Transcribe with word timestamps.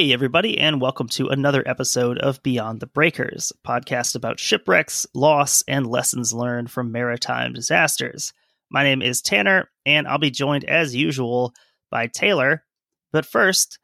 Hey, 0.00 0.14
everybody, 0.14 0.56
and 0.56 0.80
welcome 0.80 1.08
to 1.08 1.28
another 1.28 1.62
episode 1.68 2.16
of 2.16 2.42
Beyond 2.42 2.80
the 2.80 2.86
Breakers, 2.86 3.52
a 3.52 3.68
podcast 3.68 4.16
about 4.16 4.40
shipwrecks, 4.40 5.06
loss, 5.12 5.62
and 5.68 5.86
lessons 5.86 6.32
learned 6.32 6.70
from 6.70 6.90
maritime 6.90 7.52
disasters. 7.52 8.32
My 8.70 8.82
name 8.82 9.02
is 9.02 9.20
Tanner, 9.20 9.68
and 9.84 10.08
I'll 10.08 10.16
be 10.16 10.30
joined 10.30 10.64
as 10.64 10.96
usual 10.96 11.52
by 11.90 12.06
Taylor. 12.06 12.64
But 13.12 13.26
first, 13.26 13.78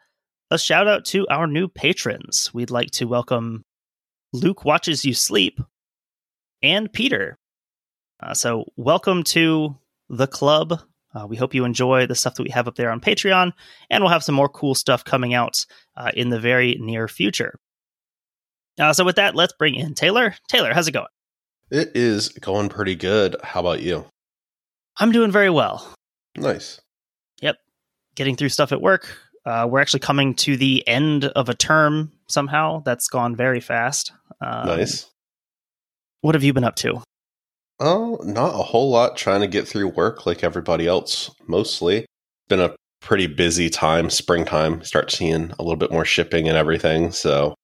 a 0.51 0.59
shout 0.59 0.89
out 0.89 1.05
to 1.09 1.29
our 1.29 1.47
new 1.47 1.69
patrons. 1.69 2.51
We'd 2.55 2.71
like 2.71 2.93
to 2.93 3.05
welcome 3.05 3.67
Luke 4.33 4.65
Watches 4.65 5.05
You 5.05 5.13
Sleep 5.13 5.61
and 6.63 6.91
Peter. 6.91 7.37
Uh, 8.23 8.33
so, 8.33 8.65
welcome 8.79 9.23
to 9.25 9.77
the 10.09 10.27
club. 10.27 10.81
Uh, 11.17 11.27
we 11.27 11.37
hope 11.37 11.55
you 11.55 11.65
enjoy 11.65 12.07
the 12.07 12.15
stuff 12.15 12.35
that 12.35 12.43
we 12.43 12.51
have 12.51 12.69
up 12.69 12.75
there 12.75 12.91
on 12.91 13.01
Patreon, 13.01 13.53
and 13.89 14.03
we'll 14.03 14.13
have 14.13 14.25
some 14.25 14.35
more 14.35 14.49
cool 14.49 14.75
stuff 14.75 15.05
coming 15.05 15.33
out 15.33 15.65
uh, 15.97 16.11
in 16.15 16.29
the 16.29 16.39
very 16.39 16.77
near 16.79 17.09
future. 17.09 17.59
Uh, 18.79 18.93
so, 18.93 19.05
with 19.05 19.17
that, 19.17 19.35
let's 19.35 19.55
bring 19.55 19.75
in 19.75 19.95
Taylor. 19.95 20.35
Taylor, 20.49 20.75
how's 20.75 20.89
it 20.89 20.93
going? 20.93 21.07
It 21.71 21.93
is 21.95 22.29
going 22.29 22.69
pretty 22.69 22.95
good. 22.95 23.37
How 23.43 23.61
about 23.61 23.81
you? 23.81 24.05
I'm 24.99 25.11
doing 25.11 25.33
very 25.33 25.51
well. 25.51 25.95
Nice. 26.37 26.81
Yep. 27.41 27.57
Getting 28.15 28.37
through 28.37 28.51
stuff 28.51 28.73
at 28.73 28.83
work. 28.83 29.17
Uh, 29.45 29.67
we're 29.71 29.81
actually 29.81 30.01
coming 30.01 30.35
to 30.35 30.57
the 30.57 30.87
end 30.87 31.25
of 31.25 31.49
a 31.49 31.55
term 31.55 32.13
somehow. 32.29 32.83
That's 32.85 33.09
gone 33.09 33.37
very 33.37 33.61
fast. 33.61 34.13
Um, 34.41 34.67
nice. 34.67 35.07
What 36.21 36.35
have 36.35 36.45
you 36.45 36.53
been 36.53 36.65
up 36.65 36.77
to? 36.77 37.03
Oh, 37.79 38.19
not 38.23 38.55
a 38.55 38.63
whole 38.63 38.91
lot 38.91 39.17
trying 39.17 39.41
to 39.43 39.47
get 39.47 39.69
through 39.69 39.89
work 39.89 40.25
like 40.25 40.43
everybody 40.43 40.87
else, 40.87 41.31
mostly. 41.47 42.07
Been 42.49 42.61
a 42.61 42.75
pretty 43.01 43.27
busy 43.27 43.69
time, 43.69 44.09
springtime. 44.09 44.83
Start 44.83 45.11
seeing 45.11 45.53
a 45.59 45.63
little 45.63 45.77
bit 45.77 45.93
more 45.93 46.05
shipping 46.05 46.49
and 46.49 46.57
everything. 46.57 47.13
So, 47.13 47.55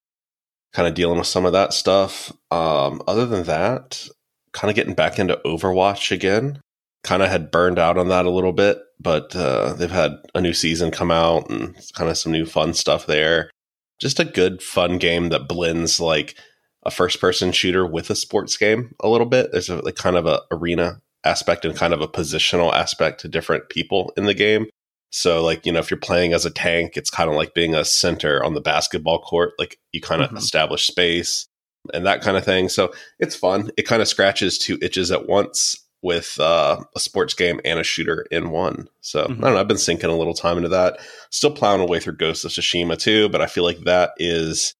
kind 0.74 0.86
of 0.86 0.94
dealing 0.94 1.18
with 1.18 1.26
some 1.26 1.46
of 1.46 1.52
that 1.52 1.72
stuff. 1.72 2.30
Um, 2.50 3.02
other 3.08 3.24
than 3.24 3.44
that, 3.44 4.06
kind 4.52 4.70
of 4.70 4.76
getting 4.76 4.94
back 4.94 5.18
into 5.18 5.40
Overwatch 5.44 6.12
again. 6.12 6.60
Kind 7.04 7.22
of 7.22 7.30
had 7.30 7.50
burned 7.50 7.78
out 7.78 7.98
on 7.98 8.08
that 8.08 8.26
a 8.26 8.30
little 8.30 8.52
bit, 8.52 8.78
but 9.00 9.34
uh, 9.34 9.72
they've 9.72 9.90
had 9.90 10.12
a 10.36 10.40
new 10.40 10.52
season 10.52 10.92
come 10.92 11.10
out 11.10 11.50
and 11.50 11.74
kind 11.94 12.08
of 12.08 12.16
some 12.16 12.30
new 12.30 12.46
fun 12.46 12.74
stuff 12.74 13.06
there. 13.06 13.50
Just 13.98 14.20
a 14.20 14.24
good, 14.24 14.62
fun 14.62 14.98
game 14.98 15.30
that 15.30 15.48
blends 15.48 15.98
like 15.98 16.36
a 16.84 16.90
first 16.90 17.20
person 17.20 17.52
shooter 17.52 17.86
with 17.86 18.10
a 18.10 18.16
sports 18.16 18.56
game 18.56 18.94
a 19.00 19.08
little 19.08 19.26
bit. 19.26 19.52
There's 19.52 19.68
a 19.68 19.76
like 19.76 19.96
kind 19.96 20.16
of 20.16 20.26
a 20.26 20.42
arena 20.50 21.00
aspect 21.24 21.64
and 21.64 21.76
kind 21.76 21.92
of 21.92 22.00
a 22.00 22.08
positional 22.08 22.72
aspect 22.72 23.20
to 23.20 23.28
different 23.28 23.68
people 23.68 24.12
in 24.16 24.24
the 24.24 24.34
game. 24.34 24.66
So 25.10 25.44
like, 25.44 25.66
you 25.66 25.72
know, 25.72 25.78
if 25.78 25.90
you're 25.90 26.00
playing 26.00 26.32
as 26.32 26.46
a 26.46 26.50
tank, 26.50 26.96
it's 26.96 27.10
kind 27.10 27.28
of 27.28 27.36
like 27.36 27.54
being 27.54 27.74
a 27.74 27.84
center 27.84 28.42
on 28.42 28.54
the 28.54 28.60
basketball 28.60 29.20
court. 29.20 29.52
Like 29.58 29.78
you 29.92 30.00
kind 30.00 30.22
of 30.22 30.28
mm-hmm. 30.28 30.38
establish 30.38 30.86
space 30.86 31.46
and 31.92 32.06
that 32.06 32.22
kind 32.22 32.36
of 32.36 32.44
thing. 32.44 32.68
So 32.68 32.92
it's 33.18 33.36
fun. 33.36 33.70
It 33.76 33.86
kind 33.86 34.02
of 34.02 34.08
scratches 34.08 34.58
two 34.58 34.78
itches 34.80 35.10
at 35.10 35.28
once 35.28 35.78
with 36.00 36.40
uh, 36.40 36.82
a 36.96 37.00
sports 37.00 37.34
game 37.34 37.60
and 37.64 37.78
a 37.78 37.84
shooter 37.84 38.26
in 38.30 38.50
one. 38.50 38.88
So 39.02 39.24
mm-hmm. 39.24 39.44
I 39.44 39.46
don't 39.46 39.54
know. 39.54 39.60
I've 39.60 39.68
been 39.68 39.78
sinking 39.78 40.10
a 40.10 40.16
little 40.16 40.34
time 40.34 40.56
into 40.56 40.70
that. 40.70 40.98
Still 41.30 41.52
plowing 41.52 41.80
away 41.80 42.00
through 42.00 42.16
Ghost 42.16 42.44
of 42.44 42.50
Tsushima 42.50 42.98
too, 42.98 43.28
but 43.28 43.40
I 43.40 43.46
feel 43.46 43.64
like 43.64 43.80
that 43.80 44.12
is 44.16 44.74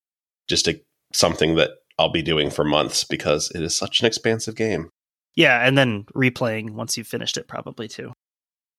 just 0.49 0.67
a 0.67 0.81
something 1.13 1.57
that 1.57 1.71
I'll 1.99 2.11
be 2.11 2.23
doing 2.23 2.51
for 2.51 2.65
months 2.65 3.05
because 3.05 3.51
it 3.55 3.63
is 3.63 3.77
such 3.77 4.01
an 4.01 4.07
expansive 4.07 4.55
game. 4.55 4.91
Yeah, 5.35 5.67
and 5.67 5.77
then 5.77 6.05
replaying 6.15 6.73
once 6.73 6.97
you've 6.97 7.07
finished 7.07 7.37
it, 7.37 7.49
probably 7.49 7.89
too. 7.89 8.13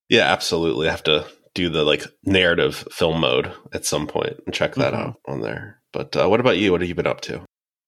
Yeah, 0.10 0.32
absolutely. 0.32 0.88
I 0.88 0.92
have 0.92 1.04
to 1.04 1.26
do 1.56 1.70
the 1.70 1.84
like 1.84 2.06
narrative 2.24 2.88
film 2.92 3.22
mode 3.22 3.52
at 3.74 3.86
some 3.86 4.08
point 4.08 4.40
and 4.46 4.54
check 4.54 4.76
that 4.76 4.94
mm-hmm. 4.94 5.10
out 5.10 5.16
on 5.28 5.42
there. 5.42 5.82
But 5.92 6.16
uh, 6.16 6.28
what 6.28 6.40
about 6.40 6.58
you? 6.58 6.72
What 6.72 6.82
have 6.82 6.88
you 6.88 6.96
been 6.96 7.08
up 7.08 7.22
to? 7.22 7.42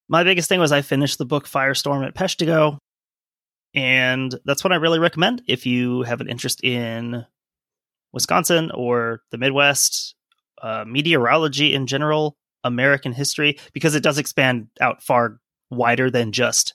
My 0.07 0.23
biggest 0.23 0.47
thing 0.47 0.59
was 0.59 0.71
I 0.71 0.81
finished 0.81 1.17
the 1.17 1.25
book 1.25 1.47
Firestorm 1.47 2.05
at 2.05 2.13
Peshtigo, 2.13 2.77
and 3.73 4.33
that's 4.45 4.63
what 4.63 4.71
I 4.71 4.77
really 4.77 4.99
recommend 4.99 5.41
if 5.47 5.65
you 5.65 6.03
have 6.03 6.21
an 6.21 6.29
interest 6.29 6.63
in 6.63 7.25
Wisconsin 8.13 8.71
or 8.71 9.21
the 9.31 9.37
Midwest, 9.37 10.15
uh, 10.61 10.85
meteorology 10.87 11.73
in 11.73 11.87
general. 11.87 12.35
American 12.65 13.13
history 13.13 13.57
because 13.71 13.95
it 13.95 14.03
does 14.03 14.17
expand 14.17 14.67
out 14.81 15.01
far 15.01 15.39
wider 15.69 16.11
than 16.11 16.33
just 16.33 16.73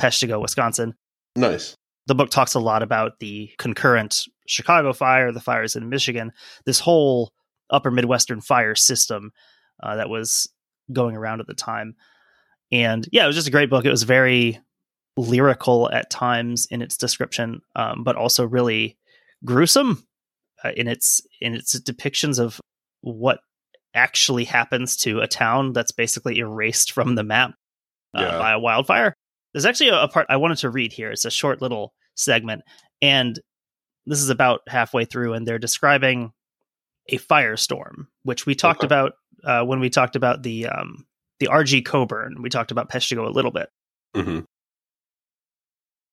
Peshtigo, 0.00 0.40
Wisconsin. 0.40 0.94
Nice. 1.36 1.76
The 2.06 2.14
book 2.14 2.30
talks 2.30 2.54
a 2.54 2.60
lot 2.60 2.82
about 2.82 3.18
the 3.20 3.50
concurrent 3.58 4.24
Chicago 4.46 4.92
fire, 4.92 5.30
the 5.32 5.40
fires 5.40 5.76
in 5.76 5.88
Michigan, 5.88 6.32
this 6.64 6.80
whole 6.80 7.32
upper 7.70 7.90
Midwestern 7.90 8.40
fire 8.40 8.74
system 8.74 9.32
uh, 9.82 9.96
that 9.96 10.08
was 10.08 10.48
going 10.92 11.16
around 11.16 11.40
at 11.40 11.46
the 11.46 11.54
time. 11.54 11.94
And 12.70 13.08
yeah, 13.12 13.24
it 13.24 13.26
was 13.26 13.36
just 13.36 13.48
a 13.48 13.52
great 13.52 13.70
book. 13.70 13.84
It 13.84 13.90
was 13.90 14.02
very 14.02 14.58
lyrical 15.16 15.90
at 15.92 16.10
times 16.10 16.66
in 16.70 16.82
its 16.82 16.96
description, 16.96 17.60
um, 17.76 18.02
but 18.02 18.16
also 18.16 18.46
really 18.46 18.96
gruesome 19.44 20.04
uh, 20.64 20.70
in 20.76 20.88
its 20.88 21.20
in 21.40 21.54
its 21.54 21.78
depictions 21.80 22.38
of 22.38 22.60
what 23.02 23.40
actually 23.94 24.44
happens 24.44 24.96
to 24.98 25.20
a 25.20 25.26
town 25.26 25.72
that's 25.72 25.92
basically 25.92 26.38
erased 26.38 26.92
from 26.92 27.14
the 27.14 27.22
map 27.22 27.52
uh, 28.14 28.22
yeah. 28.22 28.38
by 28.38 28.52
a 28.52 28.58
wildfire. 28.58 29.14
There's 29.52 29.66
actually 29.66 29.90
a, 29.90 30.02
a, 30.02 30.08
part 30.08 30.26
I 30.28 30.36
wanted 30.36 30.58
to 30.58 30.70
read 30.70 30.92
here. 30.92 31.10
It's 31.10 31.24
a 31.24 31.30
short 31.30 31.60
little 31.60 31.92
segment, 32.14 32.62
and 33.00 33.38
this 34.06 34.20
is 34.20 34.30
about 34.30 34.60
halfway 34.68 35.04
through, 35.04 35.34
and 35.34 35.46
they're 35.46 35.58
describing 35.58 36.32
a 37.08 37.18
firestorm, 37.18 38.06
which 38.22 38.46
we 38.46 38.54
talked 38.54 38.80
okay. 38.80 38.86
about 38.86 39.12
uh, 39.44 39.64
when 39.64 39.80
we 39.80 39.90
talked 39.90 40.16
about 40.16 40.42
the 40.42 40.66
um, 40.68 41.06
the 41.38 41.48
RG 41.48 41.84
Coburn. 41.84 42.40
We 42.40 42.48
talked 42.48 42.70
about 42.70 42.90
Peshtigo 42.90 43.26
a 43.26 43.30
little 43.30 43.50
bit. 43.50 43.68
Mm-hmm. 44.16 44.40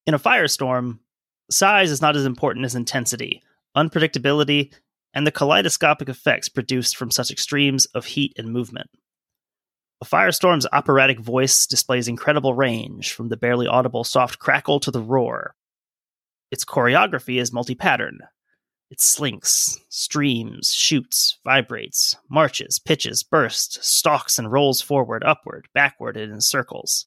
In 0.07 0.13
a 0.13 0.19
firestorm, 0.19 0.99
size 1.51 1.91
is 1.91 2.01
not 2.01 2.15
as 2.15 2.25
important 2.25 2.65
as 2.65 2.75
intensity. 2.75 3.43
Unpredictability 3.77 4.73
and 5.13 5.25
the 5.25 5.31
kaleidoscopic 5.31 6.09
effects 6.09 6.49
produced 6.49 6.95
from 6.95 7.11
such 7.11 7.31
extremes 7.31 7.85
of 7.87 8.05
heat 8.05 8.33
and 8.37 8.51
movement. 8.51 8.89
A 10.01 10.05
firestorm's 10.05 10.67
operatic 10.71 11.19
voice 11.19 11.65
displays 11.65 12.07
incredible 12.07 12.53
range, 12.53 13.11
from 13.11 13.29
the 13.29 13.37
barely 13.37 13.67
audible 13.67 14.03
soft 14.03 14.39
crackle 14.39 14.79
to 14.79 14.91
the 14.91 15.01
roar. 15.01 15.55
Its 16.51 16.63
choreography 16.63 17.39
is 17.39 17.51
multi 17.51 17.75
pattern. 17.75 18.19
It 18.89 19.01
slinks, 19.01 19.77
streams, 19.89 20.73
shoots, 20.73 21.37
vibrates, 21.43 22.15
marches, 22.29 22.79
pitches, 22.79 23.21
bursts, 23.21 23.87
stalks, 23.87 24.39
and 24.39 24.51
rolls 24.51 24.81
forward, 24.81 25.23
upward, 25.23 25.67
backward, 25.73 26.17
and 26.17 26.31
in 26.31 26.41
circles. 26.41 27.05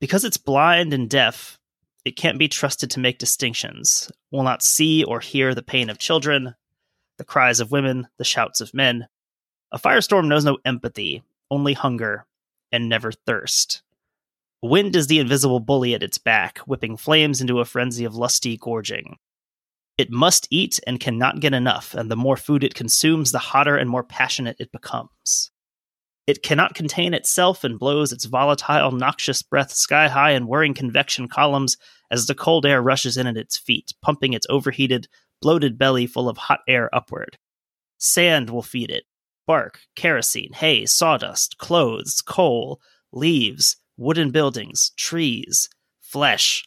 Because 0.00 0.24
it's 0.24 0.38
blind 0.38 0.94
and 0.94 1.10
deaf, 1.10 1.57
it 2.08 2.16
can't 2.16 2.38
be 2.38 2.48
trusted 2.48 2.90
to 2.90 3.00
make 3.00 3.18
distinctions, 3.18 4.10
will 4.30 4.42
not 4.42 4.62
see 4.62 5.04
or 5.04 5.20
hear 5.20 5.54
the 5.54 5.62
pain 5.62 5.90
of 5.90 5.98
children, 5.98 6.54
the 7.18 7.24
cries 7.24 7.60
of 7.60 7.70
women, 7.70 8.08
the 8.16 8.24
shouts 8.24 8.62
of 8.62 8.72
men. 8.72 9.06
A 9.72 9.78
firestorm 9.78 10.26
knows 10.26 10.42
no 10.42 10.56
empathy, 10.64 11.22
only 11.50 11.74
hunger, 11.74 12.24
and 12.72 12.88
never 12.88 13.12
thirst. 13.12 13.82
Wind 14.62 14.96
is 14.96 15.08
the 15.08 15.18
invisible 15.18 15.60
bully 15.60 15.92
at 15.92 16.02
its 16.02 16.16
back, 16.16 16.60
whipping 16.60 16.96
flames 16.96 17.42
into 17.42 17.60
a 17.60 17.66
frenzy 17.66 18.06
of 18.06 18.16
lusty 18.16 18.56
gorging. 18.56 19.18
It 19.98 20.10
must 20.10 20.48
eat 20.50 20.80
and 20.86 20.98
cannot 20.98 21.40
get 21.40 21.52
enough, 21.52 21.92
and 21.92 22.10
the 22.10 22.16
more 22.16 22.38
food 22.38 22.64
it 22.64 22.74
consumes, 22.74 23.32
the 23.32 23.38
hotter 23.38 23.76
and 23.76 23.90
more 23.90 24.02
passionate 24.02 24.56
it 24.58 24.72
becomes. 24.72 25.50
It 26.26 26.42
cannot 26.42 26.74
contain 26.74 27.12
itself 27.12 27.64
and 27.64 27.78
blows 27.78 28.12
its 28.12 28.24
volatile, 28.24 28.92
noxious 28.92 29.42
breath 29.42 29.72
sky 29.72 30.08
high 30.08 30.30
in 30.30 30.46
whirring 30.46 30.72
convection 30.72 31.28
columns 31.28 31.76
as 32.10 32.26
the 32.26 32.34
cold 32.34 32.66
air 32.66 32.82
rushes 32.82 33.16
in 33.16 33.26
at 33.26 33.36
its 33.36 33.56
feet, 33.56 33.92
pumping 34.02 34.32
its 34.32 34.46
overheated, 34.48 35.08
bloated 35.40 35.78
belly 35.78 36.06
full 36.06 36.28
of 36.28 36.36
hot 36.36 36.60
air 36.68 36.94
upward. 36.94 37.38
Sand 37.98 38.50
will 38.50 38.62
feed 38.62 38.90
it 38.90 39.04
bark, 39.46 39.80
kerosene, 39.96 40.52
hay, 40.52 40.84
sawdust, 40.84 41.56
clothes, 41.56 42.20
coal, 42.20 42.80
leaves, 43.12 43.76
wooden 43.96 44.30
buildings, 44.30 44.92
trees, 44.96 45.70
flesh. 46.00 46.64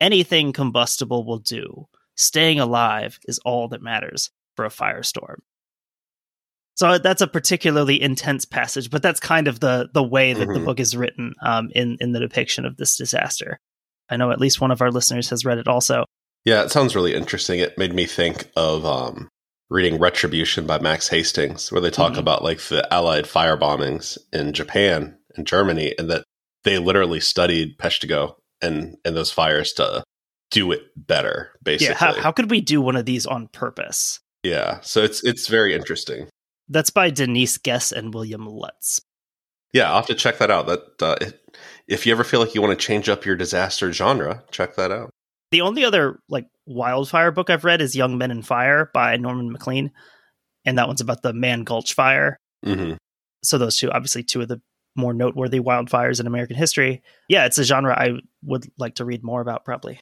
Anything 0.00 0.52
combustible 0.52 1.24
will 1.24 1.38
do. 1.38 1.88
Staying 2.16 2.60
alive 2.60 3.18
is 3.26 3.38
all 3.40 3.68
that 3.68 3.82
matters 3.82 4.30
for 4.56 4.66
a 4.66 4.70
firestorm. 4.70 5.38
So 6.74 6.98
that's 6.98 7.22
a 7.22 7.26
particularly 7.26 8.00
intense 8.00 8.44
passage, 8.44 8.90
but 8.90 9.02
that's 9.02 9.18
kind 9.18 9.48
of 9.48 9.58
the 9.58 9.88
the 9.92 10.02
way 10.02 10.32
that 10.32 10.46
mm-hmm. 10.46 10.60
the 10.60 10.64
book 10.64 10.78
is 10.78 10.96
written 10.96 11.34
um, 11.42 11.70
in 11.74 11.96
in 12.00 12.12
the 12.12 12.20
depiction 12.20 12.64
of 12.64 12.76
this 12.76 12.96
disaster. 12.96 13.58
I 14.10 14.16
know 14.16 14.30
at 14.30 14.40
least 14.40 14.60
one 14.60 14.70
of 14.70 14.82
our 14.82 14.90
listeners 14.90 15.30
has 15.30 15.44
read 15.44 15.58
it 15.58 15.68
also. 15.68 16.04
Yeah, 16.44 16.62
it 16.62 16.70
sounds 16.70 16.94
really 16.94 17.14
interesting. 17.14 17.60
It 17.60 17.78
made 17.78 17.94
me 17.94 18.06
think 18.06 18.50
of 18.56 18.84
um, 18.84 19.28
reading 19.70 19.98
Retribution 19.98 20.66
by 20.66 20.78
Max 20.78 21.08
Hastings, 21.08 21.70
where 21.70 21.80
they 21.80 21.90
talk 21.90 22.12
mm-hmm. 22.12 22.20
about 22.20 22.42
like 22.42 22.60
the 22.60 22.92
Allied 22.92 23.26
fire 23.26 23.56
bombings 23.56 24.18
in 24.32 24.52
Japan 24.52 25.18
and 25.36 25.46
Germany, 25.46 25.94
and 25.98 26.10
that 26.10 26.24
they 26.64 26.78
literally 26.78 27.20
studied 27.20 27.78
Peshtigo 27.78 28.36
and 28.62 28.96
and 29.04 29.16
those 29.16 29.32
fires 29.32 29.72
to 29.74 30.02
do 30.50 30.72
it 30.72 30.82
better. 30.96 31.50
Basically, 31.62 31.92
yeah. 31.92 31.98
How, 31.98 32.20
how 32.20 32.32
could 32.32 32.50
we 32.50 32.60
do 32.60 32.80
one 32.80 32.96
of 32.96 33.04
these 33.04 33.26
on 33.26 33.48
purpose? 33.48 34.20
Yeah, 34.42 34.80
so 34.80 35.02
it's 35.02 35.22
it's 35.24 35.48
very 35.48 35.74
interesting. 35.74 36.28
That's 36.68 36.90
by 36.90 37.10
Denise 37.10 37.58
Gess 37.58 37.92
and 37.92 38.12
William 38.14 38.46
Lutz. 38.46 39.00
Yeah, 39.72 39.88
I'll 39.88 39.96
have 39.96 40.06
to 40.06 40.14
check 40.14 40.38
that 40.38 40.50
out. 40.50 40.66
That 40.66 41.02
uh, 41.02 41.16
if 41.88 42.06
you 42.06 42.12
ever 42.12 42.22
feel 42.22 42.40
like 42.40 42.54
you 42.54 42.62
want 42.62 42.78
to 42.78 42.86
change 42.86 43.08
up 43.08 43.24
your 43.24 43.34
disaster 43.34 43.92
genre, 43.92 44.44
check 44.50 44.76
that 44.76 44.92
out. 44.92 45.10
The 45.50 45.62
only 45.62 45.84
other 45.84 46.20
like 46.28 46.46
wildfire 46.66 47.32
book 47.32 47.48
I've 47.48 47.64
read 47.64 47.80
is 47.80 47.96
Young 47.96 48.18
Men 48.18 48.30
and 48.30 48.46
Fire 48.46 48.90
by 48.92 49.16
Norman 49.16 49.50
Maclean, 49.50 49.90
and 50.66 50.78
that 50.78 50.86
one's 50.86 51.00
about 51.00 51.22
the 51.22 51.32
Mann 51.32 51.64
Gulch 51.64 51.94
fire. 51.94 52.36
Mm-hmm. 52.64 52.94
So 53.42 53.56
those 53.56 53.76
two, 53.76 53.90
obviously, 53.90 54.22
two 54.22 54.42
of 54.42 54.48
the 54.48 54.60
more 54.94 55.14
noteworthy 55.14 55.60
wildfires 55.60 56.20
in 56.20 56.26
American 56.26 56.56
history. 56.56 57.02
Yeah, 57.28 57.46
it's 57.46 57.56
a 57.56 57.64
genre 57.64 57.98
I 57.98 58.18
would 58.42 58.70
like 58.78 58.96
to 58.96 59.04
read 59.06 59.24
more 59.24 59.40
about. 59.40 59.64
Probably. 59.64 59.98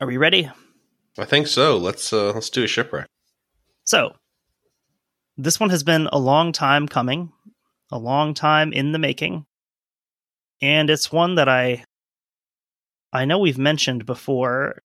Are 0.00 0.06
we 0.06 0.16
ready? 0.16 0.50
I 1.16 1.24
think 1.24 1.46
so. 1.46 1.76
Let's 1.76 2.12
uh, 2.12 2.32
let's 2.32 2.50
do 2.50 2.64
a 2.64 2.68
shipwreck. 2.68 3.06
So, 3.84 4.14
this 5.36 5.60
one 5.60 5.70
has 5.70 5.84
been 5.84 6.08
a 6.12 6.18
long 6.18 6.52
time 6.52 6.88
coming, 6.88 7.32
a 7.92 7.98
long 7.98 8.34
time 8.34 8.72
in 8.72 8.92
the 8.92 8.98
making, 8.98 9.46
and 10.60 10.90
it's 10.90 11.12
one 11.12 11.36
that 11.36 11.48
I 11.48 11.84
I 13.12 13.24
know 13.24 13.38
we've 13.38 13.58
mentioned 13.58 14.06
before. 14.06 14.82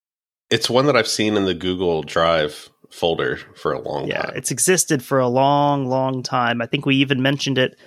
It's 0.49 0.69
one 0.69 0.85
that 0.85 0.95
I've 0.95 1.07
seen 1.07 1.35
in 1.35 1.45
the 1.45 1.53
Google 1.53 2.03
Drive 2.03 2.69
folder 2.91 3.37
for 3.55 3.73
a 3.73 3.81
long 3.81 4.07
yeah, 4.07 4.21
time. 4.21 4.33
it's 4.35 4.51
existed 4.51 5.03
for 5.03 5.19
a 5.19 5.27
long, 5.27 5.87
long 5.87 6.21
time. 6.21 6.61
I 6.61 6.67
think 6.67 6.85
we 6.85 6.95
even 6.97 7.21
mentioned 7.21 7.57
it 7.57 7.77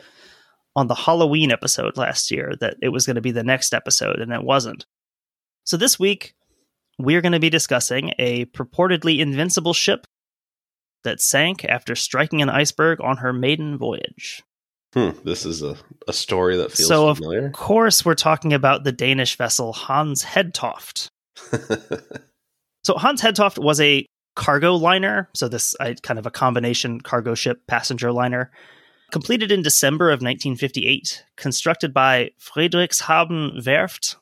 on 0.74 0.88
the 0.88 0.94
Halloween 0.94 1.52
episode 1.52 1.96
last 1.96 2.30
year 2.30 2.54
that 2.60 2.76
it 2.82 2.88
was 2.88 3.06
going 3.06 3.14
to 3.14 3.22
be 3.22 3.30
the 3.30 3.44
next 3.44 3.72
episode, 3.72 4.20
and 4.20 4.32
it 4.32 4.42
wasn't. 4.42 4.84
So 5.64 5.76
this 5.76 5.98
week, 5.98 6.34
we're 6.98 7.22
going 7.22 7.32
to 7.32 7.40
be 7.40 7.50
discussing 7.50 8.12
a 8.18 8.46
purportedly 8.46 9.20
invincible 9.20 9.72
ship 9.72 10.06
that 11.04 11.20
sank 11.20 11.64
after 11.64 11.94
striking 11.94 12.42
an 12.42 12.50
iceberg 12.50 13.00
on 13.00 13.18
her 13.18 13.32
maiden 13.32 13.78
voyage. 13.78 14.42
Hmm, 14.96 15.10
this 15.24 15.44
is 15.44 15.62
a, 15.62 15.76
a 16.08 16.12
story 16.12 16.56
that 16.56 16.72
feels 16.72 16.88
So, 16.88 17.08
of 17.08 17.18
familiar. 17.18 17.46
Of 17.46 17.52
course, 17.52 18.04
we're 18.04 18.14
talking 18.14 18.54
about 18.54 18.84
the 18.84 18.92
Danish 18.92 19.36
vessel 19.36 19.72
Hans 19.72 20.24
Hedtoft. 20.24 21.08
So 22.86 22.94
Hans 22.96 23.20
Hedtoft 23.20 23.58
was 23.58 23.80
a 23.80 24.06
cargo 24.36 24.76
liner, 24.76 25.28
so 25.34 25.48
this 25.48 25.74
I, 25.80 25.94
kind 25.94 26.20
of 26.20 26.26
a 26.26 26.30
combination 26.30 27.00
cargo 27.00 27.34
ship 27.34 27.66
passenger 27.66 28.12
liner, 28.12 28.52
completed 29.10 29.50
in 29.50 29.62
December 29.62 30.10
of 30.10 30.22
1958, 30.22 31.24
constructed 31.36 31.92
by 31.92 32.30
Frederikshavn 32.40 33.60
Werft 33.64 34.14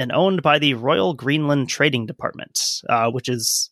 and 0.00 0.10
owned 0.10 0.42
by 0.42 0.58
the 0.58 0.74
Royal 0.74 1.14
Greenland 1.14 1.68
Trading 1.68 2.06
Department, 2.06 2.82
uh, 2.88 3.08
which 3.08 3.28
is 3.28 3.70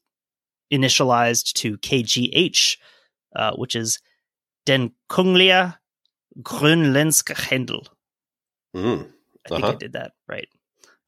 initialized 0.72 1.54
to 1.54 1.76
KGH, 1.78 2.76
uh, 3.34 3.56
which 3.56 3.74
is 3.74 3.98
Den 4.64 4.92
Kungliga 5.10 5.78
Grönländska 6.42 7.34
Handel. 7.34 7.82
Mm, 8.76 9.00
I 9.46 9.48
think 9.48 9.64
Uh-huh. 9.64 9.72
I 9.72 9.76
did 9.76 9.92
that 9.92 10.12
right. 10.28 10.48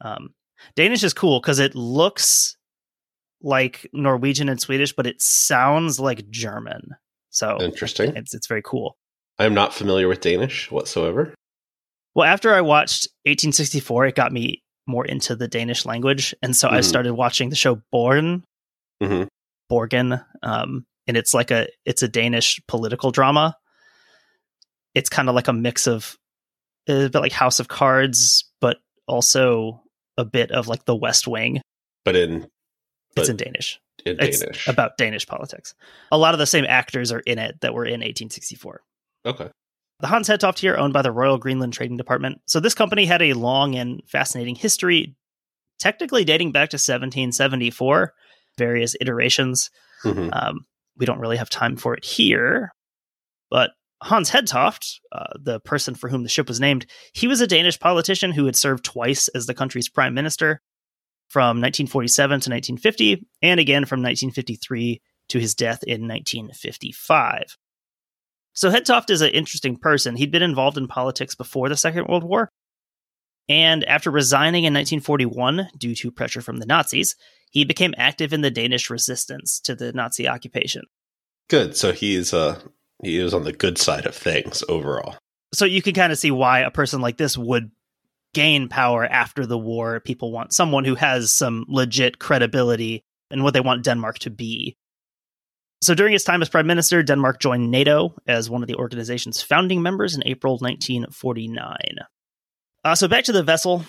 Um, 0.00 0.34
Danish 0.76 1.04
is 1.04 1.12
cool 1.14 1.40
because 1.40 1.58
it 1.58 1.74
looks 1.74 2.56
like 3.42 3.88
Norwegian 3.92 4.48
and 4.48 4.60
Swedish, 4.60 4.92
but 4.94 5.06
it 5.06 5.20
sounds 5.22 6.00
like 6.00 6.28
German. 6.30 6.96
So 7.30 7.58
interesting. 7.60 8.16
it's 8.16 8.34
it's 8.34 8.48
very 8.48 8.62
cool. 8.62 8.96
I 9.38 9.44
am 9.44 9.54
not 9.54 9.74
familiar 9.74 10.08
with 10.08 10.20
Danish 10.20 10.70
whatsoever. 10.70 11.34
Well, 12.14 12.26
after 12.26 12.52
I 12.54 12.60
watched 12.62 13.06
1864, 13.26 14.06
it 14.06 14.14
got 14.16 14.32
me 14.32 14.62
more 14.86 15.04
into 15.06 15.36
the 15.36 15.46
Danish 15.46 15.84
language, 15.86 16.34
and 16.42 16.56
so 16.56 16.68
I 16.68 16.78
Mhm. 16.80 16.84
started 16.84 17.12
watching 17.14 17.50
the 17.50 17.56
show 17.56 17.80
Born 17.92 18.42
hmm 19.02 19.24
Borgen, 19.70 20.24
um, 20.42 20.86
and 21.06 21.16
it's 21.16 21.34
like 21.34 21.50
a 21.52 21.68
it's 21.84 22.02
a 22.02 22.08
Danish 22.08 22.60
political 22.66 23.10
drama. 23.12 23.54
It's 24.94 25.08
kind 25.08 25.28
of 25.28 25.34
like 25.34 25.48
a 25.48 25.52
mix 25.52 25.86
of 25.86 26.16
a 26.88 27.08
bit 27.08 27.20
like 27.20 27.32
House 27.32 27.60
of 27.60 27.68
Cards, 27.68 28.50
but 28.60 28.78
also 29.06 29.82
a 30.16 30.24
bit 30.24 30.50
of 30.50 30.68
like 30.68 30.84
The 30.84 30.96
West 30.96 31.28
Wing. 31.28 31.60
But 32.04 32.16
in 32.16 32.46
it's 33.16 33.28
in 33.28 33.36
Danish. 33.36 33.80
in 34.06 34.16
It's 34.20 34.40
Danish. 34.40 34.68
about 34.68 34.96
Danish 34.96 35.26
politics. 35.26 35.74
A 36.12 36.18
lot 36.18 36.34
of 36.34 36.38
the 36.38 36.46
same 36.46 36.64
actors 36.68 37.10
are 37.12 37.20
in 37.20 37.38
it 37.38 37.60
that 37.60 37.74
were 37.74 37.84
in 37.84 38.00
1864. 38.00 38.82
okay. 39.26 39.50
The 40.00 40.06
Hans 40.06 40.28
Hedtoft 40.28 40.60
here, 40.60 40.76
owned 40.76 40.92
by 40.92 41.02
the 41.02 41.10
Royal 41.10 41.38
Greenland 41.38 41.72
Trading 41.72 41.96
Department. 41.96 42.40
So 42.46 42.60
this 42.60 42.72
company 42.74 43.04
had 43.04 43.20
a 43.20 43.32
long 43.32 43.74
and 43.74 44.00
fascinating 44.06 44.54
history, 44.54 45.16
technically 45.80 46.24
dating 46.24 46.52
back 46.52 46.70
to 46.70 46.76
1774, 46.76 48.14
various 48.56 48.94
iterations. 49.00 49.70
hmm 50.02 50.28
Um, 50.32 50.66
we 50.96 51.04
don't 51.04 51.18
really 51.18 51.36
have 51.36 51.50
time 51.50 51.76
for 51.76 51.94
it 51.94 52.04
here, 52.04 52.72
but 53.50 53.72
Hans 54.02 54.30
Hedtoft, 54.30 55.00
uh, 55.10 55.34
the 55.40 55.60
person 55.60 55.94
for 55.94 56.08
whom 56.08 56.22
the 56.22 56.28
ship 56.28 56.48
was 56.48 56.60
named, 56.60 56.86
he 57.12 57.26
was 57.26 57.40
a 57.40 57.46
Danish 57.46 57.80
politician 57.80 58.32
who 58.32 58.46
had 58.46 58.56
served 58.56 58.84
twice 58.84 59.28
as 59.28 59.46
the 59.46 59.54
country's 59.54 59.88
prime 59.88 60.14
minister 60.14 60.60
from 61.28 61.60
1947 61.60 62.28
to 62.28 62.50
1950, 62.50 63.26
and 63.42 63.60
again 63.60 63.84
from 63.84 64.00
1953 64.00 65.02
to 65.28 65.38
his 65.38 65.54
death 65.54 65.82
in 65.82 66.08
1955. 66.08 67.56
So 68.54 68.70
Hedtoft 68.70 69.10
is 69.10 69.20
an 69.20 69.30
interesting 69.30 69.76
person. 69.76 70.16
He'd 70.16 70.32
been 70.32 70.42
involved 70.42 70.78
in 70.78 70.88
politics 70.88 71.34
before 71.34 71.68
the 71.68 71.76
Second 71.76 72.06
World 72.08 72.24
War. 72.24 72.50
And 73.48 73.84
after 73.84 74.10
resigning 74.10 74.64
in 74.64 74.74
1941 74.74 75.70
due 75.76 75.94
to 75.96 76.10
pressure 76.10 76.40
from 76.40 76.58
the 76.58 76.66
Nazis, 76.66 77.14
he 77.50 77.64
became 77.64 77.94
active 77.96 78.32
in 78.32 78.42
the 78.42 78.50
Danish 78.50 78.90
resistance 78.90 79.60
to 79.60 79.74
the 79.74 79.92
Nazi 79.92 80.28
occupation. 80.28 80.82
Good. 81.48 81.76
So 81.76 81.92
he's 81.92 82.34
uh 82.34 82.60
he 83.02 83.18
is 83.18 83.34
on 83.34 83.44
the 83.44 83.52
good 83.52 83.78
side 83.78 84.06
of 84.06 84.14
things 84.14 84.62
overall. 84.68 85.16
So 85.54 85.64
you 85.64 85.82
can 85.82 85.94
kind 85.94 86.12
of 86.12 86.18
see 86.18 86.30
why 86.30 86.60
a 86.60 86.70
person 86.70 87.00
like 87.00 87.16
this 87.16 87.38
would 87.38 87.70
gain 88.34 88.68
power 88.68 89.04
after 89.04 89.46
the 89.46 89.58
war. 89.58 90.00
People 90.00 90.32
want 90.32 90.52
someone 90.52 90.84
who 90.84 90.94
has 90.94 91.32
some 91.32 91.64
legit 91.68 92.18
credibility 92.18 93.02
and 93.30 93.42
what 93.42 93.54
they 93.54 93.60
want 93.60 93.84
Denmark 93.84 94.18
to 94.20 94.30
be. 94.30 94.76
So 95.80 95.94
during 95.94 96.12
his 96.12 96.24
time 96.24 96.42
as 96.42 96.48
prime 96.48 96.66
minister, 96.66 97.02
Denmark 97.02 97.40
joined 97.40 97.70
NATO 97.70 98.14
as 98.26 98.50
one 98.50 98.62
of 98.62 98.68
the 98.68 98.74
organization's 98.74 99.40
founding 99.40 99.80
members 99.80 100.14
in 100.14 100.26
April 100.26 100.54
1949. 100.54 101.76
Uh, 102.84 102.94
so 102.94 103.06
back 103.06 103.24
to 103.24 103.32
the 103.32 103.42
vessel. 103.42 103.84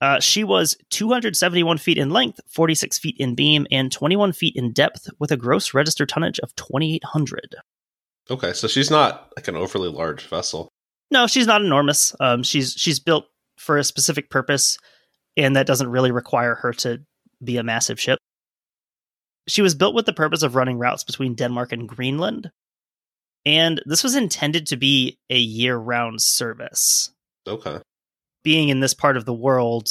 Uh, 0.00 0.20
she 0.20 0.44
was 0.44 0.76
271 0.90 1.78
feet 1.78 1.98
in 1.98 2.10
length, 2.10 2.40
46 2.48 2.98
feet 2.98 3.16
in 3.18 3.34
beam, 3.34 3.66
and 3.70 3.90
21 3.90 4.32
feet 4.32 4.54
in 4.56 4.72
depth, 4.72 5.08
with 5.18 5.30
a 5.30 5.36
gross 5.36 5.72
register 5.72 6.04
tonnage 6.04 6.38
of 6.40 6.54
2,800. 6.56 7.56
Okay, 8.30 8.52
so 8.52 8.66
she's 8.66 8.90
not 8.90 9.32
like 9.36 9.48
an 9.48 9.56
overly 9.56 9.88
large 9.88 10.26
vessel. 10.26 10.68
No, 11.10 11.26
she's 11.26 11.46
not 11.46 11.62
enormous. 11.62 12.14
Um, 12.18 12.42
she's 12.42 12.72
she's 12.72 12.98
built 12.98 13.26
for 13.58 13.78
a 13.78 13.84
specific 13.84 14.30
purpose, 14.30 14.78
and 15.36 15.54
that 15.54 15.66
doesn't 15.66 15.90
really 15.90 16.10
require 16.10 16.56
her 16.56 16.72
to 16.72 17.00
be 17.42 17.56
a 17.56 17.62
massive 17.62 18.00
ship. 18.00 18.18
She 19.46 19.62
was 19.62 19.76
built 19.76 19.94
with 19.94 20.06
the 20.06 20.12
purpose 20.12 20.42
of 20.42 20.56
running 20.56 20.78
routes 20.78 21.04
between 21.04 21.34
Denmark 21.34 21.70
and 21.70 21.88
Greenland, 21.88 22.50
and 23.44 23.80
this 23.86 24.02
was 24.02 24.16
intended 24.16 24.66
to 24.66 24.76
be 24.76 25.18
a 25.30 25.38
year-round 25.38 26.20
service. 26.20 27.10
Okay. 27.46 27.78
Being 28.42 28.70
in 28.70 28.80
this 28.80 28.94
part 28.94 29.16
of 29.16 29.24
the 29.24 29.34
world, 29.34 29.88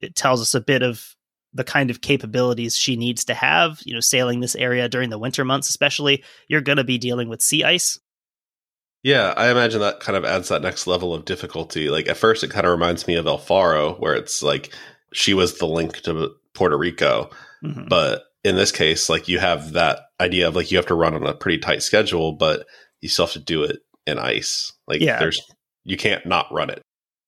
it 0.00 0.14
tells 0.14 0.40
us 0.40 0.54
a 0.54 0.60
bit 0.60 0.82
of 0.82 1.16
the 1.52 1.64
kind 1.64 1.90
of 1.90 2.00
capabilities 2.00 2.76
she 2.76 2.96
needs 2.96 3.24
to 3.26 3.34
have. 3.34 3.80
You 3.84 3.94
know, 3.94 4.00
sailing 4.00 4.40
this 4.40 4.54
area 4.54 4.88
during 4.88 5.10
the 5.10 5.18
winter 5.18 5.44
months, 5.44 5.68
especially, 5.68 6.22
you're 6.48 6.60
going 6.60 6.78
to 6.78 6.84
be 6.84 6.98
dealing 6.98 7.28
with 7.28 7.42
sea 7.42 7.64
ice. 7.64 7.98
Yeah, 9.02 9.32
I 9.36 9.50
imagine 9.50 9.80
that 9.80 10.00
kind 10.00 10.16
of 10.16 10.24
adds 10.26 10.48
that 10.48 10.62
next 10.62 10.86
level 10.86 11.14
of 11.14 11.24
difficulty. 11.24 11.88
Like 11.88 12.08
at 12.08 12.18
first, 12.18 12.44
it 12.44 12.50
kind 12.50 12.66
of 12.66 12.72
reminds 12.72 13.06
me 13.06 13.14
of 13.14 13.26
El 13.26 13.38
Faro, 13.38 13.94
where 13.94 14.14
it's 14.14 14.42
like 14.42 14.72
she 15.12 15.32
was 15.32 15.58
the 15.58 15.66
link 15.66 16.00
to 16.02 16.30
Puerto 16.54 16.76
Rico, 16.76 17.30
Mhm. 17.64 17.88
but 17.88 18.24
in 18.44 18.56
this 18.56 18.72
case, 18.72 19.08
like 19.08 19.26
you 19.28 19.38
have 19.38 19.72
that 19.72 20.00
idea 20.20 20.48
of 20.48 20.54
like 20.56 20.70
you 20.70 20.76
have 20.76 20.86
to 20.86 20.94
run 20.94 21.14
on 21.14 21.26
a 21.26 21.34
pretty 21.34 21.58
tight 21.58 21.82
schedule, 21.82 22.32
but 22.32 22.66
you 23.00 23.08
still 23.08 23.24
have 23.26 23.32
to 23.32 23.38
do 23.38 23.64
it 23.64 23.80
in 24.06 24.18
ice. 24.18 24.72
Like 24.86 25.00
Yeah. 25.00 25.18
there's 25.18 25.40
you 25.84 25.96
can't 25.96 26.26
not 26.26 26.46
run 26.52 26.68
it. 26.70 26.82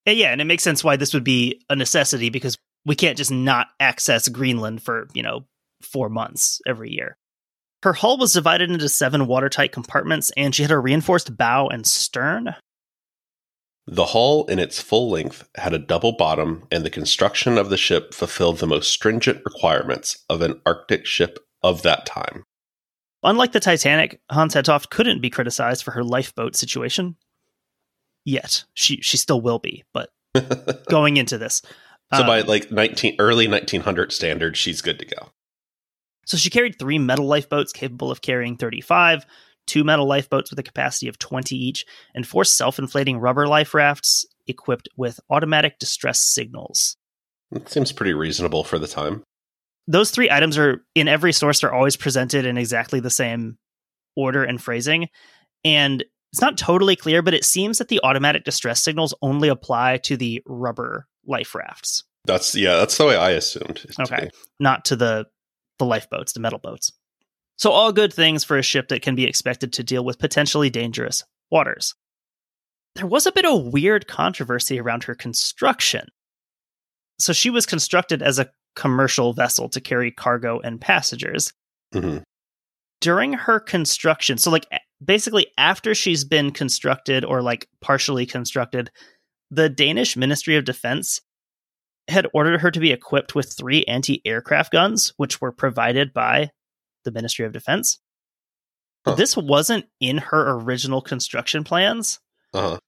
And 0.05 0.19
yeah, 0.19 0.29
and 0.31 0.41
it 0.41 0.45
makes 0.45 0.63
sense 0.63 0.85
why 0.85 0.97
this 0.97 1.15
would 1.15 1.25
be 1.25 1.63
a 1.71 1.77
necessity 1.77 2.29
because 2.29 2.57
we 2.85 2.95
can't 2.95 3.17
just 3.17 3.31
not 3.31 3.69
access 3.81 4.29
Greenland 4.29 4.83
for, 4.83 5.09
you 5.15 5.23
know, 5.23 5.47
four 5.81 6.09
months 6.09 6.61
every 6.67 6.93
year. 6.93 7.17
Her 7.83 7.93
hull 7.93 8.17
was 8.19 8.33
divided 8.33 8.71
into 8.71 8.89
seven 8.89 9.27
watertight 9.27 9.73
compartments, 9.73 10.31
and 10.37 10.55
she 10.55 10.63
had 10.63 10.71
a 10.71 10.79
reinforced 10.79 11.37
bow 11.37 11.69
and 11.69 11.87
stern. 11.87 12.55
The 13.87 14.07
hull 14.07 14.45
in 14.47 14.61
its 14.61 14.81
full 14.81 15.11
length 15.11 15.49
had 15.57 15.75
a 15.75 15.79
double 15.79 16.13
bottom, 16.13 16.65
and 16.71 16.85
the 16.85 16.91
construction 16.91 17.59
of 17.59 17.71
the 17.71 17.77
ship 17.77 18.15
fulfilled 18.15 18.59
the 18.59 18.69
most 18.69 18.93
stringent 18.93 19.45
requirements 19.45 20.25
of 20.29 20.43
an 20.43 20.61
Arctic 20.65 21.07
ship 21.07 21.41
of 21.63 21.83
that 21.83 22.07
time. 22.07 22.45
Unlike 23.25 23.53
the 23.53 23.61
Titanic, 23.61 24.21
Hans 24.31 24.55
Hedtoft 24.55 24.91
couldn't 24.91 25.21
be 25.21 25.31
criticized 25.31 25.83
for 25.83 25.93
her 25.93 26.05
lifeboat 26.05 26.55
situation. 26.55 27.17
Yet. 28.25 28.65
She 28.75 29.01
she 29.01 29.17
still 29.17 29.41
will 29.41 29.59
be, 29.59 29.85
but 29.93 30.11
going 30.89 31.17
into 31.17 31.39
this. 31.39 31.63
So 32.15 32.21
um, 32.21 32.27
by 32.27 32.43
like 32.43 32.71
19 32.71 33.17
early 33.19 33.49
1900 33.49 34.13
standards, 34.13 34.59
she's 34.59 34.83
good 34.83 34.99
to 34.99 35.07
go. 35.07 35.31
So 36.27 36.37
she 36.37 36.51
carried 36.51 36.79
three 36.79 36.99
metal 36.99 37.27
lifeboats 37.27 37.73
capable 37.73 38.11
of 38.11 38.21
carrying 38.21 38.57
35, 38.57 39.25
two 39.67 39.83
metal 39.85 40.07
lifeboats 40.07 40.51
with 40.51 40.59
a 40.59 40.63
capacity 40.63 41.09
of 41.09 41.19
20 41.19 41.57
each, 41.57 41.85
and 42.15 42.27
four 42.27 42.45
self 42.45 42.79
inflating 42.79 43.19
rubber 43.19 43.47
life 43.47 43.75
rafts 43.75 44.27
equipped 44.47 44.89
with 44.97 45.21
automatic 45.31 45.79
distress 45.79 46.21
signals. 46.21 46.97
It 47.51 47.69
seems 47.69 47.93
pretty 47.93 48.15
reasonable 48.15 48.65
for 48.65 48.79
the 48.79 48.89
time. 48.89 49.23
Those 49.87 50.11
three 50.11 50.31
items 50.31 50.57
are 50.59 50.85
in 50.95 51.09
every 51.09 51.33
source, 51.33 51.61
they're 51.61 51.75
always 51.75 51.97
presented 51.97 52.47
in 52.47 52.57
exactly 52.57 53.01
the 53.01 53.11
same 53.11 53.59
order 54.17 54.45
and 54.45 54.63
phrasing. 54.63 55.09
And 55.65 56.05
it's 56.33 56.41
not 56.41 56.57
totally 56.57 56.97
clear, 56.97 57.21
but 57.21 57.35
it 57.35 57.45
seems 57.45 57.79
that 57.79 57.89
the 57.89 58.01
automatic 58.03 58.45
distress 58.45 58.81
signals 58.81 59.15
only 59.23 59.49
apply 59.49 59.99
to 59.99 60.17
the 60.17 60.43
rubber 60.47 61.07
life 61.27 61.55
rafts. 61.55 62.05
That's 62.25 62.55
yeah, 62.55 62.77
that's 62.77 62.97
the 62.99 63.07
way 63.07 63.17
I 63.17 63.31
assumed. 63.31 63.85
Okay. 64.01 64.31
Not 64.61 64.85
to 64.87 64.97
the 64.97 65.27
the 65.79 65.85
lifeboats, 65.85 66.33
the 66.33 66.41
metal 66.41 66.59
boats. 66.59 66.93
So 67.57 67.71
all 67.71 67.93
good 67.93 68.13
things 68.13 68.45
for 68.45 68.57
a 68.57 68.63
ship 68.63 68.89
that 68.89 69.03
can 69.03 69.15
be 69.15 69.25
expected 69.25 69.73
to 69.75 69.85
deal 69.85 70.05
with 70.05 70.19
potentially 70.19 70.71
dangerous 70.71 71.23
waters. 71.51 71.95
There 72.95 73.07
was 73.07 73.27
a 73.27 73.33
bit 73.33 73.45
of 73.45 73.73
weird 73.73 74.07
controversy 74.07 74.81
around 74.81 75.05
her 75.05 75.15
construction. 75.15 76.07
So 77.19 77.33
she 77.33 77.51
was 77.51 77.67
constructed 77.67 78.23
as 78.23 78.39
a 78.39 78.51
commercial 78.75 79.33
vessel 79.33 79.69
to 79.71 79.81
carry 79.81 80.11
cargo 80.11 80.61
and 80.61 80.81
passengers. 80.81 81.53
hmm 81.93 82.19
During 83.01 83.33
her 83.33 83.61
construction, 83.61 84.39
so 84.39 84.51
like 84.51 84.67
basically 85.05 85.47
after 85.59 85.95
she's 85.95 86.25
been 86.25 86.51
constructed 86.51 87.25
or 87.25 87.43
like 87.43 87.69
partially 87.81 88.27
constructed, 88.27 88.91
the 89.53 89.69
Danish 89.69 90.17
Ministry 90.17 90.57
of 90.57 90.65
Defense 90.65 91.21
had 92.09 92.27
ordered 92.33 92.63
her 92.63 92.71
to 92.71 92.81
be 92.81 92.91
equipped 92.91 93.35
with 93.35 93.53
three 93.53 93.85
anti 93.85 94.23
aircraft 94.25 94.73
guns, 94.73 95.13
which 95.19 95.41
were 95.41 95.53
provided 95.53 96.13
by 96.13 96.51
the 97.05 97.13
Ministry 97.13 97.45
of 97.45 97.53
Defense. 97.53 98.01
Huh. 99.05 99.15
This 99.15 99.37
wasn't 99.37 99.85
in 100.01 100.19
her 100.19 100.59
original 100.59 101.03
construction 101.03 101.65
plans. 101.65 102.19
Uh-huh. 102.55 102.79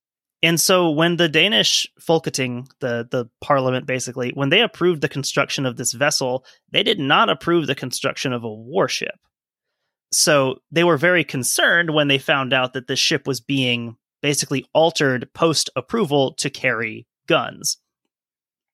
And 0.43 0.61
so 0.61 0.91
when 0.91 1.17
the 1.17 1.29
Danish 1.29 1.87
Folketing, 2.01 2.67
the, 2.81 3.07
the 3.11 3.27
parliament 3.41 3.87
basically, 3.87 4.31
when 4.35 4.49
they 4.49 4.63
approved 4.63 5.01
the 5.01 5.09
construction 5.09 5.67
of 5.67 5.77
this 5.77 5.93
vessel, 5.93 6.45
they 6.71 6.83
did 6.83 6.99
not 6.99 7.31
approve 7.31 7.67
the 7.67 7.75
construction 7.75 8.33
of 8.33 8.45
a 8.45 8.53
warship. 8.53 9.15
So 10.13 10.57
they 10.71 10.85
were 10.85 10.97
very 10.97 11.25
concerned 11.25 11.91
when 11.91 12.09
they 12.09 12.19
found 12.19 12.53
out 12.53 12.73
that 12.73 12.87
the 12.87 12.97
ship 12.97 13.27
was 13.27 13.41
being 13.41 13.97
basically 14.25 14.65
altered 14.73 15.29
post 15.35 15.69
approval 15.77 16.33
to 16.33 16.49
carry 16.49 17.07
guns. 17.29 17.77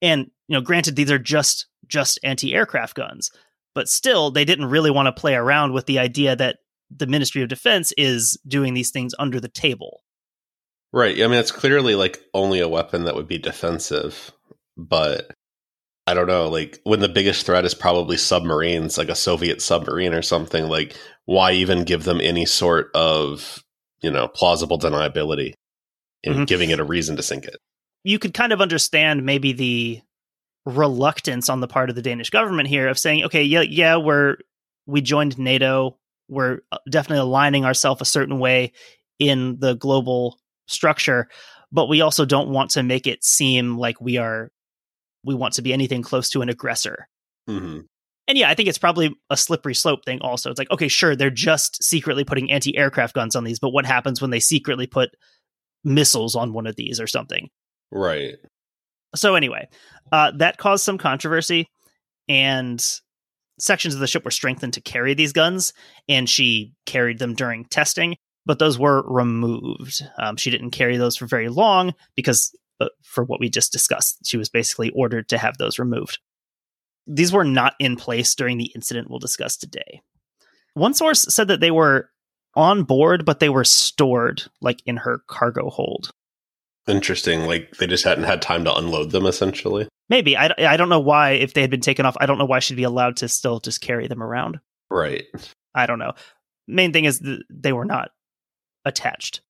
And 0.00 0.30
you 0.46 0.54
know, 0.54 0.60
granted 0.60 0.94
these 0.94 1.10
are 1.10 1.18
just 1.18 1.66
just 1.88 2.20
anti-aircraft 2.22 2.94
guns, 2.94 3.32
but 3.74 3.88
still 3.88 4.30
they 4.30 4.44
didn't 4.44 4.66
really 4.66 4.92
want 4.92 5.06
to 5.06 5.20
play 5.20 5.34
around 5.34 5.72
with 5.72 5.86
the 5.86 5.98
idea 5.98 6.36
that 6.36 6.58
the 6.88 7.08
Ministry 7.08 7.42
of 7.42 7.48
Defense 7.48 7.92
is 7.98 8.38
doing 8.46 8.74
these 8.74 8.92
things 8.92 9.12
under 9.18 9.40
the 9.40 9.48
table. 9.48 10.04
Right. 10.92 11.20
I 11.20 11.26
mean, 11.26 11.40
it's 11.40 11.50
clearly 11.50 11.96
like 11.96 12.20
only 12.32 12.60
a 12.60 12.68
weapon 12.68 13.02
that 13.06 13.16
would 13.16 13.26
be 13.26 13.38
defensive, 13.38 14.30
but 14.76 15.32
I 16.06 16.14
don't 16.14 16.28
know. 16.28 16.48
Like 16.48 16.78
when 16.84 17.00
the 17.00 17.08
biggest 17.08 17.44
threat 17.44 17.64
is 17.64 17.74
probably 17.74 18.18
submarines, 18.18 18.96
like 18.96 19.08
a 19.08 19.16
Soviet 19.16 19.60
submarine 19.60 20.14
or 20.14 20.22
something. 20.22 20.68
Like, 20.68 20.96
why 21.24 21.52
even 21.52 21.82
give 21.82 22.04
them 22.04 22.20
any 22.20 22.46
sort 22.46 22.92
of 22.94 23.64
you 24.02 24.10
know 24.10 24.28
plausible 24.28 24.78
deniability 24.78 25.54
in 26.22 26.34
Mhm. 26.34 26.46
giving 26.46 26.70
it 26.70 26.80
a 26.80 26.84
reason 26.84 27.16
to 27.16 27.22
sink 27.22 27.44
it? 27.44 27.56
you 28.02 28.18
could 28.18 28.32
kind 28.32 28.52
of 28.52 28.62
understand 28.62 29.26
maybe 29.26 29.52
the 29.52 30.00
reluctance 30.64 31.48
on 31.48 31.60
the 31.60 31.68
part 31.68 31.90
of 31.90 31.96
the 31.96 32.02
Danish 32.02 32.30
government 32.30 32.68
here 32.68 32.88
of 32.88 32.98
saying, 32.98 33.24
okay, 33.24 33.42
yeah, 33.42 33.60
yeah, 33.60 33.96
we're 33.96 34.36
we 34.86 35.00
joined 35.00 35.38
NATO, 35.38 35.98
we're 36.28 36.60
uh, 36.72 36.78
definitely 36.90 37.20
aligning 37.20 37.64
ourselves 37.64 38.00
a 38.00 38.06
certain 38.06 38.38
way 38.38 38.72
in 39.18 39.58
the 39.58 39.74
global 39.74 40.38
structure, 40.66 41.28
but 41.70 41.88
we 41.88 42.00
also 42.00 42.24
don't 42.24 42.48
want 42.48 42.70
to 42.70 42.82
make 42.82 43.06
it 43.06 43.22
seem 43.22 43.76
like 43.76 44.00
we 44.00 44.16
are 44.16 44.50
we 45.22 45.34
want 45.34 45.54
to 45.54 45.62
be 45.62 45.72
anything 45.72 46.02
close 46.02 46.30
to 46.30 46.40
an 46.42 46.48
aggressor. 46.48 47.06
hmm 47.46 47.80
And 48.30 48.38
yeah, 48.38 48.48
I 48.48 48.54
think 48.54 48.68
it's 48.68 48.78
probably 48.78 49.12
a 49.28 49.36
slippery 49.36 49.74
slope 49.74 50.04
thing 50.04 50.20
also. 50.20 50.50
It's 50.50 50.58
like, 50.60 50.70
okay, 50.70 50.86
sure, 50.86 51.16
they're 51.16 51.30
just 51.30 51.82
secretly 51.82 52.22
putting 52.22 52.52
anti-aircraft 52.52 53.12
guns 53.12 53.34
on 53.34 53.42
these, 53.42 53.58
but 53.58 53.70
what 53.70 53.84
happens 53.84 54.20
when 54.20 54.30
they 54.30 54.38
secretly 54.38 54.86
put 54.86 55.10
missiles 55.82 56.36
on 56.36 56.52
one 56.52 56.68
of 56.68 56.76
these 56.76 57.00
or 57.00 57.08
something? 57.08 57.48
Right. 57.90 58.36
So 59.16 59.34
anyway, 59.34 59.68
uh, 60.12 60.30
that 60.36 60.58
caused 60.58 60.84
some 60.84 60.96
controversy, 60.96 61.66
and 62.28 62.80
sections 63.58 63.94
of 63.94 64.00
the 64.00 64.06
ship 64.06 64.24
were 64.24 64.30
strengthened 64.30 64.74
to 64.74 64.80
carry 64.80 65.12
these 65.14 65.32
guns, 65.32 65.72
and 66.08 66.30
she 66.30 66.72
carried 66.86 67.18
them 67.18 67.34
during 67.34 67.64
testing, 67.64 68.14
but 68.46 68.60
those 68.60 68.78
were 68.78 69.02
removed. 69.08 70.04
Um, 70.20 70.36
she 70.36 70.52
didn't 70.52 70.70
carry 70.70 70.98
those 70.98 71.16
for 71.16 71.26
very 71.26 71.48
long 71.48 71.94
because, 72.14 72.56
uh, 72.78 72.90
for 73.02 73.24
what 73.24 73.40
we 73.40 73.50
just 73.50 73.72
discussed, 73.72 74.18
she 74.24 74.36
was 74.36 74.48
basically 74.48 74.90
ordered 74.90 75.28
to 75.30 75.38
have 75.38 75.58
those 75.58 75.80
removed. 75.80 76.20
These 77.12 77.32
were 77.32 77.44
not 77.44 77.74
in 77.80 77.96
place 77.96 78.34
during 78.34 78.58
the 78.58 78.70
incident 78.74 79.10
we'll 79.10 79.18
discuss 79.18 79.56
today. 79.56 80.00
One 80.74 80.94
source 80.94 81.22
said 81.22 81.48
that 81.48 81.60
they 81.60 81.72
were 81.72 82.10
on 82.54 82.84
board, 82.84 83.24
but 83.24 83.40
they 83.40 83.48
were 83.48 83.64
stored 83.64 84.44
like 84.60 84.80
in 84.86 84.98
her 84.98 85.22
cargo 85.26 85.70
hold. 85.70 86.10
Interesting. 86.86 87.46
Like 87.46 87.76
they 87.76 87.86
just 87.86 88.04
hadn't 88.04 88.24
had 88.24 88.40
time 88.40 88.64
to 88.64 88.74
unload 88.74 89.10
them, 89.10 89.26
essentially. 89.26 89.88
Maybe 90.08 90.36
I, 90.36 90.52
I 90.58 90.76
don't 90.76 90.88
know 90.88 91.00
why 91.00 91.32
if 91.32 91.54
they 91.54 91.60
had 91.60 91.70
been 91.70 91.80
taken 91.80 92.06
off. 92.06 92.16
I 92.20 92.26
don't 92.26 92.38
know 92.38 92.44
why 92.44 92.58
she'd 92.60 92.76
be 92.76 92.84
allowed 92.84 93.16
to 93.18 93.28
still 93.28 93.60
just 93.60 93.80
carry 93.80 94.08
them 94.08 94.22
around. 94.22 94.60
Right. 94.88 95.24
I 95.74 95.86
don't 95.86 95.98
know. 95.98 96.12
Main 96.66 96.92
thing 96.92 97.04
is 97.04 97.20
th- 97.20 97.42
they 97.50 97.72
were 97.72 97.84
not 97.84 98.10
attached. 98.84 99.40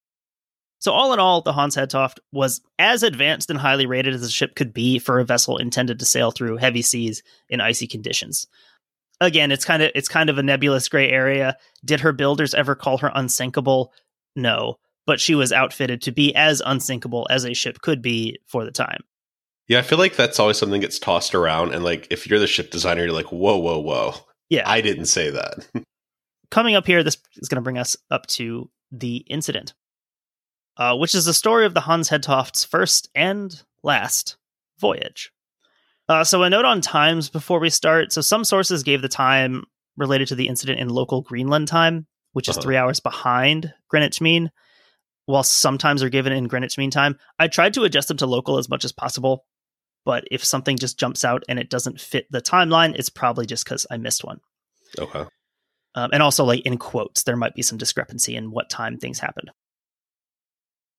So 0.81 0.93
all 0.93 1.13
in 1.13 1.21
all, 1.21 1.43
the 1.43 1.53
Hans 1.53 1.77
Hedtoft 1.77 2.19
was 2.33 2.61
as 2.79 3.03
advanced 3.03 3.51
and 3.51 3.59
highly 3.59 3.87
rated 3.87 4.15
as 4.15 4.23
a 4.23 4.31
ship 4.31 4.55
could 4.57 4.73
be 4.73 4.99
for 4.99 5.21
a 5.21 5.25
vessel 5.25 5.59
intended 5.59 5.99
to 5.99 6.05
sail 6.05 6.31
through 6.31 6.57
heavy 6.57 6.83
seas 6.83 7.23
in 7.49 7.61
icy 7.61 7.87
conditions. 7.87 8.47
Again, 9.21 9.53
it's 9.53 9.65
kind 9.65 9.83
of 9.83 9.91
it's 9.95 10.09
kind 10.09 10.31
of 10.31 10.39
a 10.39 10.43
nebulous 10.43 10.89
gray 10.89 11.11
area. 11.11 11.57
Did 11.85 12.01
her 12.01 12.13
builders 12.13 12.55
ever 12.55 12.75
call 12.75 12.99
her 12.99 13.13
unsinkable? 13.15 13.93
No, 14.35 14.79
but 15.07 15.21
she 15.21 15.35
was 15.35 15.53
outfitted 15.53 16.01
to 16.03 16.13
be 16.13 16.35
as 16.35 16.63
unsinkable 16.65 17.27
as 17.31 17.45
a 17.45 17.55
ship 17.55 17.83
could 17.83 18.01
be 18.01 18.39
for 18.47 18.65
the 18.65 18.71
time. 18.71 19.01
Yeah, 19.69 19.79
I 19.79 19.83
feel 19.83 19.99
like 19.99 20.17
that's 20.17 20.41
always 20.41 20.59
something 20.59 20.81
that 20.81 20.87
gets 20.87 20.99
tossed 20.99 21.35
around, 21.35 21.75
and 21.75 21.85
like 21.85 22.07
if 22.11 22.27
you're 22.27 22.39
the 22.39 22.47
ship 22.47 22.71
designer, 22.71 23.05
you're 23.05 23.13
like, 23.13 23.31
whoa, 23.31 23.59
whoa, 23.59 23.79
whoa. 23.79 24.15
Yeah. 24.49 24.69
I 24.69 24.81
didn't 24.81 25.07
say 25.07 25.31
that. 25.31 25.67
coming 26.51 26.75
up 26.75 26.87
here, 26.87 27.03
this 27.03 27.17
is 27.37 27.49
going 27.49 27.57
to 27.57 27.63
bring 27.63 27.79
us 27.79 27.97
up 28.11 28.27
to 28.27 28.69
the 28.93 29.19
incident, 29.29 29.75
uh, 30.77 30.97
which 30.97 31.15
is 31.15 31.25
the 31.25 31.35
story 31.35 31.67
of 31.67 31.75
the 31.75 31.81
Hans 31.83 32.09
Hedtoft's 32.11 32.65
first 32.65 33.09
and 33.15 33.63
last 33.83 34.37
voyage. 34.79 35.33
Uh, 36.09 36.25
so, 36.25 36.43
a 36.43 36.51
note 36.51 36.65
on 36.65 36.81
times 36.81 37.29
before 37.31 37.61
we 37.61 37.71
start. 37.71 38.13
So, 38.13 38.21
some 38.21 38.45
sources 38.45 38.83
gave 38.83 39.01
the 39.03 39.09
time 39.09 39.65
related 39.97 40.29
to 40.29 40.35
the 40.35 40.49
incident 40.49 40.81
in 40.81 40.89
local 40.89 41.23
Greenland 41.23 41.69
time, 41.69 42.07
which 42.33 42.49
is 42.49 42.57
Uh-huh. 42.57 42.63
three 42.63 42.77
hours 42.77 42.99
behind 43.01 43.73
Greenwich 43.89 44.21
Mean, 44.21 44.51
while 45.27 45.43
sometimes 45.45 46.03
are 46.03 46.09
given 46.09 46.33
in 46.33 46.49
Greenwich 46.49 46.79
Mean 46.79 46.91
Time. 46.91 47.19
I 47.39 47.47
tried 47.49 47.75
to 47.75 47.85
adjust 47.85 48.09
them 48.09 48.17
to 48.19 48.27
local 48.27 48.59
as 48.59 48.69
much 48.69 48.85
as 48.85 48.91
possible, 48.93 49.45
but 50.05 50.25
if 50.31 50.45
something 50.45 50.77
just 50.79 50.99
jumps 50.99 51.25
out 51.25 51.45
and 51.49 51.59
it 51.59 51.71
doesn't 51.71 52.01
fit 52.01 52.27
the 52.31 52.41
timeline, 52.43 52.95
it's 52.97 53.11
probably 53.11 53.47
just 53.47 53.65
because 53.65 53.87
I 53.91 53.97
missed 53.99 54.25
one. 54.25 54.41
okay. 54.99 55.25
Um, 55.95 56.11
and 56.13 56.23
also, 56.23 56.45
like 56.45 56.65
in 56.67 56.79
quotes, 56.79 57.25
there 57.25 57.37
might 57.37 57.55
be 57.55 57.63
some 57.63 57.79
discrepancy 57.79 58.35
in 58.37 58.51
what 58.51 58.71
time 58.71 58.97
things 58.99 59.19
happened. 59.21 59.51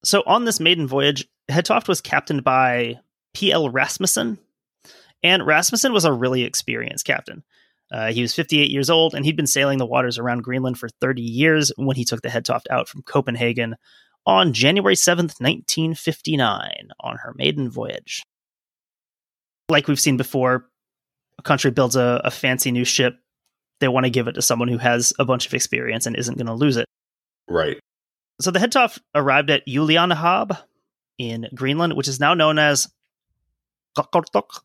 So, 0.03 0.23
on 0.25 0.45
this 0.45 0.59
maiden 0.59 0.87
voyage, 0.87 1.27
Hedtoft 1.49 1.87
was 1.87 2.01
captained 2.01 2.43
by 2.43 2.99
P.L. 3.33 3.69
Rasmussen, 3.69 4.39
and 5.23 5.45
Rasmussen 5.45 5.93
was 5.93 6.05
a 6.05 6.13
really 6.13 6.43
experienced 6.43 7.05
captain. 7.05 7.43
Uh, 7.91 8.11
he 8.11 8.21
was 8.21 8.33
58 8.33 8.69
years 8.71 8.89
old, 8.89 9.13
and 9.13 9.25
he'd 9.25 9.35
been 9.35 9.47
sailing 9.47 9.77
the 9.77 9.85
waters 9.85 10.17
around 10.17 10.43
Greenland 10.43 10.79
for 10.79 10.89
30 11.01 11.21
years 11.21 11.71
when 11.75 11.97
he 11.97 12.05
took 12.05 12.21
the 12.21 12.29
Hedtoft 12.29 12.65
out 12.69 12.87
from 12.87 13.03
Copenhagen 13.03 13.75
on 14.25 14.53
January 14.53 14.95
7th, 14.95 15.41
1959, 15.41 16.89
on 16.99 17.17
her 17.17 17.33
maiden 17.35 17.69
voyage. 17.69 18.23
Like 19.67 19.87
we've 19.87 19.99
seen 19.99 20.17
before, 20.17 20.67
a 21.37 21.41
country 21.41 21.71
builds 21.71 21.95
a, 21.95 22.21
a 22.23 22.31
fancy 22.31 22.71
new 22.71 22.85
ship 22.85 23.17
they 23.81 23.89
want 23.89 24.05
to 24.05 24.09
give 24.09 24.27
it 24.29 24.33
to 24.33 24.41
someone 24.41 24.69
who 24.69 24.77
has 24.77 25.11
a 25.19 25.25
bunch 25.25 25.45
of 25.45 25.53
experience 25.53 26.05
and 26.05 26.15
isn't 26.15 26.37
going 26.37 26.47
to 26.47 26.53
lose 26.53 26.77
it. 26.77 26.85
Right. 27.49 27.79
So 28.41 28.51
the 28.51 28.59
Hedtoft 28.59 28.99
arrived 29.13 29.49
at 29.49 29.67
Julianehab 29.67 30.57
in 31.17 31.47
Greenland, 31.53 31.93
which 31.93 32.07
is 32.07 32.19
now 32.19 32.33
known 32.33 32.59
as 32.59 32.87
Qaqortoq, 33.97 34.61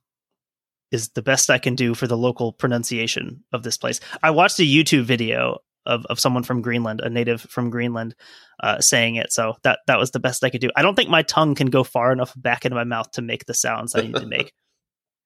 is 0.91 1.11
the 1.11 1.23
best 1.23 1.51
I 1.51 1.59
can 1.59 1.75
do 1.75 1.95
for 1.95 2.07
the 2.07 2.17
local 2.17 2.53
pronunciation 2.53 3.45
of 3.53 3.63
this 3.63 3.77
place. 3.77 4.01
I 4.23 4.31
watched 4.31 4.59
a 4.61 4.63
YouTube 4.63 5.05
video 5.05 5.59
of, 5.85 6.07
of 6.07 6.21
someone 6.21 6.43
from 6.43 6.63
Greenland, 6.63 7.01
a 7.01 7.11
native 7.11 7.43
from 7.43 7.71
Greenland, 7.71 8.15
uh, 8.63 8.81
saying 8.81 9.17
it. 9.17 9.33
So 9.33 9.57
that 9.63 9.81
that 9.87 9.99
was 9.99 10.11
the 10.11 10.21
best 10.21 10.45
I 10.45 10.51
could 10.51 10.61
do. 10.61 10.71
I 10.77 10.83
don't 10.83 10.95
think 10.95 11.11
my 11.11 11.23
tongue 11.23 11.55
can 11.55 11.69
go 11.69 11.85
far 11.85 12.13
enough 12.13 12.33
back 12.37 12.65
into 12.65 12.77
my 12.77 12.85
mouth 12.85 13.11
to 13.13 13.23
make 13.23 13.47
the 13.47 13.55
sounds 13.55 13.95
I 13.95 14.03
need 14.03 14.17
to 14.17 14.27
make. 14.27 14.53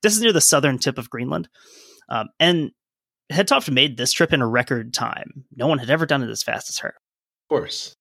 This 0.03 0.15
is 0.17 0.23
near 0.23 0.33
the 0.33 0.41
southern 0.41 0.79
tip 0.79 0.97
of 0.97 1.11
Greenland, 1.11 1.47
um, 2.09 2.31
and 2.39 2.71
Hedtoft 3.31 3.71
made 3.71 3.99
this 3.99 4.13
trip 4.13 4.33
in 4.33 4.41
a 4.41 4.47
record 4.47 4.95
time. 4.95 5.45
No 5.55 5.67
one 5.67 5.77
had 5.77 5.91
ever 5.91 6.07
done 6.07 6.23
it 6.23 6.31
as 6.31 6.43
fast 6.43 6.71
as 6.71 6.79
her. 6.79 6.89
Of 6.89 7.49
course. 7.51 7.97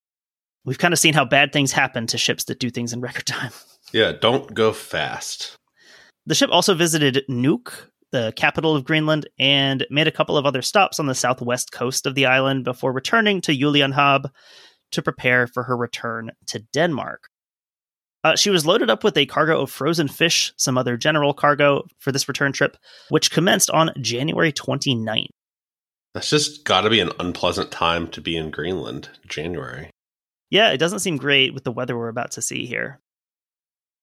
We've 0.66 0.78
kind 0.78 0.94
of 0.94 1.00
seen 1.00 1.14
how 1.14 1.26
bad 1.26 1.52
things 1.52 1.72
happen 1.72 2.08
to 2.08 2.18
ships 2.18 2.46
that 2.46 2.60
do 2.60 2.70
things 2.70 2.94
in 2.94 3.02
record 3.02 3.26
time. 3.26 3.52
Yeah, 3.92 4.12
don't 4.12 4.54
go 4.54 4.72
fast. 4.72 5.56
The 6.26 6.36
ship 6.36 6.50
also 6.52 6.76
visited 6.76 7.24
Nuuk, 7.30 7.72
the 8.12 8.34
capital 8.36 8.76
of 8.76 8.84
Greenland, 8.84 9.28
and 9.40 9.86
made 9.90 10.08
a 10.08 10.12
couple 10.12 10.38
of 10.38 10.46
other 10.46 10.62
stops 10.62 11.00
on 11.00 11.08
the 11.08 11.16
southwest 11.16 11.72
coast 11.72 12.06
of 12.06 12.16
the 12.16 12.26
island 12.26 12.66
before 12.66 12.92
returning 12.92 13.42
to 13.42 13.52
Julianehab 13.52 14.30
to 14.92 15.02
prepare 15.02 15.48
for 15.48 15.64
her 15.64 15.78
return 15.78 16.32
to 16.48 16.60
Denmark. 16.74 17.30
Uh, 18.24 18.36
she 18.36 18.50
was 18.50 18.66
loaded 18.66 18.90
up 18.90 19.04
with 19.04 19.16
a 19.18 19.26
cargo 19.26 19.62
of 19.62 19.72
frozen 19.72 20.08
fish, 20.08 20.54
some 20.58 20.78
other 20.78 20.98
general 20.98 21.34
cargo 21.34 21.84
for 22.00 22.12
this 22.12 22.28
return 22.28 22.52
trip, 22.52 22.76
which 23.10 23.32
commenced 23.32 23.70
on 23.72 23.92
January 24.02 24.52
29th. 24.52 25.28
That's 26.14 26.30
just 26.30 26.66
got 26.66 26.82
to 26.82 26.90
be 26.90 27.00
an 27.00 27.12
unpleasant 27.20 27.72
time 27.72 28.08
to 28.10 28.20
be 28.20 28.36
in 28.36 28.50
Greenland, 28.50 29.10
January. 29.28 29.90
Yeah, 30.50 30.72
it 30.72 30.78
doesn't 30.78 31.00
seem 31.00 31.18
great 31.18 31.54
with 31.54 31.64
the 31.64 31.72
weather 31.72 31.98
we're 31.98 32.10
about 32.10 32.32
to 32.32 32.42
see 32.42 32.66
here. 32.66 33.00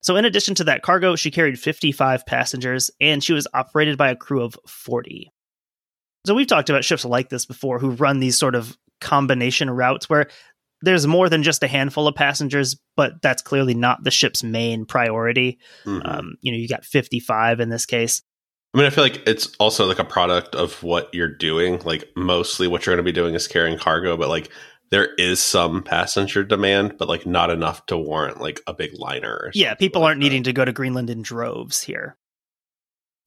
So, 0.03 0.17
in 0.17 0.25
addition 0.25 0.55
to 0.57 0.65
that 0.65 0.83
cargo, 0.83 1.17
she 1.17 1.31
carried 1.31 1.59
55 1.59 2.27
passengers 2.27 2.91
and 3.01 3.25
she 3.25 3.33
was 3.33 3.49
operated 3.53 3.99
by 3.99 4.11
a 4.11 4.17
crew 4.17 4.43
of 4.43 4.57
40. 4.69 5.33
So, 6.27 6.35
we've 6.35 6.47
talked 6.47 6.71
about 6.71 6.85
ships 6.85 7.05
like 7.05 7.29
this 7.29 7.47
before 7.47 7.79
who 7.79 7.91
run 7.91 8.21
these 8.21 8.39
sort 8.39 8.55
of 8.55 8.77
combination 9.01 9.69
routes 9.71 10.09
where 10.09 10.29
there's 10.83 11.07
more 11.07 11.29
than 11.29 11.43
just 11.43 11.63
a 11.63 11.69
handful 11.69 12.07
of 12.07 12.15
passengers, 12.15 12.77
but 12.97 13.21
that's 13.23 13.43
clearly 13.43 13.75
not 13.75 14.05
the 14.05 14.11
ship's 14.11 14.45
main 14.45 14.85
priority. 14.85 15.59
Mhm. 15.85 16.03
Um, 16.05 16.35
you 16.43 16.53
know, 16.53 16.59
you 16.59 16.69
got 16.69 16.85
55 16.85 17.61
in 17.61 17.71
this 17.71 17.87
case. 17.87 18.23
I 18.75 18.79
mean, 18.79 18.87
I 18.87 18.91
feel 18.91 19.03
like 19.05 19.27
it's 19.27 19.55
also 19.59 19.87
like 19.87 19.99
a 19.99 20.05
product 20.05 20.55
of 20.55 20.83
what 20.83 21.09
you're 21.15 21.35
doing. 21.35 21.81
Like, 21.85 22.11
mostly 22.15 22.69
what 22.69 22.85
you're 22.85 22.95
going 22.95 23.05
to 23.05 23.11
be 23.11 23.15
doing 23.15 23.35
is 23.35 23.49
carrying 23.49 23.79
cargo, 23.79 24.17
but 24.19 24.29
like 24.29 24.51
there 24.91 25.15
is 25.15 25.41
some 25.41 25.83
passenger 25.83 26.45
demand, 26.45 26.97
but 26.99 27.09
like 27.09 27.27
not 27.27 27.51
enough 27.51 27.87
to 27.87 27.97
warrant 27.97 28.41
like 28.41 28.61
a 28.67 28.75
big 28.75 28.99
liner. 28.99 29.33
Or 29.33 29.51
Yeah, 29.55 29.75
people 29.75 30.01
like 30.03 30.09
aren't 30.11 30.21
that. 30.21 30.25
needing 30.25 30.43
to 30.45 30.53
go 30.53 30.65
to 30.65 30.73
Greenland 30.73 31.11
in 31.11 31.23
droves 31.23 31.83
here. 31.83 32.17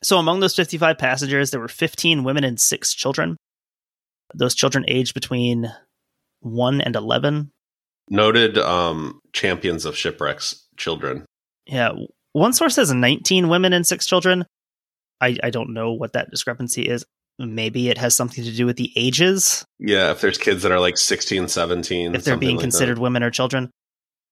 So, 0.02 0.18
among 0.18 0.40
those 0.40 0.56
55 0.56 0.98
passengers, 0.98 1.52
there 1.52 1.60
were 1.60 1.68
15 1.68 2.24
women 2.24 2.44
and 2.46 2.60
six 2.60 2.94
children. 2.94 3.36
Those 4.34 4.56
children 4.56 4.86
aged 4.88 5.14
between 5.14 5.72
1 6.42 6.82
and 6.82 6.96
11. 6.96 7.52
noted 8.10 8.58
um 8.58 9.20
champions 9.34 9.86
of 9.86 9.96
shipwrecks 9.98 10.66
children. 10.78 11.26
Yeah, 11.66 11.92
one 12.34 12.54
source 12.54 12.76
says 12.76 12.94
19 12.94 13.50
women 13.50 13.74
and 13.74 13.86
six 13.86 14.06
children. 14.06 14.46
I, 15.22 15.38
I 15.44 15.50
don't 15.50 15.74
know 15.74 15.92
what 15.92 16.14
that 16.14 16.32
discrepancy 16.32 16.84
is. 16.84 17.04
Maybe 17.40 17.90
it 17.90 17.98
has 17.98 18.16
something 18.16 18.44
to 18.44 18.52
do 18.52 18.66
with 18.66 18.76
the 18.76 18.92
ages, 18.98 19.66
Yeah, 19.80 20.12
if 20.12 20.20
there's 20.20 20.38
kids 20.38 20.62
that 20.64 20.74
are 20.74 20.80
like 20.80 20.98
16, 20.98 21.48
17, 21.48 22.14
if 22.14 22.26
they're 22.26 22.36
being 22.36 22.58
like 22.58 22.64
considered 22.64 22.98
that. 22.98 23.02
women 23.02 23.24
or 23.24 23.32
children. 23.32 23.72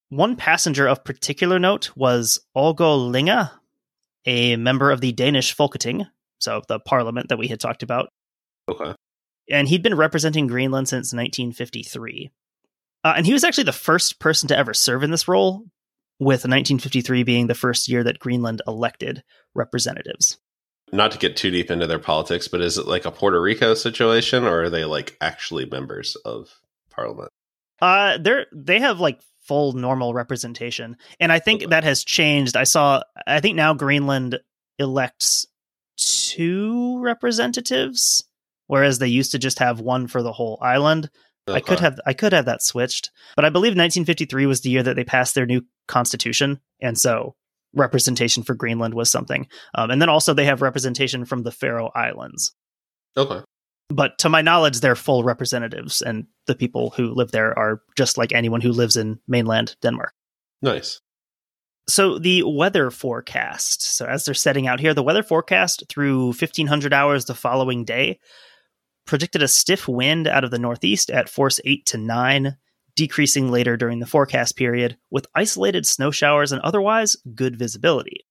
One 0.09 0.35
passenger 0.35 0.87
of 0.87 1.05
particular 1.05 1.57
note 1.57 1.95
was 1.95 2.39
Augo 2.55 3.09
Lynge, 3.09 3.49
a 4.25 4.57
member 4.57 4.91
of 4.91 4.99
the 4.99 5.13
Danish 5.13 5.55
Folketing, 5.55 6.05
so 6.39 6.61
the 6.67 6.79
parliament 6.79 7.29
that 7.29 7.37
we 7.37 7.47
had 7.47 7.61
talked 7.61 7.81
about. 7.81 8.09
Okay. 8.69 8.93
and 9.49 9.69
he'd 9.69 9.83
been 9.83 9.95
representing 9.95 10.47
Greenland 10.47 10.89
since 10.89 11.13
1953. 11.13 12.29
Uh, 13.05 13.13
and 13.15 13.25
he 13.25 13.31
was 13.31 13.45
actually 13.45 13.63
the 13.63 13.71
first 13.71 14.19
person 14.19 14.49
to 14.49 14.57
ever 14.57 14.73
serve 14.73 15.03
in 15.03 15.11
this 15.11 15.29
role, 15.29 15.63
with 16.19 16.43
1953 16.43 17.23
being 17.23 17.47
the 17.47 17.55
first 17.55 17.87
year 17.87 18.03
that 18.03 18.19
Greenland 18.19 18.61
elected 18.67 19.23
representatives. 19.55 20.37
Not 20.91 21.11
to 21.11 21.17
get 21.17 21.35
too 21.35 21.51
deep 21.51 21.69
into 21.69 21.85
their 21.87 21.99
politics, 21.99 22.47
but 22.47 22.61
is 22.61 22.77
it 22.77 22.87
like 22.87 23.05
a 23.05 23.11
Puerto 23.11 23.41
Rico 23.41 23.73
situation 23.73 24.45
or 24.45 24.63
are 24.63 24.69
they 24.69 24.85
like 24.85 25.17
actually 25.19 25.65
members 25.65 26.15
of 26.23 26.49
parliament? 26.89 27.31
Uh, 27.81 28.17
they're 28.17 28.45
they 28.53 28.79
have 28.79 28.99
like 28.99 29.19
full 29.45 29.73
normal 29.73 30.13
representation, 30.13 30.97
and 31.19 31.31
I 31.31 31.39
think 31.39 31.61
Okay. 31.61 31.69
that 31.69 31.83
has 31.83 32.03
changed. 32.03 32.55
I 32.57 32.63
saw, 32.63 33.01
I 33.25 33.39
think 33.39 33.55
now 33.55 33.73
Greenland 33.73 34.39
elects 34.79 35.45
two 35.97 36.99
representatives, 37.01 38.23
whereas 38.67 38.99
they 38.99 39.07
used 39.07 39.31
to 39.31 39.39
just 39.39 39.59
have 39.59 39.79
one 39.79 40.07
for 40.07 40.21
the 40.23 40.31
whole 40.31 40.57
island. 40.61 41.09
I 41.49 41.61
could 41.61 41.79
have 41.79 41.97
I 42.05 42.11
could 42.13 42.33
have 42.33 42.45
that 42.45 42.61
switched, 42.61 43.09
but 43.35 43.45
I 43.45 43.49
believe 43.49 43.71
1953 43.71 44.45
was 44.45 44.61
the 44.61 44.69
year 44.69 44.83
that 44.83 44.97
they 44.97 45.05
passed 45.05 45.33
their 45.33 45.45
new 45.45 45.61
constitution, 45.87 46.59
and 46.81 46.97
so 46.97 47.35
representation 47.73 48.43
for 48.43 48.55
Greenland 48.55 48.93
was 48.93 49.11
something. 49.11 49.47
Um, 49.75 49.91
and 49.91 50.01
then 50.01 50.09
also 50.09 50.33
they 50.33 50.45
have 50.45 50.61
representation 50.61 51.25
from 51.25 51.43
the 51.43 51.51
Faroe 51.51 51.91
Islands. 51.95 52.53
Okay. 53.15 53.41
But 53.89 54.17
to 54.19 54.29
my 54.29 54.41
knowledge, 54.41 54.79
they're 54.79 54.95
full 54.95 55.23
representatives, 55.23 56.01
and 56.01 56.27
the 56.45 56.55
people 56.55 56.89
who 56.91 57.13
live 57.13 57.31
there 57.31 57.57
are 57.57 57.81
just 57.95 58.17
like 58.17 58.33
anyone 58.33 58.59
who 58.59 58.71
lives 58.71 58.97
in 58.97 59.19
mainland 59.27 59.75
Denmark. 59.81 60.13
Nice. 60.61 60.99
So 61.87 62.19
the 62.19 62.43
weather 62.43 62.91
forecast. 62.91 63.81
So 63.81 64.05
as 64.05 64.25
they're 64.25 64.33
setting 64.33 64.67
out 64.67 64.81
here, 64.81 64.93
the 64.93 65.03
weather 65.03 65.23
forecast 65.23 65.85
through 65.87 66.27
1500 66.27 66.93
hours 66.93 67.25
the 67.25 67.33
following 67.33 67.85
day 67.85 68.19
predicted 69.05 69.41
a 69.41 69.47
stiff 69.47 69.87
wind 69.87 70.27
out 70.27 70.43
of 70.43 70.51
the 70.51 70.59
northeast 70.59 71.09
at 71.09 71.29
force 71.29 71.61
8 71.63 71.85
to 71.85 71.97
9, 71.97 72.57
decreasing 72.97 73.49
later 73.49 73.77
during 73.77 73.99
the 73.99 74.07
forecast 74.07 74.57
period 74.57 74.97
with 75.11 75.27
isolated 75.35 75.85
snow 75.85 76.11
showers 76.11 76.51
and 76.51 76.61
otherwise 76.63 77.15
good 77.35 77.55
visibility. 77.55 78.25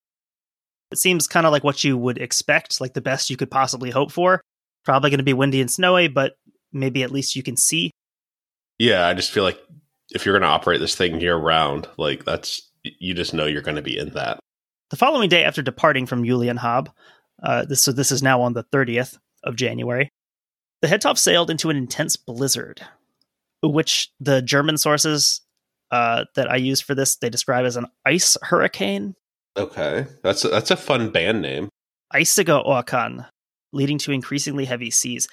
It 0.91 0.99
seems 0.99 1.27
kind 1.27 1.47
of 1.47 1.53
like 1.53 1.65
what 1.65 1.85
you 1.85 1.97
would 1.97 2.19
expect, 2.19 2.81
like 2.81 2.93
the 2.93 3.01
best 3.01 3.31
you 3.31 3.37
could 3.37 3.51
possibly 3.51 3.91
hope 3.91 4.13
for. 4.13 4.41
Probably 4.85 5.09
going 5.09 5.19
to 5.19 5.25
be 5.25 5.33
windy 5.33 5.61
and 5.61 5.71
snowy, 5.71 6.09
but 6.09 6.35
maybe 6.73 7.03
at 7.03 7.11
least 7.13 7.37
you 7.37 7.43
can 7.43 7.57
see. 7.57 7.93
Yeah, 8.79 9.07
I 9.07 9.15
just 9.15 9.31
feel 9.31 9.45
like 9.45 9.59
if 10.11 10.27
you're 10.27 10.35
going 10.35 10.49
to 10.49 10.55
operate 10.55 10.81
this 10.81 10.95
thing 10.95 11.21
year 11.21 11.37
round, 11.37 11.89
like 11.97 12.25
that's 12.25 12.71
you 12.83 13.15
just 13.15 13.35
know 13.35 13.47
you're 13.47 13.63
going 13.63 13.77
to 13.77 13.83
be 13.83 13.97
in 13.97 14.11
that. 14.11 14.39
The 14.91 14.97
following 14.97 15.29
day 15.29 15.45
after 15.45 15.63
departing 15.63 16.07
from 16.07 16.23
Julianehab, 16.23 16.89
uh, 17.43 17.65
this, 17.65 17.83
so 17.83 17.93
this 17.93 18.13
is 18.13 18.23
now 18.23 18.43
on 18.43 18.53
the 18.53 18.65
30th 18.65 19.19
of 19.43 19.57
January, 19.57 20.11
the 20.83 20.89
Hedtoft 20.89 21.19
sailed 21.19 21.51
into 21.51 21.71
an 21.71 21.77
intense 21.77 22.17
blizzard, 22.17 22.83
which 23.63 24.11
the 24.21 24.43
German 24.43 24.79
sources 24.79 25.41
uh, 25.91 26.25
that 26.35 26.51
I 26.51 26.57
use 26.57 26.81
for 26.81 26.95
this 26.95 27.17
they 27.17 27.31
describe 27.31 27.65
as 27.65 27.77
an 27.77 27.87
ice 28.05 28.37
hurricane, 28.43 29.15
Okay, 29.57 30.07
that's 30.23 30.45
a, 30.45 30.49
that's 30.49 30.71
a 30.71 30.77
fun 30.77 31.11
band 31.11 31.41
name. 31.41 31.71
Eisiger 32.15 32.65
Orkan, 32.67 33.27
leading 33.73 33.99
to 33.99 34.13
increasingly 34.13 34.67
heavy 34.67 34.91
seas. 34.91 35.29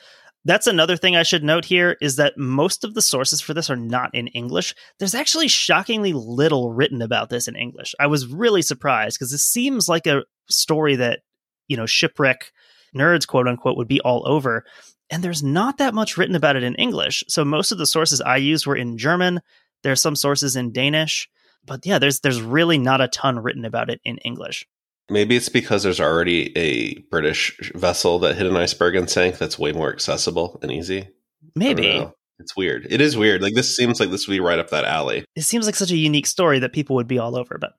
That's 0.46 0.68
another 0.68 0.98
thing 0.98 1.16
I 1.16 1.24
should 1.24 1.44
note 1.44 1.66
here 1.66 1.98
is 2.02 2.18
that 2.18 2.38
most 2.38 2.84
of 2.84 2.94
the 2.94 3.02
sources 3.02 3.40
for 3.40 3.54
this 3.54 3.70
are 3.70 3.78
not 3.78 4.14
in 4.14 4.28
English. 4.28 4.76
There's 5.00 5.16
actually 5.16 5.48
shockingly 5.48 6.12
little 6.14 6.74
written 6.74 7.02
about 7.02 7.30
this 7.30 7.48
in 7.48 7.56
English. 7.56 7.96
I 8.00 8.08
was 8.08 8.28
really 8.28 8.62
surprised 8.62 9.18
because 9.18 9.32
this 9.32 9.46
seems 9.46 9.88
like 9.88 10.06
a 10.06 10.24
story 10.50 10.96
that, 10.98 11.22
you 11.68 11.78
know, 11.78 11.86
shipwreck 11.86 12.52
nerds, 12.96 13.26
quote 13.26 13.48
unquote, 13.48 13.78
would 13.78 13.88
be 13.88 14.02
all 14.02 14.24
over. 14.28 14.66
And 15.14 15.24
there's 15.24 15.44
not 15.44 15.78
that 15.78 15.94
much 15.94 16.18
written 16.18 16.36
about 16.36 16.56
it 16.56 16.64
in 16.64 16.74
English. 16.74 17.24
So 17.28 17.46
most 17.46 17.72
of 17.72 17.78
the 17.78 17.86
sources 17.86 18.20
I 18.20 18.38
used 18.38 18.66
were 18.66 18.76
in 18.76 18.98
German. 18.98 19.42
There 19.84 19.92
are 19.92 19.96
some 19.96 20.16
sources 20.16 20.56
in 20.56 20.74
Danish. 20.74 21.30
But 21.68 21.86
yeah, 21.86 22.00
there's 22.00 22.22
there's 22.22 22.42
really 22.42 22.80
not 22.80 23.00
a 23.00 23.08
ton 23.08 23.38
written 23.38 23.64
about 23.64 23.92
it 23.92 24.02
in 24.04 24.18
English. 24.26 24.66
Maybe 25.12 25.36
it's 25.36 25.50
because 25.50 25.84
there's 25.84 26.00
already 26.00 26.58
a 26.58 26.98
British 27.12 27.56
vessel 27.76 28.18
that 28.20 28.38
hit 28.38 28.48
an 28.48 28.58
iceberg 28.58 28.96
and 28.96 29.08
sank 29.08 29.38
that's 29.38 29.60
way 29.60 29.72
more 29.72 29.94
accessible 29.94 30.58
and 30.64 30.72
easy. 30.72 31.08
Maybe. 31.56 32.10
It's 32.40 32.56
weird. 32.58 32.88
It 32.90 33.00
is 33.00 33.16
weird. 33.16 33.44
Like 33.44 33.54
this 33.54 33.76
seems 33.76 34.00
like 34.00 34.10
this 34.10 34.28
would 34.28 34.34
be 34.34 34.40
right 34.40 34.58
up 34.58 34.72
that 34.72 34.84
alley. 34.84 35.26
it 35.36 35.44
seems 35.44 35.68
like 35.68 35.76
such 35.76 35.92
a 35.92 35.96
unique 35.96 36.26
story 36.26 36.58
that 36.58 36.74
people 36.74 36.96
would 36.96 37.08
be 37.08 37.20
all 37.20 37.38
over 37.38 37.60
but 37.60 37.74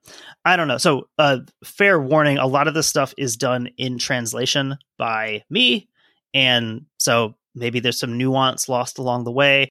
i 0.45 0.55
don't 0.55 0.69
know 0.69 0.77
so 0.77 1.09
uh 1.19 1.39
fair 1.65 1.99
warning 1.99 2.37
a 2.37 2.47
lot 2.47 2.69
of 2.69 2.73
this 2.73 2.87
stuff 2.87 3.13
is 3.17 3.35
done 3.35 3.67
in 3.77 3.97
translation 3.97 4.77
by 4.97 5.43
me 5.49 5.89
and 6.35 6.85
so 6.99 7.33
maybe 7.55 7.79
there's 7.79 7.99
some 7.99 8.17
nuance 8.17 8.69
lost 8.69 8.99
along 8.99 9.23
the 9.23 9.31
way 9.31 9.69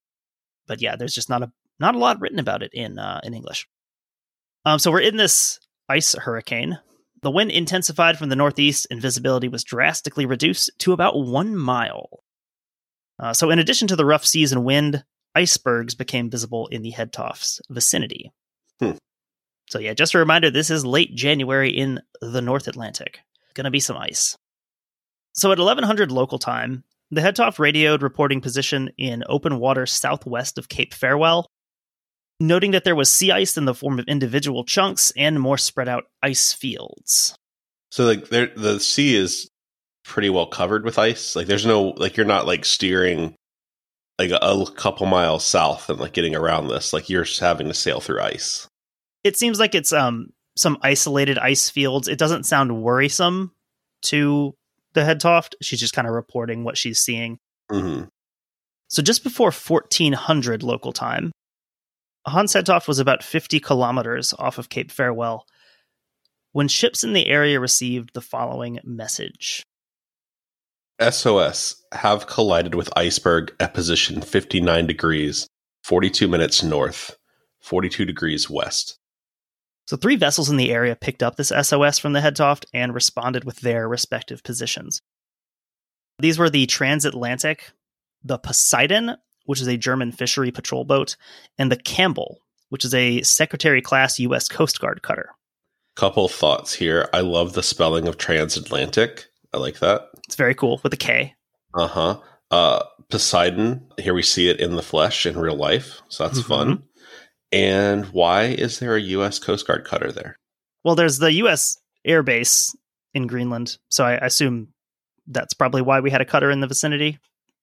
but 0.67 0.83
yeah 0.83 0.97
there's 0.97 1.15
just 1.15 1.31
not 1.31 1.43
a 1.43 1.53
not 1.79 1.95
a 1.95 1.99
lot 1.99 2.21
written 2.21 2.41
about 2.41 2.63
it 2.63 2.71
in 2.75 2.99
uh 2.99 3.21
in 3.23 3.35
english 3.35 3.69
um 4.65 4.81
so 4.81 4.91
we're 4.91 5.01
in 5.01 5.17
this 5.17 5.61
ice 5.89 6.15
hurricane 6.15 6.79
the 7.23 7.31
wind 7.31 7.53
intensified 7.53 8.19
from 8.19 8.31
the 8.31 8.37
northeast 8.37 8.87
and 8.91 9.01
visibility 9.01 9.47
was 9.47 9.63
drastically 9.63 10.27
reduced 10.27 10.71
to 10.79 10.93
about 10.93 11.15
one 11.15 11.55
mile 11.55 12.09
uh, 13.21 13.33
so 13.33 13.51
in 13.51 13.61
addition 13.61 13.87
to 13.87 13.97
the 13.97 14.05
rough 14.05 14.27
seas 14.27 14.51
and 14.51 14.65
wind 14.65 15.05
icebergs 15.35 15.95
became 15.95 16.31
visible 16.31 16.69
in 16.69 16.83
the 16.83 16.93
Hedtoft's 16.93 17.61
vicinity. 17.69 18.33
Hmm. 18.81 18.93
So 19.69 19.79
yeah, 19.79 19.95
just 19.95 20.15
a 20.15 20.19
reminder, 20.19 20.51
this 20.51 20.71
is 20.71 20.85
late 20.85 21.15
January 21.15 21.71
in 21.71 22.01
the 22.21 22.43
North 22.43 22.69
Atlantic. 22.69 23.21
Gonna 23.55 23.71
be 23.71 23.81
some 23.81 23.97
ice. 23.97 24.37
So 25.35 25.51
at 25.51 25.59
1100 25.59 26.13
local 26.13 26.39
time, 26.39 26.85
the 27.11 27.21
Hedtoft 27.21 27.59
radioed 27.59 28.03
reporting 28.03 28.41
position 28.41 28.91
in 28.97 29.25
open 29.29 29.59
water 29.59 29.87
southwest 29.87 30.59
of 30.59 30.69
Cape 30.69 30.95
Farewell, 30.95 31.47
noting 32.41 32.71
that 32.71 32.85
there 32.85 32.95
was 32.95 33.13
sea 33.13 33.31
ice 33.33 33.57
in 33.57 33.65
the 33.65 33.75
form 33.75 33.99
of 33.99 34.07
individual 34.07 34.65
chunks 34.65 35.13
and 35.17 35.41
more 35.41 35.59
spread 35.59 35.89
out 35.89 36.05
ice 36.23 36.53
fields. 36.53 37.37
So 37.91 38.05
like 38.05 38.29
there 38.29 38.51
the 38.57 38.81
sea 38.81 39.15
is 39.15 39.49
pretty 40.05 40.31
well 40.31 40.47
covered 40.47 40.85
with 40.85 40.99
ice. 40.99 41.37
Like 41.37 41.47
there's 41.47 41.67
no 41.67 41.95
like 41.97 42.17
you're 42.17 42.27
not 42.27 42.47
like 42.47 42.65
steering 42.65 43.35
like 44.19 44.31
a, 44.31 44.37
a 44.37 44.71
couple 44.73 45.07
miles 45.07 45.45
south 45.45 45.89
and 45.91 45.99
like 45.99 46.13
getting 46.13 46.35
around 46.35 46.69
this. 46.69 46.93
Like 46.93 47.09
you're 47.09 47.25
just 47.25 47.41
having 47.41 47.69
to 47.69 47.75
sail 47.75 48.01
through 48.01 48.21
ice. 48.21 48.69
It 49.23 49.37
seems 49.37 49.59
like 49.59 49.75
it's 49.75 49.93
um 49.93 50.29
some 50.57 50.79
isolated 50.83 51.39
ice 51.39 51.71
fields. 51.71 52.09
It 52.09 52.19
doesn't 52.19 52.45
sound 52.45 52.83
worrisome 52.83 53.53
to 54.03 54.55
the 54.95 55.03
Hedtoft. 55.03 55.55
She's 55.61 55.81
just 55.81 55.95
kind 55.95 56.09
of 56.09 56.15
reporting 56.15 56.65
what 56.65 56.79
she's 56.79 56.99
seeing. 56.99 57.39
hmm 57.71 58.05
So 58.89 59.03
just 59.03 59.23
before 59.23 59.51
1400 59.51 60.63
local 60.63 60.93
time, 60.93 61.33
Hans 62.27 62.55
Hedtoft 62.55 62.89
was 62.89 62.99
about 62.99 63.23
50 63.23 63.61
kilometers 63.61 64.33
off 64.39 64.59
of 64.59 64.69
Cape 64.69 64.91
Farewell 64.91 65.45
when 66.53 66.69
ships 66.69 67.05
in 67.05 67.13
the 67.13 67.27
area 67.27 67.61
received 67.61 68.11
the 68.15 68.21
following 68.21 68.79
message. 68.85 69.63
SOS 71.03 71.83
have 71.93 72.29
collided 72.29 72.77
with 72.77 72.97
iceberg 72.97 73.53
at 73.59 73.75
position 73.75 74.21
59 74.23 74.87
degrees, 74.87 75.49
42 75.83 76.29
minutes 76.29 76.63
north, 76.63 77.17
42 77.61 78.05
degrees 78.05 78.49
west. 78.49 78.97
So 79.87 79.97
three 79.97 80.17
vessels 80.17 80.49
in 80.49 80.57
the 80.57 80.73
area 80.73 80.97
picked 80.97 81.23
up 81.23 81.37
this 81.37 81.49
SOS 81.63 81.99
from 81.99 82.15
the 82.15 82.21
Hedtoft 82.21 82.65
and 82.73 82.95
responded 82.95 83.45
with 83.45 83.61
their 83.61 83.89
respective 83.89 84.43
positions. 84.43 85.01
These 86.19 86.39
were 86.39 86.49
the 86.49 86.67
Transatlantic, 86.67 87.73
the 88.23 88.39
Poseidon, 88.39 89.17
which 89.45 89.61
is 89.61 89.67
a 89.67 89.77
German 89.77 90.13
fishery 90.13 90.51
patrol 90.51 90.85
boat, 90.85 91.17
and 91.59 91.71
the 91.71 91.77
Campbell, 91.77 92.39
which 92.71 92.85
is 92.85 92.95
a 92.95 93.21
Secretary 93.23 93.83
class 93.83 94.19
U.S. 94.21 94.49
Coast 94.49 94.81
Guard 94.81 95.03
cutter. 95.03 95.31
Couple 95.97 96.29
thoughts 96.29 96.73
here. 96.75 97.09
I 97.13 97.21
love 97.21 97.53
the 97.53 97.63
spelling 97.63 98.09
of 98.09 98.17
transatlantic. 98.17 99.27
I 99.53 99.59
like 99.59 99.79
that. 99.81 100.09
It's 100.27 100.35
very 100.35 100.55
cool 100.55 100.81
with 100.83 100.93
a 100.95 100.97
K. 100.97 101.35
Uh-huh. 101.75 102.21
Uh 102.51 102.83
Poseidon, 103.11 103.87
here 103.99 104.15
we 104.15 104.23
see 104.23 104.49
it 104.49 104.59
in 104.61 104.77
the 104.77 104.83
flesh 104.83 105.27
in 105.27 105.39
real 105.39 105.55
life. 105.57 106.01
So 106.09 106.27
that's 106.27 106.41
Mhm. 106.41 106.47
fun. 106.49 106.83
And 107.55 108.07
why 108.07 108.45
is 108.45 108.79
there 108.81 108.97
a 108.97 109.01
US 109.01 109.39
Coast 109.39 109.67
Guard 109.67 109.85
cutter 109.85 110.11
there? 110.13 110.37
Well, 110.83 110.95
there's 110.95 111.19
the 111.19 111.33
U.S. 111.35 111.77
Air 112.05 112.23
Base 112.23 112.75
in 113.15 113.27
Greenland, 113.27 113.79
so 113.91 114.05
I 114.05 114.15
assume 114.15 114.69
that's 115.27 115.55
probably 115.55 115.81
why 115.83 116.01
we 116.01 116.11
had 116.11 116.21
a 116.21 116.25
cutter 116.27 116.51
in 116.51 116.61
the 116.61 116.67
vicinity. 116.67 117.19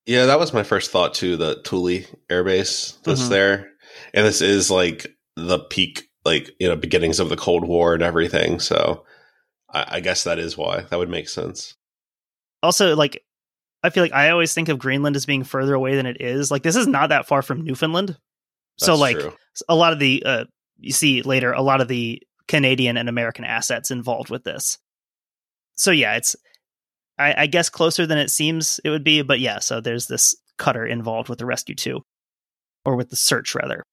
Yeah, 0.06 0.26
that 0.26 0.40
was 0.40 0.54
my 0.54 0.64
first 0.64 0.90
thought 0.92 1.14
too, 1.14 1.38
the 1.38 1.62
Thule 1.66 2.04
Air 2.30 2.44
Base 2.44 2.98
that's 3.04 3.24
Mhm. 3.24 3.30
there. 3.30 3.72
And 4.14 4.26
this 4.26 4.42
is 4.42 4.72
like 4.72 5.16
the 5.36 5.60
peak, 5.60 6.10
like, 6.26 6.50
you 6.60 6.68
know, 6.68 6.76
beginnings 6.76 7.20
of 7.20 7.30
the 7.30 7.36
Cold 7.38 7.66
War 7.68 7.94
and 7.94 8.02
everything. 8.02 8.60
So 8.60 9.06
I, 9.70 9.86
I 9.98 10.00
guess 10.00 10.24
that 10.24 10.40
is 10.40 10.58
why. 10.58 10.82
That 10.90 10.98
would 10.98 11.10
make 11.10 11.30
sense. 11.30 11.76
Also, 12.64 12.96
like, 12.96 13.24
I 13.84 13.90
feel 13.90 14.04
like 14.04 14.14
I 14.14 14.30
always 14.30 14.54
think 14.54 14.70
of 14.70 14.80
Greenland 14.80 15.16
as 15.16 15.26
being 15.26 15.44
further 15.44 15.74
away 15.76 15.96
than 15.96 16.06
it 16.06 16.22
is. 16.22 16.50
Like, 16.50 16.64
this 16.64 16.76
is 16.76 16.88
not 16.88 17.10
that 17.10 17.28
far 17.28 17.42
from 17.42 17.62
Newfoundland. 17.64 18.18
So, 18.86 18.96
like, 18.96 19.18
true. 19.18 19.34
a 19.70 19.76
lot 19.76 19.94
of 19.94 20.00
the 20.00 20.24
uh, 20.26 20.46
you 20.80 20.92
see 20.92 21.22
later 21.22 21.54
a 21.54 21.62
lot 21.62 21.82
of 21.82 21.88
the 21.88 22.22
Canadian 22.48 22.98
and 22.98 23.08
American 23.08 23.46
assets 23.46 23.92
involved 23.92 24.30
with 24.30 24.44
this. 24.44 24.78
So 25.74 25.92
yeah, 25.92 26.16
it's 26.16 26.36
I, 27.18 27.44
I 27.44 27.48
guess 27.48 27.70
closer 27.70 28.06
than 28.06 28.18
it 28.18 28.30
seems 28.30 28.80
it 28.84 28.90
would 28.90 29.04
be, 29.04 29.22
but 29.22 29.40
yeah. 29.40 29.60
So 29.60 29.80
there's 29.80 30.08
this 30.08 30.36
cutter 30.58 30.86
involved 30.86 31.30
with 31.30 31.40
the 31.40 31.46
rescue 31.46 31.76
too, 31.76 32.02
or 32.84 32.96
with 32.96 33.10
the 33.10 33.16
search 33.16 33.56
rather. 33.56 33.84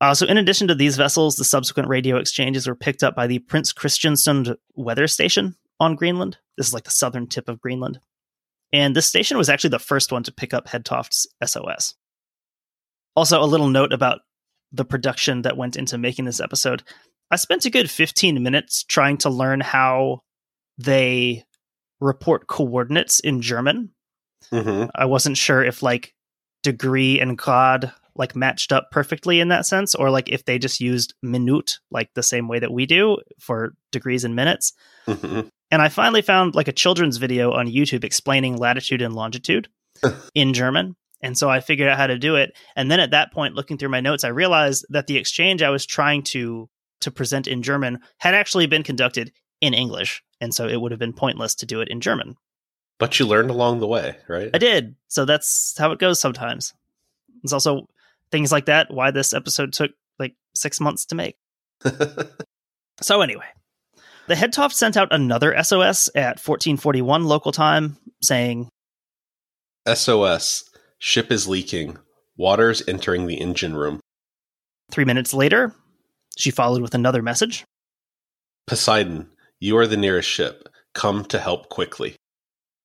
Uh, 0.00 0.14
so 0.14 0.26
in 0.26 0.36
addition 0.36 0.68
to 0.68 0.74
these 0.74 0.96
vessels, 0.96 1.36
the 1.36 1.44
subsequent 1.44 1.88
radio 1.88 2.16
exchanges 2.16 2.66
were 2.66 2.74
picked 2.74 3.02
up 3.02 3.14
by 3.14 3.26
the 3.26 3.38
Prince 3.40 3.72
Christiansund 3.72 4.54
weather 4.74 5.06
station 5.06 5.54
on 5.80 5.96
Greenland. 5.96 6.36
This 6.56 6.68
is 6.68 6.74
like 6.74 6.84
the 6.84 6.90
southern 6.90 7.26
tip 7.26 7.48
of 7.48 7.60
Greenland, 7.60 7.98
and 8.72 8.94
this 8.94 9.06
station 9.06 9.38
was 9.38 9.48
actually 9.48 9.70
the 9.70 9.78
first 9.78 10.12
one 10.12 10.22
to 10.22 10.32
pick 10.32 10.54
up 10.54 10.68
Hedtoft's 10.68 11.26
SOS. 11.44 11.94
Also, 13.16 13.42
a 13.42 13.46
little 13.46 13.68
note 13.68 13.92
about 13.92 14.20
the 14.72 14.84
production 14.84 15.42
that 15.42 15.56
went 15.56 15.76
into 15.76 15.98
making 15.98 16.26
this 16.26 16.40
episode. 16.40 16.82
I 17.30 17.36
spent 17.36 17.64
a 17.64 17.70
good 17.70 17.90
15 17.90 18.42
minutes 18.42 18.84
trying 18.84 19.16
to 19.18 19.30
learn 19.30 19.60
how 19.60 20.20
they 20.78 21.44
report 22.00 22.46
coordinates 22.46 23.20
in 23.20 23.40
German. 23.40 23.90
hmm 24.50 24.84
I 24.94 25.06
wasn't 25.06 25.36
sure 25.36 25.64
if 25.64 25.82
like 25.82 26.14
degree 26.62 27.20
and 27.20 27.38
grad 27.38 27.92
like 28.14 28.36
matched 28.36 28.72
up 28.72 28.90
perfectly 28.90 29.40
in 29.40 29.48
that 29.48 29.66
sense 29.66 29.94
or 29.94 30.10
like 30.10 30.28
if 30.28 30.44
they 30.44 30.58
just 30.58 30.80
used 30.80 31.14
minute 31.22 31.78
like 31.90 32.10
the 32.14 32.22
same 32.22 32.48
way 32.48 32.58
that 32.58 32.72
we 32.72 32.86
do 32.86 33.18
for 33.40 33.74
degrees 33.92 34.24
and 34.24 34.36
minutes. 34.36 34.72
hmm 35.06 35.42
And 35.70 35.82
I 35.82 35.88
finally 35.88 36.22
found 36.22 36.54
like 36.54 36.68
a 36.68 36.72
children's 36.72 37.16
video 37.16 37.52
on 37.52 37.66
YouTube 37.66 38.04
explaining 38.04 38.56
latitude 38.56 39.02
and 39.02 39.14
longitude 39.14 39.68
in 40.34 40.52
German. 40.54 40.96
And 41.22 41.36
so 41.36 41.48
I 41.48 41.60
figured 41.60 41.88
out 41.88 41.96
how 41.96 42.06
to 42.06 42.18
do 42.18 42.36
it. 42.36 42.56
And 42.76 42.90
then 42.90 43.00
at 43.00 43.10
that 43.12 43.32
point, 43.32 43.54
looking 43.54 43.78
through 43.78 43.88
my 43.88 44.00
notes, 44.00 44.24
I 44.24 44.28
realized 44.28 44.84
that 44.90 45.06
the 45.06 45.16
exchange 45.16 45.62
I 45.62 45.70
was 45.70 45.86
trying 45.86 46.22
to 46.24 46.68
to 47.02 47.10
present 47.10 47.46
in 47.46 47.62
German 47.62 48.00
had 48.18 48.34
actually 48.34 48.66
been 48.66 48.82
conducted 48.82 49.32
in 49.60 49.74
English. 49.74 50.22
And 50.40 50.54
so 50.54 50.66
it 50.66 50.80
would 50.80 50.92
have 50.92 50.98
been 50.98 51.12
pointless 51.12 51.54
to 51.56 51.66
do 51.66 51.80
it 51.80 51.88
in 51.88 52.00
German. 52.00 52.36
But 52.98 53.18
you 53.18 53.26
learned 53.26 53.50
along 53.50 53.80
the 53.80 53.86
way, 53.86 54.16
right? 54.28 54.50
I 54.54 54.58
did. 54.58 54.96
So 55.08 55.24
that's 55.24 55.76
how 55.78 55.92
it 55.92 55.98
goes 55.98 56.18
sometimes. 56.18 56.72
It's 57.44 57.52
also 57.52 57.86
things 58.30 58.50
like 58.50 58.66
that 58.66 58.90
why 58.90 59.10
this 59.10 59.34
episode 59.34 59.74
took 59.74 59.90
like 60.18 60.34
six 60.54 60.80
months 60.80 61.04
to 61.06 61.14
make. 61.14 61.36
So 63.02 63.20
anyway, 63.20 63.46
the 64.26 64.34
Hedtoft 64.34 64.72
sent 64.72 64.96
out 64.96 65.08
another 65.10 65.54
SOS 65.62 66.08
at 66.14 66.40
1441 66.40 67.24
local 67.24 67.52
time 67.52 67.96
saying, 68.22 68.68
SOS. 69.92 70.68
Ship 70.98 71.30
is 71.30 71.46
leaking. 71.46 71.98
Water's 72.36 72.86
entering 72.88 73.26
the 73.26 73.36
engine 73.40 73.74
room. 73.76 74.00
three 74.90 75.04
minutes 75.04 75.34
later, 75.34 75.74
she 76.38 76.50
followed 76.50 76.82
with 76.82 76.94
another 76.94 77.22
message. 77.22 77.64
Poseidon, 78.66 79.28
you 79.60 79.76
are 79.78 79.86
the 79.86 79.96
nearest 79.96 80.28
ship. 80.28 80.68
Come 80.94 81.24
to 81.26 81.38
help 81.38 81.68
quickly. 81.68 82.16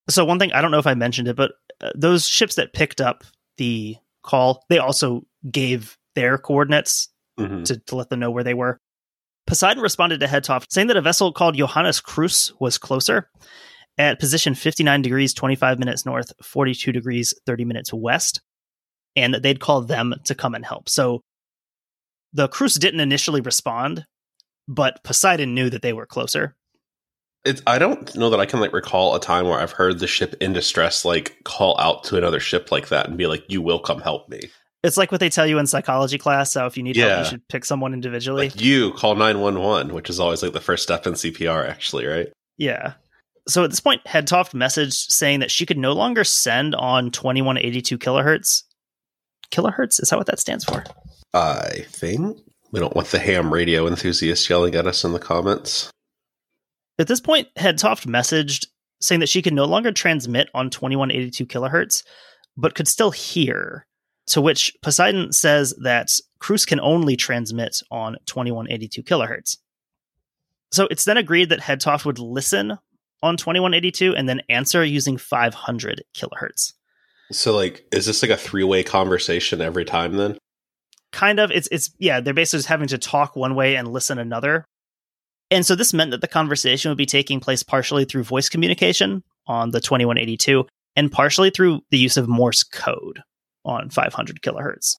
So 0.09 0.25
one 0.25 0.39
thing 0.39 0.51
I 0.51 0.61
don't 0.61 0.71
know 0.71 0.79
if 0.79 0.87
I 0.87 0.93
mentioned 0.93 1.27
it, 1.27 1.35
but 1.35 1.51
uh, 1.79 1.91
those 1.95 2.27
ships 2.27 2.55
that 2.55 2.73
picked 2.73 2.99
up 3.01 3.23
the 3.57 3.95
call, 4.23 4.63
they 4.69 4.77
also 4.79 5.23
gave 5.49 5.97
their 6.15 6.37
coordinates 6.37 7.09
Mhm. 7.39 7.63
to, 7.65 7.77
to 7.87 7.95
let 7.95 8.09
them 8.09 8.19
know 8.19 8.29
where 8.31 8.43
they 8.43 8.53
were. 8.53 8.77
Poseidon 9.47 9.81
responded 9.81 10.19
to 10.19 10.27
Hedtoft 10.27 10.65
saying 10.69 10.87
that 10.87 10.97
a 10.97 11.01
vessel 11.01 11.31
called 11.31 11.55
Johannes 11.55 12.01
Kruse 12.01 12.51
was 12.59 12.77
closer 12.77 13.29
at 14.01 14.19
position 14.19 14.55
59 14.55 15.03
degrees 15.03 15.31
25 15.33 15.77
minutes 15.77 16.07
north, 16.07 16.33
42 16.43 16.91
degrees 16.91 17.35
30 17.45 17.65
minutes 17.65 17.93
west, 17.93 18.41
and 19.15 19.33
that 19.33 19.43
they'd 19.43 19.59
call 19.59 19.81
them 19.81 20.15
to 20.25 20.33
come 20.33 20.55
and 20.55 20.65
help. 20.65 20.89
So 20.89 21.21
the 22.33 22.47
Kruse 22.47 22.79
didn't 22.79 22.99
initially 22.99 23.41
respond, 23.41 24.05
but 24.67 25.03
Poseidon 25.03 25.53
knew 25.53 25.69
that 25.69 25.83
they 25.83 25.93
were 25.93 26.07
closer. 26.07 26.55
It's, 27.45 27.61
I 27.67 27.77
don't 27.77 28.15
know 28.15 28.31
that 28.31 28.39
I 28.39 28.47
can 28.47 28.59
like 28.59 28.73
recall 28.73 29.15
a 29.15 29.19
time 29.19 29.45
where 29.45 29.59
I've 29.59 29.71
heard 29.71 29.99
the 29.99 30.07
ship 30.07 30.35
in 30.41 30.53
distress 30.53 31.05
like 31.05 31.37
call 31.43 31.79
out 31.79 32.03
to 32.05 32.17
another 32.17 32.39
ship 32.39 32.71
like 32.71 32.89
that 32.89 33.07
and 33.07 33.17
be 33.17 33.27
like, 33.27 33.43
"You 33.49 33.61
will 33.61 33.79
come 33.79 33.99
help 33.99 34.29
me." 34.29 34.41
It's 34.83 34.97
like 34.97 35.11
what 35.11 35.19
they 35.19 35.29
tell 35.29 35.47
you 35.47 35.57
in 35.57 35.65
psychology 35.65 36.19
class. 36.19 36.51
So 36.53 36.65
if 36.67 36.77
you 36.77 36.83
need 36.83 36.97
help, 36.97 37.19
you 37.19 37.29
should 37.29 37.47
pick 37.47 37.65
someone 37.65 37.93
individually. 37.93 38.49
Like 38.49 38.61
you 38.61 38.93
call 38.93 39.15
nine 39.15 39.39
one 39.39 39.59
one, 39.59 39.93
which 39.93 40.09
is 40.09 40.19
always 40.19 40.43
like 40.43 40.53
the 40.53 40.61
first 40.61 40.83
step 40.83 41.07
in 41.07 41.13
CPR, 41.13 41.67
actually, 41.67 42.05
right? 42.05 42.27
Yeah. 42.57 42.93
So 43.47 43.63
at 43.63 43.69
this 43.69 43.79
point, 43.79 44.03
Hedtoft 44.05 44.53
messaged 44.53 45.11
saying 45.11 45.39
that 45.39 45.51
she 45.51 45.65
could 45.65 45.77
no 45.77 45.93
longer 45.93 46.23
send 46.23 46.75
on 46.75 47.11
2182 47.11 47.97
kilohertz. 47.97 48.63
Kilohertz? 49.51 50.01
Is 50.01 50.09
that 50.09 50.17
what 50.17 50.27
that 50.27 50.39
stands 50.39 50.63
for? 50.63 50.83
I 51.33 51.85
think 51.89 52.37
we 52.71 52.79
don't 52.79 52.95
want 52.95 53.07
the 53.07 53.19
ham 53.19 53.53
radio 53.53 53.87
enthusiasts 53.87 54.49
yelling 54.49 54.75
at 54.75 54.87
us 54.87 55.03
in 55.03 55.13
the 55.13 55.19
comments. 55.19 55.89
At 56.99 57.07
this 57.07 57.19
point, 57.19 57.47
Hedtoft 57.57 58.05
messaged 58.05 58.67
saying 59.01 59.21
that 59.21 59.29
she 59.29 59.41
could 59.41 59.53
no 59.53 59.65
longer 59.65 59.91
transmit 59.91 60.49
on 60.53 60.69
2182 60.69 61.45
kilohertz, 61.47 62.03
but 62.55 62.75
could 62.75 62.87
still 62.87 63.11
hear. 63.11 63.85
To 64.27 64.39
which 64.39 64.73
Poseidon 64.81 65.33
says 65.33 65.73
that 65.81 66.11
Kruse 66.39 66.65
can 66.65 66.79
only 66.79 67.17
transmit 67.17 67.81
on 67.89 68.17
2182 68.27 69.03
kilohertz. 69.03 69.57
So 70.71 70.87
it's 70.89 71.03
then 71.03 71.17
agreed 71.17 71.49
that 71.49 71.59
Hedtoft 71.59 72.05
would 72.05 72.19
listen 72.19 72.77
on 73.23 73.37
2182 73.37 74.15
and 74.15 74.27
then 74.27 74.41
answer 74.49 74.83
using 74.83 75.17
500 75.17 76.03
kilohertz. 76.15 76.73
So, 77.31 77.55
like, 77.55 77.85
is 77.91 78.05
this 78.05 78.21
like 78.21 78.31
a 78.31 78.37
three 78.37 78.63
way 78.63 78.83
conversation 78.83 79.61
every 79.61 79.85
time? 79.85 80.17
Then 80.17 80.37
kind 81.11 81.39
of 81.39 81.51
it's 81.51 81.67
it's 81.71 81.91
yeah 81.99 82.19
they're 82.19 82.33
basically 82.33 82.59
just 82.59 82.69
having 82.69 82.87
to 82.87 82.97
talk 82.97 83.35
one 83.35 83.55
way 83.55 83.75
and 83.75 83.87
listen 83.87 84.17
another 84.17 84.65
and 85.49 85.65
so 85.65 85.75
this 85.75 85.93
meant 85.93 86.11
that 86.11 86.21
the 86.21 86.27
conversation 86.27 86.89
would 86.89 86.97
be 86.97 87.05
taking 87.05 87.39
place 87.39 87.63
partially 87.63 88.05
through 88.05 88.23
voice 88.23 88.47
communication 88.47 89.21
on 89.47 89.71
the 89.71 89.81
2182 89.81 90.65
and 90.95 91.11
partially 91.11 91.49
through 91.49 91.81
the 91.89 91.97
use 91.97 92.15
of 92.15 92.29
morse 92.29 92.63
code 92.63 93.21
on 93.65 93.89
500 93.89 94.41
kilohertz 94.41 94.95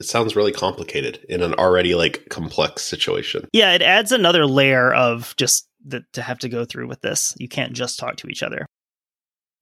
it 0.00 0.06
sounds 0.06 0.34
really 0.34 0.52
complicated 0.52 1.24
in 1.28 1.42
an 1.42 1.54
already 1.54 1.94
like 1.94 2.26
complex 2.30 2.82
situation. 2.82 3.46
yeah 3.52 3.72
it 3.72 3.82
adds 3.82 4.10
another 4.12 4.46
layer 4.46 4.92
of 4.92 5.34
just 5.36 5.68
that 5.86 6.02
to 6.12 6.22
have 6.22 6.38
to 6.38 6.48
go 6.48 6.64
through 6.64 6.88
with 6.88 7.00
this 7.00 7.34
you 7.38 7.48
can't 7.48 7.72
just 7.72 7.98
talk 7.98 8.16
to 8.16 8.28
each 8.28 8.42
other 8.42 8.66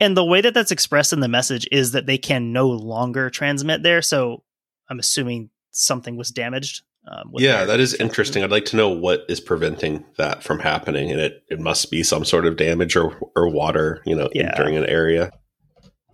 And 0.01 0.17
the 0.17 0.25
way 0.25 0.41
that 0.41 0.55
that's 0.55 0.71
expressed 0.71 1.13
in 1.13 1.21
the 1.21 1.29
message 1.29 1.67
is 1.73 1.93
that 1.93 2.07
they 2.07 2.19
can 2.19 2.53
no 2.53 2.69
longer 2.69 3.31
transmit 3.31 3.83
there. 3.83 4.01
So 4.03 4.45
I'm 4.89 4.99
assuming 5.01 5.51
something 5.73 6.17
was 6.17 6.31
damaged. 6.31 6.83
Um, 7.11 7.33
yeah, 7.37 7.65
that 7.65 7.81
is 7.81 7.95
interesting. 7.95 8.45
I'd 8.45 8.51
like 8.51 8.67
to 8.67 8.77
know 8.77 8.89
what 8.91 9.25
is 9.29 9.41
preventing 9.41 10.05
that 10.17 10.43
from 10.43 10.59
happening, 10.59 11.11
and 11.11 11.21
it, 11.21 11.43
it 11.49 11.59
must 11.59 11.91
be 11.91 12.03
some 12.03 12.25
sort 12.25 12.47
of 12.47 12.57
damage 12.57 12.97
or 12.97 13.19
or 13.35 13.49
water, 13.49 14.03
you 14.05 14.15
know, 14.15 14.29
yeah. 14.35 14.51
entering 14.51 14.77
an 14.77 14.85
area. 14.85 15.31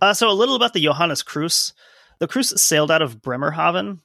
Uh, 0.01 0.13
so 0.13 0.29
a 0.29 0.33
little 0.33 0.55
about 0.55 0.73
the 0.73 0.81
Johannes 0.83 1.21
Kruse. 1.23 1.73
The 2.19 2.27
Kruse 2.27 2.59
sailed 2.61 2.91
out 2.91 3.01
of 3.01 3.21
Bremerhaven, 3.21 3.99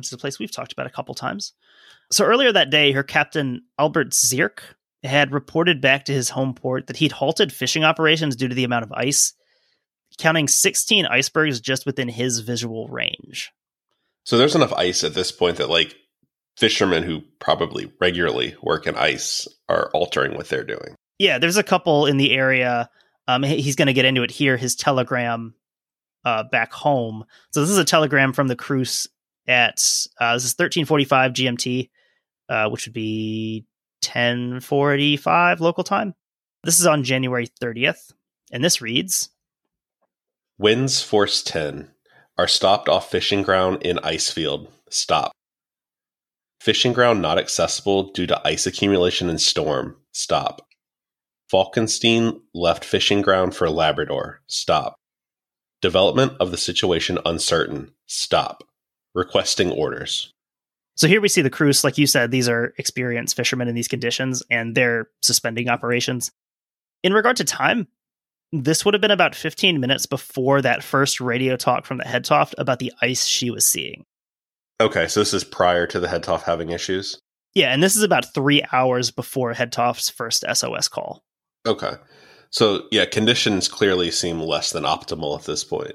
which 0.00 0.08
is 0.08 0.14
a 0.14 0.18
place 0.18 0.38
we've 0.38 0.50
talked 0.50 0.72
about 0.72 0.86
a 0.86 0.90
couple 0.90 1.14
times. 1.14 1.52
So 2.10 2.24
earlier 2.24 2.50
that 2.52 2.70
day, 2.70 2.92
her 2.92 3.02
captain 3.02 3.64
Albert 3.78 4.14
Zirk, 4.14 4.62
had 5.02 5.30
reported 5.30 5.82
back 5.82 6.06
to 6.06 6.12
his 6.14 6.30
home 6.30 6.54
port 6.54 6.86
that 6.86 6.96
he'd 6.96 7.12
halted 7.12 7.52
fishing 7.52 7.84
operations 7.84 8.34
due 8.34 8.48
to 8.48 8.54
the 8.54 8.64
amount 8.64 8.84
of 8.84 8.92
ice, 8.92 9.34
counting 10.16 10.48
16 10.48 11.04
icebergs 11.04 11.60
just 11.60 11.84
within 11.84 12.08
his 12.08 12.40
visual 12.40 12.88
range. 12.88 13.52
So 14.24 14.38
there's 14.38 14.54
enough 14.54 14.72
ice 14.72 15.04
at 15.04 15.12
this 15.12 15.30
point 15.30 15.58
that 15.58 15.68
like 15.68 15.94
fishermen 16.56 17.02
who 17.02 17.20
probably 17.40 17.92
regularly 18.00 18.56
work 18.62 18.86
in 18.86 18.94
ice 18.96 19.46
are 19.68 19.90
altering 19.92 20.34
what 20.34 20.48
they're 20.48 20.64
doing. 20.64 20.94
Yeah, 21.18 21.38
there's 21.38 21.58
a 21.58 21.62
couple 21.62 22.06
in 22.06 22.16
the 22.16 22.32
area. 22.32 22.88
Um, 23.28 23.42
he's 23.42 23.76
going 23.76 23.86
to 23.86 23.92
get 23.92 24.06
into 24.06 24.22
it 24.22 24.30
here. 24.30 24.56
His 24.56 24.74
telegram 24.74 25.54
uh, 26.24 26.44
back 26.44 26.72
home. 26.72 27.24
So 27.52 27.60
this 27.60 27.70
is 27.70 27.78
a 27.78 27.84
telegram 27.84 28.32
from 28.32 28.48
the 28.48 28.56
Kruse 28.56 29.08
at 29.50 30.06
uh, 30.20 30.34
this 30.34 30.44
is 30.44 30.54
1345 30.56 31.32
GMT, 31.32 31.90
uh, 32.48 32.70
which 32.70 32.86
would 32.86 32.94
be 32.94 33.66
1045 34.04 35.60
local 35.60 35.84
time. 35.84 36.14
This 36.62 36.78
is 36.78 36.86
on 36.86 37.04
January 37.04 37.48
30th, 37.60 38.12
and 38.52 38.62
this 38.62 38.80
reads 38.80 39.30
Winds 40.58 41.02
force 41.02 41.42
10 41.42 41.90
are 42.38 42.48
stopped 42.48 42.88
off 42.88 43.10
fishing 43.10 43.42
ground 43.42 43.82
in 43.82 43.98
ice 43.98 44.30
field. 44.30 44.68
Stop. 44.88 45.32
Fishing 46.60 46.92
ground 46.92 47.20
not 47.20 47.38
accessible 47.38 48.12
due 48.12 48.26
to 48.26 48.40
ice 48.46 48.66
accumulation 48.66 49.28
and 49.28 49.40
storm. 49.40 49.96
Stop. 50.12 50.66
Falkenstein 51.50 52.40
left 52.54 52.84
fishing 52.84 53.22
ground 53.22 53.56
for 53.56 53.68
Labrador. 53.68 54.40
Stop. 54.46 54.96
Development 55.80 56.34
of 56.38 56.50
the 56.50 56.56
situation 56.56 57.18
uncertain. 57.24 57.92
Stop. 58.06 58.62
Requesting 59.14 59.70
orders. 59.72 60.32
So 60.96 61.08
here 61.08 61.20
we 61.20 61.28
see 61.28 61.42
the 61.42 61.50
Kruse, 61.50 61.82
like 61.82 61.98
you 61.98 62.06
said, 62.06 62.30
these 62.30 62.48
are 62.48 62.74
experienced 62.76 63.34
fishermen 63.34 63.68
in 63.68 63.74
these 63.74 63.88
conditions, 63.88 64.42
and 64.50 64.74
they're 64.74 65.08
suspending 65.22 65.68
operations. 65.68 66.30
In 67.02 67.14
regard 67.14 67.36
to 67.36 67.44
time, 67.44 67.88
this 68.52 68.84
would 68.84 68.94
have 68.94 69.00
been 69.00 69.10
about 69.10 69.34
15 69.34 69.80
minutes 69.80 70.06
before 70.06 70.60
that 70.60 70.82
first 70.82 71.20
radio 71.20 71.56
talk 71.56 71.86
from 71.86 71.98
the 71.98 72.04
Hedtoft 72.04 72.54
about 72.58 72.80
the 72.80 72.92
ice 73.00 73.26
she 73.26 73.50
was 73.50 73.66
seeing. 73.66 74.04
Okay, 74.80 75.06
so 75.08 75.20
this 75.20 75.32
is 75.32 75.44
prior 75.44 75.86
to 75.86 76.00
the 76.00 76.08
Hedtoft 76.08 76.42
having 76.42 76.70
issues? 76.70 77.18
Yeah, 77.54 77.72
and 77.72 77.82
this 77.82 77.96
is 77.96 78.02
about 78.02 78.32
three 78.34 78.62
hours 78.72 79.10
before 79.10 79.54
Hedtoft's 79.54 80.10
first 80.10 80.44
SOS 80.52 80.88
call. 80.88 81.22
Okay. 81.66 81.92
So, 82.50 82.82
yeah, 82.90 83.04
conditions 83.04 83.68
clearly 83.68 84.10
seem 84.10 84.40
less 84.40 84.72
than 84.72 84.84
optimal 84.84 85.38
at 85.38 85.46
this 85.46 85.64
point. 85.64 85.94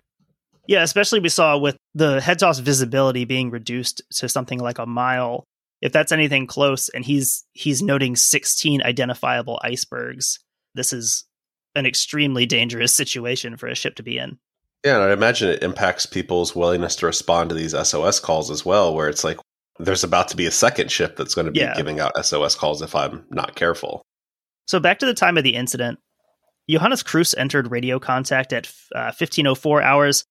Yeah, 0.67 0.83
especially 0.83 1.19
we 1.19 1.29
saw 1.29 1.57
with 1.57 1.77
the 1.95 2.19
Hedtoft's 2.19 2.59
visibility 2.59 3.23
being 3.23 3.49
reduced 3.49 4.01
to 4.17 4.29
something 4.29 4.59
like 4.59 4.77
a 4.77 4.85
mile. 4.85 5.47
If 5.81 5.93
that's 5.93 6.11
anything 6.11 6.45
close, 6.45 6.89
and 6.89 7.03
he's 7.03 7.45
he's 7.53 7.81
noting 7.81 8.15
16 8.15 8.83
identifiable 8.83 9.59
icebergs, 9.63 10.39
this 10.73 10.93
is 10.93 11.25
an 11.75 11.85
extremely 11.85 12.45
dangerous 12.45 12.93
situation 12.93 13.57
for 13.57 13.67
a 13.67 13.75
ship 13.75 13.95
to 13.95 14.03
be 14.03 14.17
in. 14.17 14.37
Yeah, 14.83 14.95
and 14.95 15.03
I 15.03 15.13
imagine 15.13 15.49
it 15.49 15.63
impacts 15.63 16.05
people's 16.05 16.55
willingness 16.55 16.95
to 16.97 17.05
respond 17.05 17.49
to 17.49 17.55
these 17.55 17.75
SOS 17.87 18.19
calls 18.19 18.51
as 18.51 18.65
well, 18.65 18.93
where 18.93 19.09
it's 19.09 19.23
like 19.23 19.37
there's 19.79 20.03
about 20.03 20.27
to 20.29 20.37
be 20.37 20.45
a 20.45 20.51
second 20.51 20.91
ship 20.91 21.15
that's 21.17 21.33
going 21.33 21.45
to 21.45 21.51
be 21.51 21.59
yeah. 21.59 21.75
giving 21.75 21.99
out 21.99 22.13
SOS 22.23 22.55
calls 22.55 22.81
if 22.81 22.95
I'm 22.95 23.25
not 23.29 23.55
careful. 23.55 24.03
So 24.67 24.79
back 24.79 24.99
to 24.99 25.05
the 25.05 25.13
time 25.13 25.37
of 25.37 25.43
the 25.43 25.55
incident, 25.55 25.99
Johannes 26.69 27.03
Kruse 27.03 27.35
entered 27.37 27.71
radio 27.71 27.99
contact 27.99 28.53
at 28.53 28.67
uh, 28.93 29.13
1504 29.17 29.81
hours 29.81 30.25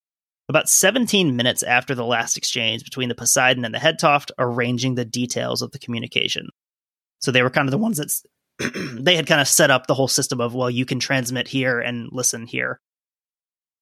about 0.49 0.69
17 0.69 1.37
minutes 1.37 1.63
after 1.63 1.95
the 1.95 2.05
last 2.05 2.37
exchange 2.37 2.85
between 2.85 3.09
the 3.09 3.15
Poseidon 3.15 3.65
and 3.65 3.75
the 3.75 3.79
Hedtoft, 3.79 4.31
arranging 4.39 4.95
the 4.95 5.05
details 5.05 5.63
of 5.63 5.71
the 5.73 5.79
communication. 5.79 6.49
So 7.21 7.31
they 7.31 7.43
were 7.43 7.51
kind 7.51 7.67
of 7.67 7.73
the 7.73 7.79
ones 7.79 7.97
that 7.97 8.13
they 9.03 9.17
had 9.17 9.27
kind 9.27 9.41
of 9.41 9.49
set 9.49 9.71
up 9.71 9.87
the 9.87 9.95
whole 9.95 10.09
system 10.09 10.41
of, 10.41 10.55
well, 10.55 10.71
you 10.71 10.85
can 10.85 11.01
transmit 11.01 11.49
here 11.49 11.81
and 11.81 12.09
listen 12.13 12.47
here. 12.47 12.81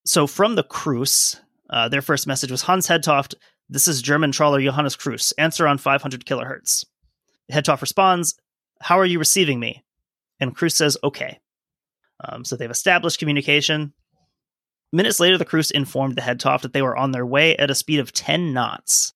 So 0.04 0.26
from 0.26 0.54
the 0.54 0.64
Kruse, 0.64 1.40
uh, 1.70 1.88
their 1.88 2.02
first 2.02 2.26
message 2.26 2.50
was 2.50 2.62
Hans 2.62 2.86
Hedtoft, 2.86 3.34
this 3.68 3.88
is 3.88 4.02
German 4.02 4.32
trawler 4.32 4.60
Johannes 4.60 4.96
Kruse, 4.96 5.32
answer 5.38 5.66
on 5.66 5.78
500 5.78 6.26
kilohertz. 6.26 6.84
Hedtoft 7.50 7.80
responds, 7.80 8.34
How 8.80 8.98
are 8.98 9.06
you 9.06 9.18
receiving 9.18 9.58
me? 9.58 9.84
And 10.40 10.54
Kruse 10.54 10.76
says, 10.76 10.96
Okay. 11.02 11.40
Um, 12.24 12.44
so 12.44 12.54
they've 12.54 12.70
established 12.70 13.18
communication. 13.18 13.94
Minutes 14.92 15.20
later, 15.20 15.38
the 15.38 15.44
Kruse 15.44 15.70
informed 15.70 16.16
the 16.16 16.22
Hedtoft 16.22 16.62
that 16.62 16.74
they 16.74 16.82
were 16.82 16.96
on 16.96 17.12
their 17.12 17.24
way 17.24 17.56
at 17.56 17.70
a 17.70 17.74
speed 17.74 17.98
of 17.98 18.12
10 18.12 18.52
knots. 18.52 19.14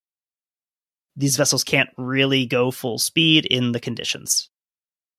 These 1.16 1.36
vessels 1.36 1.64
can't 1.64 1.90
really 1.98 2.46
go 2.46 2.70
full 2.70 2.98
speed 2.98 3.46
in 3.46 3.72
the 3.72 3.80
conditions. 3.80 4.48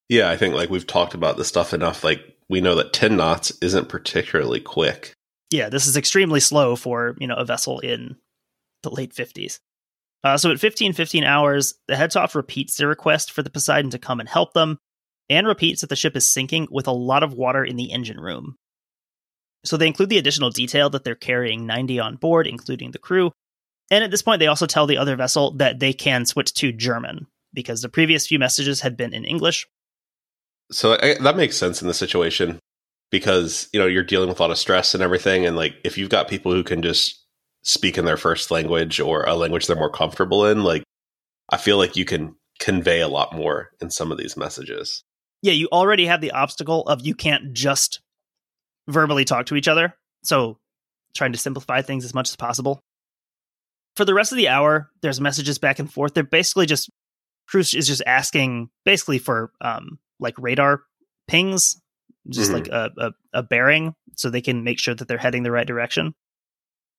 Yeah, 0.09 0.29
I 0.29 0.37
think 0.37 0.55
like 0.55 0.69
we've 0.69 0.87
talked 0.87 1.13
about 1.13 1.37
this 1.37 1.47
stuff 1.47 1.73
enough. 1.73 2.03
Like 2.03 2.21
we 2.49 2.61
know 2.61 2.75
that 2.75 2.93
10 2.93 3.17
knots 3.17 3.51
isn't 3.61 3.89
particularly 3.89 4.59
quick. 4.59 5.13
Yeah, 5.51 5.69
this 5.69 5.85
is 5.85 5.97
extremely 5.97 6.39
slow 6.39 6.75
for, 6.75 7.15
you 7.19 7.27
know, 7.27 7.35
a 7.35 7.45
vessel 7.45 7.79
in 7.79 8.15
the 8.83 8.89
late 8.89 9.13
50s. 9.13 9.59
Uh, 10.23 10.37
so 10.37 10.51
at 10.51 10.59
15 10.59 10.93
15 10.93 11.23
hours, 11.23 11.75
the 11.87 11.93
Hedtoft 11.93 12.35
repeats 12.35 12.77
their 12.77 12.87
request 12.87 13.31
for 13.31 13.43
the 13.43 13.49
Poseidon 13.49 13.91
to 13.91 13.99
come 13.99 14.19
and 14.19 14.27
help 14.27 14.53
them, 14.53 14.79
and 15.29 15.47
repeats 15.47 15.81
that 15.81 15.87
the 15.87 15.95
ship 15.95 16.15
is 16.15 16.27
sinking 16.27 16.67
with 16.71 16.87
a 16.87 16.91
lot 16.91 17.23
of 17.23 17.33
water 17.33 17.63
in 17.63 17.75
the 17.75 17.91
engine 17.91 18.19
room. 18.19 18.55
So 19.63 19.77
they 19.77 19.87
include 19.87 20.09
the 20.09 20.17
additional 20.17 20.49
detail 20.49 20.89
that 20.91 21.03
they're 21.03 21.15
carrying 21.15 21.65
90 21.65 21.99
on 21.99 22.15
board, 22.15 22.47
including 22.47 22.91
the 22.91 22.99
crew. 22.99 23.31
And 23.89 24.03
at 24.03 24.11
this 24.11 24.21
point, 24.21 24.39
they 24.39 24.47
also 24.47 24.65
tell 24.65 24.85
the 24.85 24.97
other 24.97 25.15
vessel 25.15 25.51
that 25.55 25.79
they 25.79 25.93
can 25.93 26.25
switch 26.25 26.53
to 26.55 26.71
German 26.71 27.27
because 27.53 27.81
the 27.81 27.89
previous 27.89 28.27
few 28.27 28.39
messages 28.39 28.81
had 28.81 28.97
been 28.97 29.13
in 29.13 29.25
English. 29.25 29.67
So 30.71 30.97
I, 31.01 31.15
that 31.21 31.37
makes 31.37 31.55
sense 31.55 31.81
in 31.81 31.87
the 31.87 31.93
situation 31.93 32.59
because 33.09 33.69
you 33.71 33.79
know 33.79 33.85
you're 33.85 34.03
dealing 34.03 34.29
with 34.29 34.39
a 34.39 34.43
lot 34.43 34.51
of 34.51 34.57
stress 34.57 34.93
and 34.93 35.01
everything, 35.01 35.45
and 35.45 35.55
like 35.55 35.75
if 35.83 35.97
you've 35.97 36.09
got 36.09 36.27
people 36.27 36.51
who 36.51 36.63
can 36.63 36.81
just 36.81 37.23
speak 37.63 37.97
in 37.97 38.05
their 38.05 38.17
first 38.17 38.51
language 38.51 38.99
or 38.99 39.23
a 39.23 39.35
language 39.35 39.67
they're 39.67 39.75
more 39.75 39.89
comfortable 39.89 40.45
in, 40.45 40.63
like 40.63 40.83
I 41.49 41.57
feel 41.57 41.77
like 41.77 41.95
you 41.95 42.05
can 42.05 42.35
convey 42.59 43.01
a 43.01 43.07
lot 43.07 43.33
more 43.33 43.69
in 43.79 43.89
some 43.89 44.11
of 44.11 44.17
these 44.17 44.35
messages. 44.35 45.03
Yeah, 45.41 45.53
you 45.53 45.69
already 45.71 46.05
have 46.07 46.21
the 46.21 46.31
obstacle 46.31 46.83
of 46.83 47.05
you 47.05 47.15
can't 47.15 47.53
just 47.53 48.01
verbally 48.87 49.25
talk 49.25 49.47
to 49.47 49.55
each 49.55 49.67
other. 49.67 49.95
So 50.23 50.57
trying 51.15 51.31
to 51.33 51.37
simplify 51.37 51.81
things 51.81 52.05
as 52.05 52.13
much 52.13 52.29
as 52.29 52.35
possible. 52.35 52.79
For 53.95 54.05
the 54.05 54.13
rest 54.13 54.31
of 54.31 54.37
the 54.37 54.47
hour, 54.47 54.89
there's 55.01 55.19
messages 55.19 55.57
back 55.57 55.79
and 55.79 55.91
forth. 55.91 56.13
They're 56.13 56.23
basically 56.23 56.65
just 56.65 56.89
Kruse 57.47 57.73
is 57.73 57.87
just 57.87 58.03
asking 58.05 58.69
basically 58.85 59.19
for 59.19 59.51
um 59.61 59.99
like 60.19 60.35
radar 60.37 60.81
pings, 61.27 61.81
just 62.29 62.51
mm-hmm. 62.51 62.59
like 62.59 62.67
a, 62.67 62.91
a, 62.97 63.11
a 63.39 63.43
bearing 63.43 63.93
so 64.15 64.29
they 64.29 64.41
can 64.41 64.63
make 64.63 64.79
sure 64.79 64.95
that 64.95 65.07
they're 65.07 65.17
heading 65.17 65.43
the 65.43 65.51
right 65.51 65.67
direction. 65.67 66.13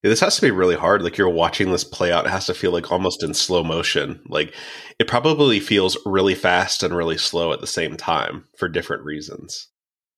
Yeah, 0.03 0.11
this 0.11 0.20
has 0.20 0.37
to 0.37 0.42
be 0.42 0.53
really 0.53 0.77
hard. 0.77 1.03
Like 1.03 1.18
you're 1.18 1.29
watching 1.29 1.72
this 1.72 1.83
play 1.83 2.12
out. 2.12 2.27
It 2.27 2.31
has 2.31 2.46
to 2.46 2.55
feel 2.55 2.70
like 2.70 2.92
almost 2.92 3.24
in 3.24 3.35
slow 3.35 3.64
motion. 3.64 4.20
Like 4.29 4.55
it 4.98 5.09
probably 5.09 5.59
feels 5.59 5.98
really 6.07 6.37
fast 6.37 6.83
and 6.83 6.96
really 6.96 7.18
slow 7.18 7.53
at 7.53 7.61
the 7.61 7.66
same 7.66 7.96
time 7.96 8.44
for 8.57 8.68
different 8.68 9.05
reasons. 9.05 9.68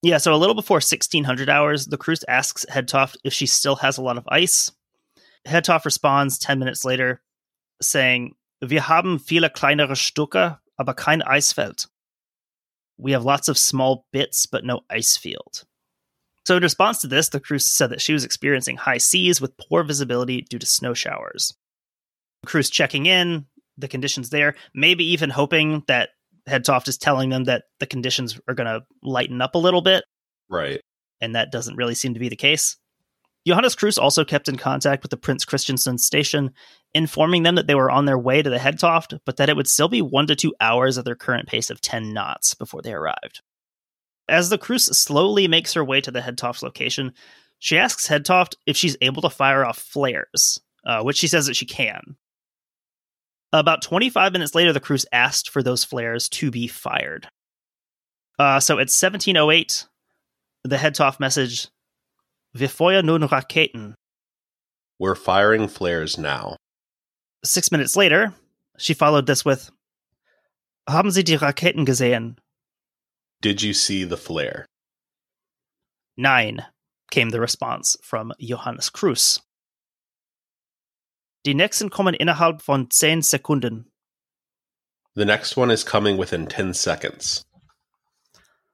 Yeah, 0.02 0.16
so 0.16 0.34
a 0.34 0.36
little 0.36 0.54
before 0.54 0.76
1600 0.76 1.50
hours, 1.50 1.86
the 1.86 1.98
Kruse 1.98 2.24
asks 2.26 2.64
Hedtoft 2.70 3.16
if 3.22 3.34
she 3.34 3.46
still 3.46 3.76
has 3.76 3.98
a 3.98 4.02
lot 4.02 4.16
of 4.16 4.26
ice. 4.28 4.72
Hedtoft 5.46 5.84
responds 5.84 6.38
10 6.38 6.58
minutes 6.58 6.84
later, 6.84 7.20
saying, 7.82 8.34
Wir 8.62 8.82
haben 8.82 9.18
viele 9.18 9.50
kleinere 9.50 9.96
Stücke, 9.96 10.58
aber 10.78 10.94
kein 10.94 11.22
Eisfeld. 11.22 11.86
We 12.96 13.12
have 13.12 13.24
lots 13.24 13.48
of 13.48 13.58
small 13.58 14.06
bits, 14.12 14.46
but 14.46 14.64
no 14.64 14.80
ice 14.90 15.16
field. 15.16 15.64
So, 16.46 16.56
in 16.56 16.62
response 16.62 17.00
to 17.02 17.06
this, 17.06 17.28
the 17.28 17.40
Kruse 17.40 17.66
said 17.66 17.90
that 17.90 18.00
she 18.00 18.12
was 18.12 18.24
experiencing 18.24 18.76
high 18.76 18.98
seas 18.98 19.40
with 19.40 19.56
poor 19.56 19.84
visibility 19.84 20.40
due 20.42 20.58
to 20.58 20.66
snow 20.66 20.94
showers. 20.94 21.54
The 22.42 22.48
Kruse 22.48 22.70
checking 22.70 23.06
in, 23.06 23.46
the 23.76 23.88
conditions 23.88 24.30
there, 24.30 24.54
maybe 24.74 25.04
even 25.12 25.30
hoping 25.30 25.82
that 25.86 26.10
Hedtoft 26.48 26.88
is 26.88 26.98
telling 26.98 27.30
them 27.30 27.44
that 27.44 27.64
the 27.78 27.86
conditions 27.86 28.38
are 28.48 28.54
going 28.54 28.66
to 28.66 28.84
lighten 29.02 29.40
up 29.40 29.54
a 29.54 29.58
little 29.58 29.82
bit. 29.82 30.04
Right. 30.48 30.80
And 31.20 31.34
that 31.34 31.52
doesn't 31.52 31.76
really 31.76 31.94
seem 31.94 32.14
to 32.14 32.20
be 32.20 32.28
the 32.28 32.36
case. 32.36 32.76
Johannes 33.46 33.74
Kruse 33.74 33.98
also 33.98 34.24
kept 34.24 34.48
in 34.48 34.56
contact 34.56 35.02
with 35.02 35.10
the 35.10 35.16
Prince 35.16 35.44
Christiansund 35.44 36.00
station, 36.00 36.52
informing 36.92 37.42
them 37.42 37.54
that 37.54 37.66
they 37.66 37.74
were 37.74 37.90
on 37.90 38.04
their 38.04 38.18
way 38.18 38.42
to 38.42 38.50
the 38.50 38.58
Hedtoft, 38.58 39.18
but 39.24 39.38
that 39.38 39.48
it 39.48 39.56
would 39.56 39.68
still 39.68 39.88
be 39.88 40.02
one 40.02 40.26
to 40.26 40.36
two 40.36 40.54
hours 40.60 40.98
at 40.98 41.04
their 41.06 41.14
current 41.14 41.48
pace 41.48 41.70
of 41.70 41.80
10 41.80 42.12
knots 42.12 42.54
before 42.54 42.82
they 42.82 42.92
arrived. 42.92 43.40
As 44.28 44.50
the 44.50 44.58
Kruse 44.58 44.96
slowly 44.96 45.48
makes 45.48 45.72
her 45.72 45.84
way 45.84 46.00
to 46.02 46.10
the 46.10 46.20
Hedtoft's 46.20 46.62
location, 46.62 47.12
She 47.58 47.78
asks 47.78 48.08
Hedtoft 48.08 48.54
if 48.66 48.76
she's 48.76 48.96
able 49.00 49.22
to 49.22 49.30
fire 49.30 49.64
off 49.64 49.78
flares, 49.78 50.60
uh, 50.84 51.02
which 51.02 51.18
she 51.18 51.26
says 51.26 51.46
that 51.46 51.56
she 51.56 51.66
can. 51.66 52.16
About 53.52 53.82
25 53.82 54.32
minutes 54.32 54.54
later, 54.54 54.72
the 54.72 54.80
crews 54.80 55.06
asked 55.12 55.50
for 55.50 55.62
those 55.62 55.82
flares 55.84 56.28
to 56.30 56.50
be 56.50 56.68
fired. 56.68 57.28
Uh, 58.38 58.60
so 58.60 58.74
at 58.74 58.88
1708, 58.88 59.86
the 60.64 60.76
Hedtoft 60.76 61.18
message, 61.18 61.68
Wir 62.54 62.68
feuern 62.68 63.06
nun 63.06 63.22
Raketen. 63.22 63.94
We're 64.98 65.14
firing 65.14 65.68
flares 65.68 66.16
now. 66.18 66.56
Six 67.44 67.72
minutes 67.72 67.96
later, 67.96 68.34
she 68.76 68.94
followed 68.94 69.26
this 69.26 69.44
with, 69.44 69.70
Haben 70.88 71.10
Sie 71.10 71.22
die 71.22 71.36
Raketen 71.36 71.86
gesehen? 71.86 72.36
Did 73.40 73.62
you 73.62 73.72
see 73.72 74.04
the 74.04 74.16
flare? 74.16 74.66
Nein, 76.16 76.64
came 77.10 77.30
the 77.30 77.40
response 77.40 77.96
from 78.02 78.32
Johannes 78.38 78.90
Kruse. 78.90 79.40
Die 81.46 81.54
nächsten 81.54 81.90
kommen 81.90 82.14
innerhalb 82.14 82.62
von 82.62 82.90
10 82.90 83.22
Sekunden. 83.22 83.90
The 85.14 85.24
next 85.24 85.56
one 85.56 85.72
is 85.72 85.84
coming 85.84 86.18
within 86.18 86.48
10 86.48 86.74
seconds. 86.74 87.42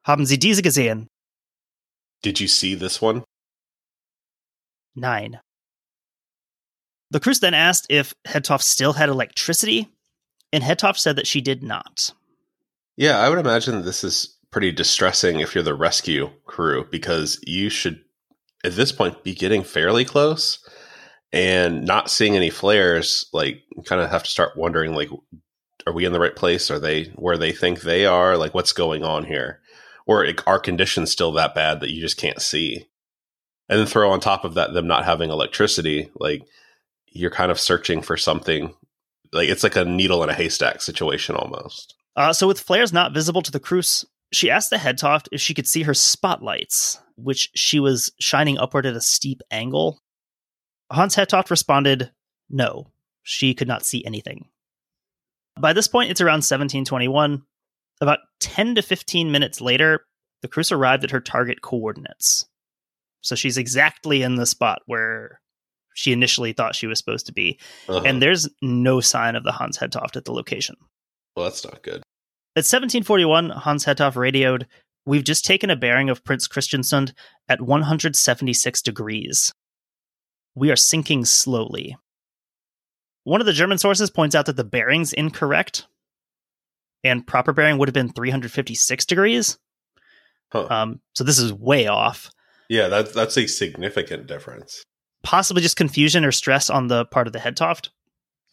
Haben 0.05 0.27
Sie 0.27 0.39
diese 0.39 0.63
gesehen? 0.63 1.09
Did 2.23 2.41
you 2.41 2.49
see 2.49 2.75
this 2.75 3.01
one? 3.01 3.25
Nein. 4.95 5.41
The 7.11 7.21
Kruse 7.21 7.41
then 7.41 7.55
asked 7.55 7.87
if 7.89 8.15
Hedtoft 8.27 8.63
still 8.63 8.95
had 8.95 9.09
electricity, 9.09 9.89
and 10.53 10.65
Hedtoft 10.65 10.99
said 10.99 11.17
that 11.17 11.27
she 11.27 11.41
did 11.41 11.63
not. 11.63 12.13
Yeah, 12.97 13.19
I 13.19 13.29
would 13.29 13.39
imagine 13.39 13.83
this 13.83 14.03
is 14.03 14.37
pretty 14.51 14.73
distressing 14.73 15.41
if 15.41 15.55
you're 15.55 15.63
the 15.63 15.75
rescue 15.75 16.31
crew 16.47 16.87
because 16.91 17.39
you 17.47 17.69
should, 17.69 18.01
at 18.65 18.75
this 18.75 18.91
point, 18.91 19.23
be 19.23 19.35
getting 19.35 19.63
fairly 19.63 20.05
close 20.05 20.59
and 21.37 21.85
not 21.85 22.11
seeing 22.11 22.35
any 22.35 22.51
flares. 22.51 23.27
Like, 23.33 23.63
kind 23.85 24.01
of 24.01 24.11
have 24.11 24.23
to 24.25 24.31
start 24.31 24.57
wondering, 24.57 24.95
like, 24.95 25.11
are 25.87 25.93
we 25.93 26.05
in 26.05 26.13
the 26.13 26.21
right 26.21 26.35
place? 26.35 26.71
Are 26.71 26.79
they 26.79 27.05
where 27.17 27.37
they 27.37 27.53
think 27.53 27.83
they 27.83 28.07
are? 28.07 28.37
Like, 28.37 28.55
what's 28.55 28.73
going 28.73 29.05
on 29.05 29.25
here? 29.25 29.61
Or 30.07 30.27
are 30.47 30.59
conditions 30.59 31.11
still 31.11 31.33
that 31.33 31.55
bad 31.55 31.81
that 31.81 31.91
you 31.91 32.01
just 32.01 32.17
can't 32.17 32.41
see? 32.41 32.87
And 33.69 33.79
then 33.79 33.87
throw 33.87 34.11
on 34.11 34.21
top 34.21 34.45
of 34.45 34.55
that 34.55 34.73
them 34.73 34.87
not 34.87 35.05
having 35.05 35.31
electricity, 35.31 36.11
like 36.17 36.43
you're 37.09 37.31
kind 37.31 37.51
of 37.51 37.59
searching 37.59 38.03
for 38.03 38.17
something 38.17 38.75
like 39.33 39.49
it's 39.49 39.63
like 39.63 39.77
a 39.77 39.85
needle 39.85 40.23
in 40.23 40.31
a 40.31 40.35
haystack 40.35 40.81
situation 40.81 41.35
almost. 41.35 41.95
Uh, 42.15 42.33
so, 42.33 42.47
with 42.47 42.61
flares 42.61 42.93
not 42.93 43.13
visible 43.13 43.43
to 43.43 43.51
the 43.51 43.61
Kruse, 43.61 44.05
she 44.33 44.51
asked 44.51 44.71
the 44.71 44.77
Hedtoft 44.77 45.29
if 45.33 45.41
she 45.41 45.55
could 45.55 45.67
see 45.67 45.83
her 45.83 45.95
spotlights, 45.95 47.01
which 47.17 47.51
she 47.55 47.81
was 47.81 48.11
shining 48.21 48.59
upward 48.59 48.87
at 48.87 48.97
a 48.97 49.01
steep 49.01 49.43
angle. 49.51 50.01
Hans 50.91 51.17
Hedtoft 51.17 51.51
responded, 51.51 52.11
no, 52.49 52.87
she 53.23 53.55
could 53.55 53.69
not 53.69 53.85
see 53.85 54.05
anything. 54.05 54.47
By 55.59 55.73
this 55.73 55.89
point, 55.89 56.11
it's 56.11 56.21
around 56.21 56.39
1721. 56.45 57.43
About 58.01 58.19
10 58.41 58.75
to 58.75 58.83
15 58.83 59.33
minutes 59.33 59.61
later, 59.61 60.07
the 60.43 60.49
Kruse 60.49 60.71
arrived 60.71 61.03
at 61.05 61.11
her 61.11 61.21
target 61.21 61.63
coordinates. 61.63 62.47
So 63.23 63.35
she's 63.35 63.59
exactly 63.59 64.23
in 64.23 64.37
the 64.37 64.47
spot 64.47 64.83
where 64.87 65.41
she 65.95 66.13
initially 66.13 66.53
thought 66.53 66.77
she 66.77 66.87
was 66.87 66.99
supposed 66.99 67.27
to 67.27 67.33
be. 67.33 67.59
Uh-huh. 67.89 68.03
And 68.05 68.21
there's 68.21 68.49
no 68.61 69.01
sign 69.01 69.35
of 69.35 69.45
the 69.45 69.53
Hans 69.53 69.79
Hedtoft 69.79 70.17
at 70.17 70.27
the 70.27 70.33
location. 70.33 70.77
well, 71.35 71.45
that's 71.47 71.65
not 71.65 71.83
good. 71.83 72.03
At 72.55 72.65
1741, 72.65 73.51
Hans 73.51 73.85
Hedtoft 73.85 74.17
radioed, 74.17 74.67
We've 75.07 75.25
just 75.25 75.45
taken 75.45 75.71
a 75.71 75.77
bearing 75.77 76.11
of 76.11 76.25
Prince 76.25 76.49
Christiansund 76.49 77.13
at 77.49 77.61
176 77.61 78.83
degrees. 78.83 79.53
We 80.57 80.71
are 80.71 80.77
sinking 80.77 81.27
slowly. 81.27 81.97
One 83.25 83.41
of 83.41 83.47
the 83.47 83.53
German 83.53 83.79
sources 83.79 84.11
points 84.11 84.35
out 84.35 84.47
that 84.47 84.57
the 84.57 84.65
bearing's 84.65 85.13
incorrect, 85.13 85.87
and 87.05 87.27
proper 87.27 87.53
bearing 87.53 87.79
would 87.79 87.89
have 87.89 87.95
been 87.95 88.13
356 88.13 89.05
degrees. 89.05 89.59
Huh. 90.53 90.67
Um, 90.71 91.01
so 91.15 91.25
this 91.25 91.39
is 91.39 91.53
way 91.53 91.87
off. 91.87 92.31
yeah, 92.69 92.89
that's 92.89 93.13
that's 93.13 93.37
a 93.37 93.47
significant 93.47 94.27
difference. 94.27 94.83
Possibly 95.23 95.61
just 95.63 95.77
confusion 95.77 96.25
or 96.25 96.33
stress 96.33 96.71
on 96.71 96.87
the 96.87 97.05
part 97.05 97.27
of 97.27 97.33
the 97.33 97.39
Hedtoft. 97.39 97.91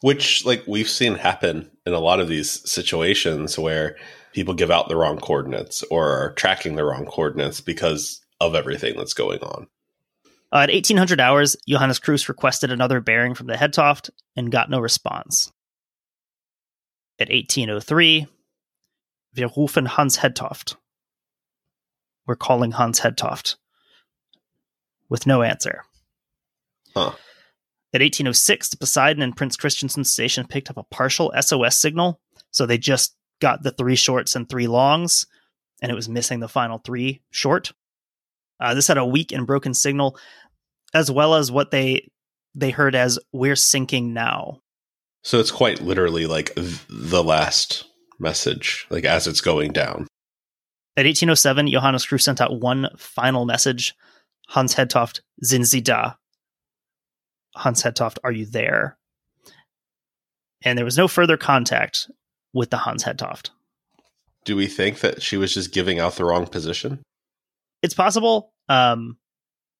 Which, 0.00 0.44
like, 0.44 0.64
we've 0.66 0.88
seen 0.88 1.14
happen 1.14 1.70
in 1.86 1.94
a 1.94 2.00
lot 2.00 2.20
of 2.20 2.28
these 2.28 2.68
situations 2.70 3.58
where 3.58 3.96
people 4.34 4.52
give 4.52 4.70
out 4.70 4.88
the 4.88 4.96
wrong 4.96 5.18
coordinates 5.18 5.82
or 5.84 6.10
are 6.10 6.32
tracking 6.34 6.74
the 6.74 6.84
wrong 6.84 7.06
coordinates 7.06 7.62
because 7.62 8.20
of 8.40 8.54
everything 8.54 8.96
that's 8.98 9.14
going 9.14 9.38
on. 9.40 9.68
Uh, 10.54 10.58
at 10.58 10.70
1800 10.70 11.20
hours, 11.20 11.56
Johannes 11.68 11.98
Kruse 11.98 12.28
requested 12.28 12.70
another 12.70 13.00
bearing 13.00 13.34
from 13.34 13.48
the 13.48 13.54
Hedtoft 13.54 14.10
and 14.36 14.52
got 14.52 14.70
no 14.70 14.78
response. 14.78 15.52
At 17.18 17.28
1803, 17.28 18.28
wir 19.34 19.48
rufen 19.48 19.88
Hans 19.88 20.18
Hedtoft. 20.18 20.76
We're 22.24 22.36
calling 22.36 22.70
Hans 22.70 23.00
Hedtoft. 23.00 23.56
With 25.08 25.26
no 25.26 25.42
answer. 25.42 25.82
Huh. 26.94 27.12
At 27.92 28.00
1806, 28.00 28.68
the 28.68 28.76
Poseidon 28.76 29.22
and 29.22 29.36
Prince 29.36 29.56
Christiansund 29.56 30.06
station 30.06 30.46
picked 30.46 30.70
up 30.70 30.76
a 30.76 30.84
partial 30.84 31.32
SOS 31.38 31.76
signal, 31.76 32.20
so 32.52 32.64
they 32.64 32.78
just 32.78 33.16
got 33.40 33.64
the 33.64 33.72
three 33.72 33.96
shorts 33.96 34.36
and 34.36 34.48
three 34.48 34.68
longs, 34.68 35.26
and 35.82 35.90
it 35.90 35.96
was 35.96 36.08
missing 36.08 36.38
the 36.38 36.48
final 36.48 36.78
three 36.78 37.22
short. 37.30 37.72
Uh, 38.60 38.74
this 38.74 38.88
had 38.88 38.98
a 38.98 39.04
weak 39.04 39.32
and 39.32 39.46
broken 39.46 39.74
signal, 39.74 40.16
as 40.94 41.10
well 41.10 41.34
as 41.34 41.52
what 41.52 41.70
they 41.70 42.08
they 42.54 42.70
heard 42.70 42.94
as 42.94 43.18
"We're 43.32 43.56
sinking 43.56 44.14
now." 44.14 44.60
So 45.22 45.40
it's 45.40 45.50
quite 45.50 45.82
literally 45.82 46.26
like 46.26 46.52
the 46.56 47.22
last 47.22 47.84
message, 48.18 48.86
like 48.90 49.04
as 49.04 49.26
it's 49.26 49.40
going 49.40 49.72
down. 49.72 50.06
At 50.96 51.06
1807, 51.06 51.70
Johannes 51.70 52.06
Kruse 52.06 52.24
sent 52.24 52.40
out 52.40 52.60
one 52.60 52.88
final 52.96 53.44
message: 53.44 53.94
"Hans 54.48 54.74
Hedtoft, 54.74 55.20
sind 55.42 55.66
Sie 55.66 55.80
da?" 55.80 56.14
Hans 57.56 57.82
Hedtoft, 57.82 58.18
are 58.24 58.32
you 58.32 58.46
there? 58.46 58.96
And 60.62 60.78
there 60.78 60.84
was 60.84 60.96
no 60.96 61.08
further 61.08 61.36
contact 61.36 62.10
with 62.52 62.70
the 62.70 62.78
Hans 62.78 63.04
Hedtoft. 63.04 63.50
Do 64.44 64.56
we 64.56 64.66
think 64.66 65.00
that 65.00 65.22
she 65.22 65.36
was 65.36 65.54
just 65.54 65.72
giving 65.72 65.98
out 65.98 66.16
the 66.16 66.24
wrong 66.24 66.46
position? 66.46 67.02
It's 67.82 67.94
possible. 67.94 68.52
Um, 68.68 69.18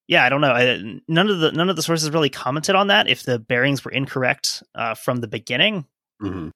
yeah, 0.07 0.25
I 0.25 0.29
don't 0.29 0.41
know. 0.41 0.53
I, 0.53 1.01
none 1.09 1.29
of 1.29 1.41
the 1.41 1.53
none 1.53 1.71
of 1.71 1.77
the 1.77 1.83
sources 1.83 2.11
really 2.11 2.31
commented 2.31 2.75
on 2.75 2.89
that. 2.89 3.09
If 3.09 3.23
the 3.23 3.39
bearings 3.39 3.85
were 3.85 3.91
incorrect 3.91 4.63
uh, 4.75 4.95
from 4.95 5.21
the 5.21 5.29
beginning, 5.29 5.87
hmm 6.21 6.49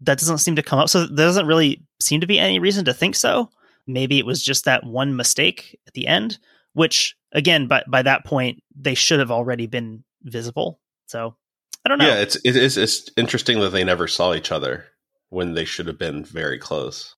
that 0.00 0.18
doesn't 0.18 0.38
seem 0.38 0.56
to 0.56 0.62
come 0.62 0.78
up. 0.78 0.88
So 0.88 1.06
there 1.06 1.26
doesn't 1.26 1.46
really 1.46 1.82
seem 2.00 2.20
to 2.20 2.26
be 2.26 2.38
any 2.38 2.58
reason 2.58 2.84
to 2.84 2.94
think 2.94 3.16
so. 3.16 3.50
Maybe 3.86 4.18
it 4.18 4.26
was 4.26 4.42
just 4.42 4.64
that 4.64 4.84
one 4.84 5.16
mistake 5.16 5.78
at 5.86 5.94
the 5.94 6.06
end, 6.06 6.38
which 6.74 7.16
again, 7.32 7.66
by 7.66 7.82
by 7.88 8.02
that 8.02 8.24
point, 8.24 8.62
they 8.78 8.94
should 8.94 9.18
have 9.18 9.30
already 9.30 9.66
been 9.66 10.04
visible. 10.22 10.80
So 11.06 11.36
I 11.84 11.88
don't 11.88 11.98
know. 11.98 12.06
Yeah, 12.06 12.20
it's 12.20 12.36
it 12.44 12.56
is 12.56 12.76
it's 12.76 13.10
interesting 13.16 13.60
that 13.60 13.70
they 13.70 13.84
never 13.84 14.06
saw 14.06 14.34
each 14.34 14.52
other 14.52 14.84
when 15.30 15.54
they 15.54 15.64
should 15.64 15.86
have 15.86 15.98
been 15.98 16.24
very 16.24 16.58
close. 16.58 17.14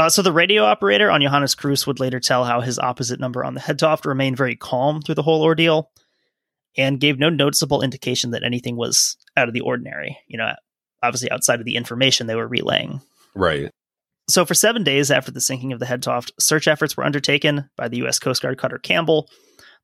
Uh, 0.00 0.08
so 0.08 0.22
the 0.22 0.32
radio 0.32 0.64
operator 0.64 1.10
on 1.10 1.20
Johannes 1.20 1.54
Kruse 1.54 1.86
would 1.86 2.00
later 2.00 2.20
tell 2.20 2.46
how 2.46 2.62
his 2.62 2.78
opposite 2.78 3.20
number 3.20 3.44
on 3.44 3.52
the 3.52 3.60
Hedtoft 3.60 4.06
remained 4.06 4.38
very 4.38 4.56
calm 4.56 5.02
through 5.02 5.16
the 5.16 5.22
whole 5.22 5.42
ordeal, 5.42 5.90
and 6.74 6.98
gave 6.98 7.18
no 7.18 7.28
noticeable 7.28 7.82
indication 7.82 8.30
that 8.30 8.42
anything 8.42 8.76
was 8.76 9.18
out 9.36 9.46
of 9.46 9.52
the 9.52 9.60
ordinary. 9.60 10.16
You 10.26 10.38
know, 10.38 10.54
obviously 11.02 11.30
outside 11.30 11.60
of 11.60 11.66
the 11.66 11.76
information 11.76 12.26
they 12.26 12.34
were 12.34 12.48
relaying. 12.48 13.02
Right. 13.34 13.70
So 14.30 14.46
for 14.46 14.54
seven 14.54 14.84
days 14.84 15.10
after 15.10 15.32
the 15.32 15.40
sinking 15.40 15.74
of 15.74 15.80
the 15.80 15.86
Hedtoft, 15.86 16.30
search 16.40 16.66
efforts 16.66 16.96
were 16.96 17.04
undertaken 17.04 17.68
by 17.76 17.88
the 17.88 17.98
U.S. 17.98 18.18
Coast 18.18 18.40
Guard 18.40 18.56
cutter 18.56 18.78
Campbell, 18.78 19.28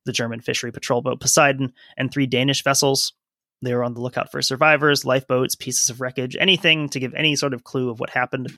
the 0.05 0.13
German 0.13 0.41
fishery 0.41 0.71
patrol 0.71 1.03
boat 1.03 1.19
Poseidon, 1.19 1.73
and 1.95 2.11
three 2.11 2.25
Danish 2.25 2.63
vessels. 2.63 3.13
They 3.61 3.75
were 3.75 3.83
on 3.83 3.93
the 3.93 4.01
lookout 4.01 4.31
for 4.31 4.41
survivors, 4.41 5.05
lifeboats, 5.05 5.53
pieces 5.53 5.91
of 5.91 6.01
wreckage, 6.01 6.35
anything 6.39 6.89
to 6.89 6.99
give 6.99 7.13
any 7.13 7.35
sort 7.35 7.53
of 7.53 7.63
clue 7.63 7.91
of 7.91 7.99
what 7.99 8.09
happened. 8.09 8.57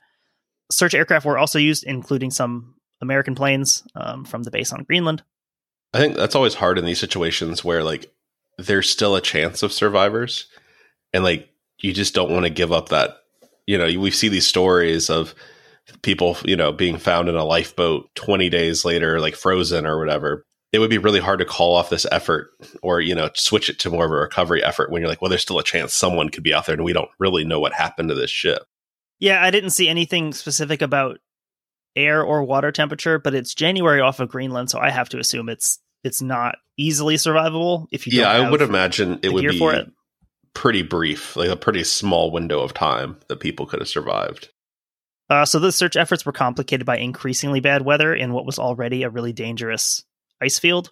Search 0.70 0.94
aircraft 0.94 1.26
were 1.26 1.38
also 1.38 1.58
used, 1.58 1.84
including 1.84 2.30
some 2.30 2.74
American 3.00 3.34
planes 3.34 3.82
um, 3.94 4.24
from 4.24 4.42
the 4.42 4.50
base 4.50 4.72
on 4.72 4.84
Greenland. 4.84 5.22
I 5.92 5.98
think 5.98 6.16
that's 6.16 6.34
always 6.34 6.54
hard 6.54 6.78
in 6.78 6.84
these 6.84 7.00
situations 7.00 7.64
where 7.64 7.82
like 7.82 8.12
there's 8.58 8.88
still 8.88 9.16
a 9.16 9.20
chance 9.20 9.62
of 9.62 9.72
survivors 9.72 10.46
and 11.12 11.24
like 11.24 11.48
you 11.78 11.92
just 11.92 12.14
don't 12.14 12.30
want 12.30 12.44
to 12.44 12.50
give 12.50 12.72
up 12.72 12.90
that 12.90 13.18
you 13.66 13.78
know 13.78 13.86
we 13.98 14.10
see 14.10 14.28
these 14.28 14.46
stories 14.46 15.10
of 15.10 15.34
people 16.02 16.36
you 16.44 16.56
know 16.56 16.72
being 16.72 16.98
found 16.98 17.28
in 17.28 17.34
a 17.34 17.44
lifeboat 17.44 18.08
20 18.14 18.48
days 18.48 18.84
later 18.84 19.20
like 19.20 19.34
frozen 19.34 19.86
or 19.86 19.98
whatever 19.98 20.44
it 20.72 20.78
would 20.78 20.90
be 20.90 20.98
really 20.98 21.18
hard 21.18 21.40
to 21.40 21.44
call 21.44 21.74
off 21.74 21.90
this 21.90 22.06
effort 22.12 22.50
or 22.82 23.00
you 23.00 23.14
know 23.14 23.30
switch 23.34 23.68
it 23.68 23.78
to 23.78 23.90
more 23.90 24.04
of 24.04 24.10
a 24.12 24.14
recovery 24.14 24.62
effort 24.62 24.90
when 24.90 25.00
you're 25.00 25.08
like 25.08 25.20
well 25.20 25.28
there's 25.28 25.42
still 25.42 25.58
a 25.58 25.64
chance 25.64 25.92
someone 25.92 26.28
could 26.28 26.44
be 26.44 26.54
out 26.54 26.66
there 26.66 26.74
and 26.74 26.84
we 26.84 26.92
don't 26.92 27.10
really 27.18 27.44
know 27.44 27.58
what 27.58 27.72
happened 27.72 28.08
to 28.08 28.14
this 28.14 28.30
ship 28.30 28.62
Yeah, 29.20 29.42
I 29.42 29.50
didn't 29.50 29.70
see 29.70 29.88
anything 29.88 30.32
specific 30.32 30.82
about 30.82 31.18
air 31.94 32.22
or 32.22 32.42
water 32.44 32.72
temperature, 32.72 33.18
but 33.18 33.34
it's 33.34 33.54
January 33.54 34.00
off 34.00 34.18
of 34.18 34.30
Greenland, 34.30 34.70
so 34.70 34.78
I 34.78 34.90
have 34.90 35.08
to 35.10 35.18
assume 35.18 35.48
it's 35.48 35.78
it's 36.02 36.22
not 36.22 36.56
easily 36.78 37.16
survivable 37.16 37.86
if 37.92 38.06
you. 38.06 38.18
Yeah, 38.18 38.30
I 38.30 38.48
would 38.48 38.62
imagine 38.62 39.20
it 39.22 39.32
would 39.32 39.46
be 39.46 39.62
it. 39.62 39.92
pretty 40.54 40.82
brief, 40.82 41.36
like 41.36 41.50
a 41.50 41.56
pretty 41.56 41.84
small 41.84 42.30
window 42.30 42.60
of 42.60 42.74
time 42.74 43.18
that 43.28 43.40
people 43.40 43.66
could 43.66 43.80
have 43.80 43.88
survived. 43.88 44.48
Uh, 45.28 45.44
so 45.44 45.60
the 45.60 45.70
search 45.70 45.96
efforts 45.96 46.26
were 46.26 46.32
complicated 46.32 46.84
by 46.84 46.96
increasingly 46.96 47.60
bad 47.60 47.84
weather 47.84 48.12
in 48.14 48.32
what 48.32 48.46
was 48.46 48.58
already 48.58 49.04
a 49.04 49.10
really 49.10 49.32
dangerous 49.32 50.02
ice 50.40 50.58
field. 50.58 50.90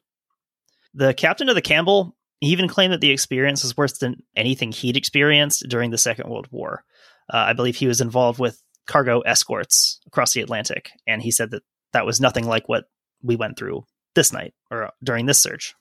The 0.95 1.12
captain 1.12 1.49
of 1.49 1.57
the 1.57 1.62
Campbell 1.62 2.16
he 2.41 2.49
even 2.49 2.68
claimed 2.68 2.93
that 2.93 3.01
the 3.01 3.11
experience 3.11 3.62
was 3.62 3.76
worse 3.76 3.99
than 3.99 4.22
anything 4.37 4.70
he'd 4.70 4.97
experienced 4.97 5.64
during 5.68 5.91
the 5.91 5.99
Second 5.99 6.31
World 6.31 6.47
War. 6.51 6.85
Uh, 7.33 7.39
I 7.39 7.53
believe 7.53 7.76
he 7.76 7.87
was 7.87 8.01
involved 8.01 8.39
with 8.39 8.61
cargo 8.87 9.20
escorts 9.20 10.01
across 10.07 10.33
the 10.33 10.41
Atlantic, 10.41 10.91
and 11.07 11.22
he 11.22 11.31
said 11.31 11.51
that 11.51 11.62
that 11.93 12.07
was 12.07 12.20
nothing 12.20 12.47
like 12.47 12.68
what 12.68 12.85
we 13.22 13.37
went 13.37 13.59
through 13.59 13.85
this 14.14 14.33
night 14.33 14.55
or 14.70 14.91
during 15.03 15.26
this 15.26 15.41
search. 15.41 15.74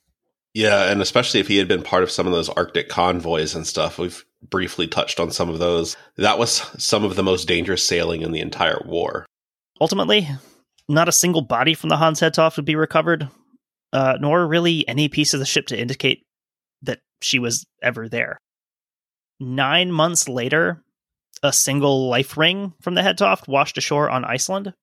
Yeah, 0.53 0.89
and 0.91 1.01
especially 1.01 1.39
if 1.39 1.47
he 1.47 1.57
had 1.57 1.67
been 1.67 1.83
part 1.83 2.03
of 2.03 2.11
some 2.11 2.25
of 2.25 2.33
those 2.33 2.49
Arctic 2.49 2.89
convoys 2.89 3.53
and 3.53 3.67
stuff, 3.67 3.99
we've 3.99 4.25
briefly 4.41 4.87
touched 4.87 5.19
on 5.19 5.31
some 5.31 5.49
of 5.49 5.59
those. 5.59 5.95
That 6.17 6.39
was 6.39 6.63
some 6.77 7.03
of 7.03 7.15
the 7.15 7.23
most 7.23 7.47
dangerous 7.47 7.83
sailing 7.83 8.21
in 8.21 8.31
the 8.31 8.39
entire 8.39 8.81
war. 8.85 9.25
Ultimately, 9.79 10.27
not 10.89 11.09
a 11.09 11.13
single 11.13 11.41
body 11.41 11.73
from 11.73 11.89
the 11.89 11.97
Hans 11.97 12.21
Hedtoft 12.21 12.55
would 12.55 12.65
be 12.65 12.75
recovered, 12.75 13.29
uh, 13.93 14.17
nor 14.19 14.47
really 14.47 14.87
any 14.87 15.09
piece 15.09 15.33
of 15.33 15.39
the 15.39 15.45
ship 15.45 15.67
to 15.67 15.79
indicate 15.79 16.23
that 16.81 16.99
she 17.21 17.39
was 17.39 17.65
ever 17.81 18.09
there. 18.09 18.39
Nine 19.39 19.91
months 19.91 20.27
later, 20.27 20.83
a 21.43 21.53
single 21.53 22.09
life 22.09 22.37
ring 22.37 22.73
from 22.81 22.95
the 22.95 23.01
Hedtoft 23.01 23.47
washed 23.47 23.77
ashore 23.77 24.09
on 24.09 24.25
Iceland. 24.25 24.73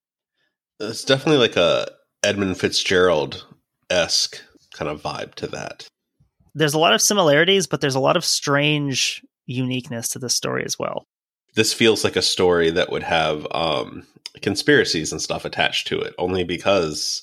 It's 0.81 1.05
definitely 1.05 1.39
like 1.39 1.57
a 1.57 1.89
Edmund 2.23 2.59
Fitzgerald 2.59 3.47
esque 3.91 4.41
kind 4.73 4.91
of 4.91 5.03
vibe 5.03 5.35
to 5.37 5.47
that. 5.49 5.87
There's 6.55 6.75
a 6.75 6.79
lot 6.79 6.95
of 6.95 7.03
similarities, 7.03 7.67
but 7.67 7.81
there's 7.81 7.95
a 7.95 8.01
lot 8.01 8.17
of 8.17 8.25
strange 8.25 9.23
uniqueness 9.47 10.09
to 10.11 10.19
this 10.19 10.35
story 10.35 10.65
as 10.65 10.79
well. 10.79 11.05
This 11.55 11.73
feels 11.73 12.03
like 12.03 12.17
a 12.17 12.23
story 12.23 12.71
that 12.71 12.91
would 12.91 13.03
have 13.03 13.47
um, 13.53 14.07
conspiracies 14.43 15.13
and 15.13 15.21
stuff 15.21 15.45
attached 15.45 15.87
to 15.89 16.01
it, 16.01 16.15
only 16.19 16.45
because 16.45 17.23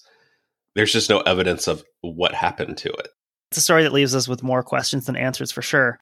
there's 0.75 0.93
just 0.93 1.09
no 1.09 1.19
evidence 1.21 1.67
of 1.67 1.83
what 2.01 2.33
happened 2.33 2.77
to 2.77 2.89
it. 2.89 3.07
It's 3.49 3.57
a 3.57 3.61
story 3.61 3.83
that 3.83 3.93
leaves 3.93 4.15
us 4.15 4.27
with 4.27 4.43
more 4.43 4.63
questions 4.63 5.05
than 5.05 5.17
answers 5.17 5.51
for 5.51 5.61
sure. 5.61 5.99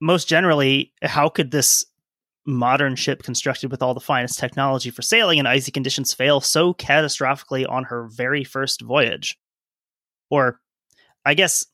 Most 0.00 0.28
generally, 0.28 0.92
how 1.02 1.28
could 1.28 1.50
this 1.50 1.84
modern 2.46 2.96
ship 2.96 3.22
constructed 3.22 3.70
with 3.70 3.82
all 3.82 3.94
the 3.94 4.00
finest 4.00 4.38
technology 4.38 4.90
for 4.90 5.02
sailing 5.02 5.38
in 5.38 5.46
icy 5.46 5.70
conditions 5.72 6.12
fail 6.12 6.40
so 6.40 6.74
catastrophically 6.74 7.68
on 7.68 7.84
her 7.84 8.08
very 8.08 8.44
first 8.44 8.80
voyage? 8.82 9.38
Or, 10.30 10.60
I 11.24 11.34
guess 11.34 11.66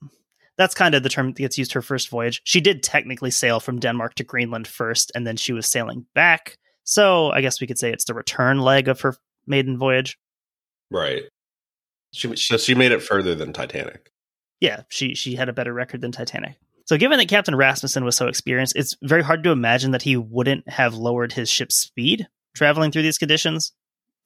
that's 0.56 0.74
kind 0.74 0.94
of 0.94 1.02
the 1.02 1.08
term 1.08 1.28
that 1.28 1.36
gets 1.36 1.58
used 1.58 1.72
her 1.72 1.82
first 1.82 2.08
voyage. 2.08 2.40
She 2.44 2.60
did 2.60 2.82
technically 2.82 3.30
sail 3.30 3.60
from 3.60 3.80
Denmark 3.80 4.14
to 4.14 4.24
Greenland 4.24 4.68
first, 4.68 5.10
and 5.14 5.26
then 5.26 5.36
she 5.36 5.52
was 5.52 5.66
sailing 5.66 6.06
back. 6.14 6.56
So 6.84 7.30
I 7.30 7.40
guess 7.40 7.60
we 7.60 7.66
could 7.66 7.78
say 7.78 7.92
it's 7.92 8.04
the 8.04 8.14
return 8.14 8.60
leg 8.60 8.88
of 8.88 9.00
her 9.00 9.16
maiden 9.46 9.78
voyage. 9.78 10.18
Right. 10.90 11.22
She, 12.12 12.34
so 12.36 12.56
she 12.56 12.74
made 12.74 12.92
it 12.92 13.02
further 13.02 13.34
than 13.34 13.52
Titanic. 13.52 14.10
yeah, 14.60 14.82
she 14.88 15.14
she 15.14 15.34
had 15.34 15.48
a 15.48 15.52
better 15.52 15.72
record 15.72 16.00
than 16.02 16.12
Titanic. 16.12 16.56
So 16.90 16.96
given 16.96 17.18
that 17.18 17.28
Captain 17.28 17.54
Rasmussen 17.54 18.04
was 18.04 18.16
so 18.16 18.26
experienced, 18.26 18.74
it's 18.74 18.96
very 19.00 19.22
hard 19.22 19.44
to 19.44 19.52
imagine 19.52 19.92
that 19.92 20.02
he 20.02 20.16
wouldn't 20.16 20.68
have 20.68 20.92
lowered 20.92 21.32
his 21.32 21.48
ship's 21.48 21.76
speed 21.76 22.26
traveling 22.56 22.90
through 22.90 23.02
these 23.02 23.16
conditions. 23.16 23.70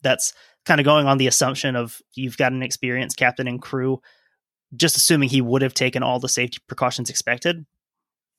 That's 0.01 0.33
kind 0.65 0.81
of 0.81 0.87
going 0.87 1.07
on 1.07 1.19
the 1.19 1.27
assumption 1.27 1.77
of 1.77 2.01
you've 2.15 2.39
got 2.39 2.53
an 2.53 2.63
experienced 2.63 3.19
captain 3.19 3.47
and 3.47 3.61
crew, 3.61 4.01
just 4.75 4.97
assuming 4.97 5.29
he 5.29 5.43
would 5.43 5.61
have 5.61 5.75
taken 5.75 6.03
all 6.03 6.19
the 6.19 6.27
safety 6.27 6.57
precautions 6.67 7.11
expected. 7.11 7.67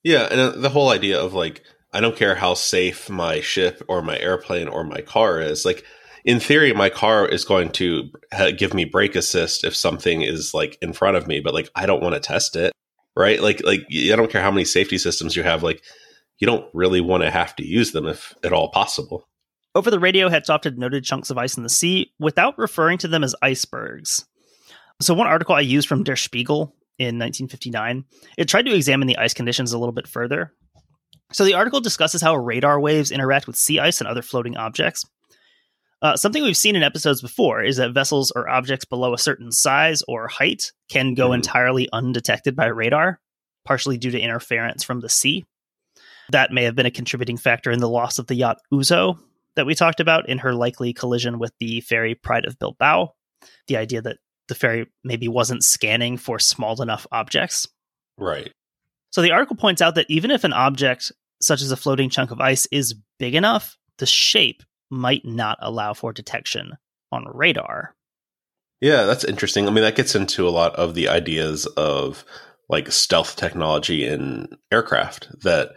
Yeah, 0.02 0.26
and 0.28 0.40
uh, 0.40 0.50
the 0.50 0.70
whole 0.70 0.88
idea 0.88 1.20
of 1.20 1.32
like, 1.32 1.62
I 1.92 2.00
don't 2.00 2.16
care 2.16 2.34
how 2.34 2.54
safe 2.54 3.08
my 3.08 3.40
ship 3.40 3.80
or 3.86 4.02
my 4.02 4.18
airplane 4.18 4.66
or 4.66 4.82
my 4.82 5.02
car 5.02 5.40
is. 5.40 5.64
Like, 5.64 5.84
in 6.24 6.40
theory, 6.40 6.72
my 6.72 6.90
car 6.90 7.28
is 7.28 7.44
going 7.44 7.70
to 7.74 8.10
give 8.56 8.74
me 8.74 8.86
brake 8.86 9.14
assist 9.14 9.62
if 9.62 9.76
something 9.76 10.22
is 10.22 10.52
like 10.52 10.78
in 10.82 10.92
front 10.92 11.16
of 11.16 11.28
me, 11.28 11.38
but 11.38 11.54
like, 11.54 11.70
I 11.76 11.86
don't 11.86 12.02
want 12.02 12.16
to 12.16 12.20
test 12.20 12.56
it, 12.56 12.72
right? 13.16 13.40
Like, 13.40 13.64
like 13.64 13.86
I 13.90 14.14
don't 14.14 14.30
care 14.30 14.42
how 14.42 14.50
many 14.50 14.64
safety 14.64 14.98
systems 14.98 15.34
you 15.34 15.42
have. 15.42 15.62
Like, 15.62 15.82
you 16.38 16.46
don't 16.46 16.66
really 16.74 17.00
want 17.00 17.22
to 17.22 17.30
have 17.30 17.56
to 17.56 17.66
use 17.66 17.92
them 17.92 18.06
if 18.06 18.34
at 18.44 18.52
all 18.52 18.68
possible. 18.68 19.26
Over 19.74 19.90
the 19.90 20.00
radio, 20.00 20.28
had 20.28 20.46
noted 20.78 21.04
chunks 21.04 21.30
of 21.30 21.38
ice 21.38 21.56
in 21.56 21.62
the 21.62 21.68
sea 21.68 22.12
without 22.18 22.58
referring 22.58 22.98
to 22.98 23.08
them 23.08 23.24
as 23.24 23.34
icebergs. 23.42 24.24
So, 25.00 25.14
one 25.14 25.26
article 25.26 25.54
I 25.54 25.60
used 25.60 25.88
from 25.88 26.04
Der 26.04 26.16
Spiegel 26.16 26.74
in 26.98 27.18
1959, 27.18 28.04
it 28.38 28.48
tried 28.48 28.64
to 28.66 28.74
examine 28.74 29.06
the 29.06 29.18
ice 29.18 29.34
conditions 29.34 29.72
a 29.72 29.78
little 29.78 29.92
bit 29.92 30.08
further. 30.08 30.52
So, 31.32 31.44
the 31.44 31.54
article 31.54 31.80
discusses 31.80 32.22
how 32.22 32.36
radar 32.36 32.80
waves 32.80 33.10
interact 33.10 33.46
with 33.46 33.56
sea 33.56 33.78
ice 33.78 34.00
and 34.00 34.08
other 34.08 34.22
floating 34.22 34.56
objects. 34.56 35.04
Uh, 36.02 36.16
something 36.16 36.42
we've 36.42 36.56
seen 36.56 36.76
in 36.76 36.82
episodes 36.82 37.22
before 37.22 37.62
is 37.62 37.76
that 37.78 37.92
vessels 37.94 38.30
or 38.36 38.48
objects 38.48 38.84
below 38.84 39.14
a 39.14 39.18
certain 39.18 39.50
size 39.50 40.02
or 40.06 40.28
height 40.28 40.72
can 40.90 41.14
go 41.14 41.30
Mhm. 41.30 41.36
entirely 41.36 41.88
undetected 41.92 42.54
by 42.54 42.66
radar, 42.66 43.20
partially 43.64 43.96
due 43.96 44.10
to 44.10 44.20
interference 44.20 44.84
from 44.84 45.00
the 45.00 45.08
sea. 45.08 45.44
That 46.30 46.52
may 46.52 46.64
have 46.64 46.74
been 46.74 46.86
a 46.86 46.90
contributing 46.90 47.36
factor 47.38 47.70
in 47.70 47.80
the 47.80 47.88
loss 47.88 48.18
of 48.18 48.26
the 48.26 48.34
yacht 48.34 48.58
Ouzo 48.72 49.18
that 49.54 49.64
we 49.64 49.74
talked 49.74 50.00
about 50.00 50.28
in 50.28 50.38
her 50.38 50.54
likely 50.54 50.92
collision 50.92 51.38
with 51.38 51.52
the 51.60 51.80
ferry 51.80 52.14
Pride 52.14 52.44
of 52.44 52.58
Bilbao. 52.58 53.14
The 53.68 53.76
idea 53.78 54.02
that 54.02 54.18
the 54.48 54.54
ferry 54.54 54.86
maybe 55.02 55.28
wasn't 55.28 55.64
scanning 55.64 56.18
for 56.18 56.38
small 56.38 56.82
enough 56.82 57.06
objects. 57.10 57.66
Right. 58.18 58.52
So 59.12 59.22
the 59.22 59.32
article 59.32 59.56
points 59.56 59.80
out 59.80 59.94
that 59.94 60.06
even 60.10 60.30
if 60.30 60.44
an 60.44 60.52
object, 60.52 61.10
such 61.40 61.62
as 61.62 61.70
a 61.72 61.76
floating 61.76 62.10
chunk 62.10 62.30
of 62.32 62.40
ice, 62.40 62.66
is 62.70 62.94
big 63.18 63.34
enough, 63.34 63.78
the 63.98 64.06
shape 64.06 64.62
might 64.90 65.24
not 65.24 65.58
allow 65.60 65.94
for 65.94 66.12
detection 66.12 66.72
on 67.12 67.24
radar. 67.32 67.94
Yeah, 68.80 69.04
that's 69.04 69.24
interesting. 69.24 69.66
I 69.66 69.70
mean, 69.70 69.82
that 69.82 69.96
gets 69.96 70.14
into 70.14 70.46
a 70.46 70.50
lot 70.50 70.74
of 70.76 70.94
the 70.94 71.08
ideas 71.08 71.66
of 71.66 72.24
like 72.68 72.90
stealth 72.92 73.36
technology 73.36 74.06
in 74.06 74.48
aircraft 74.70 75.28
that 75.42 75.70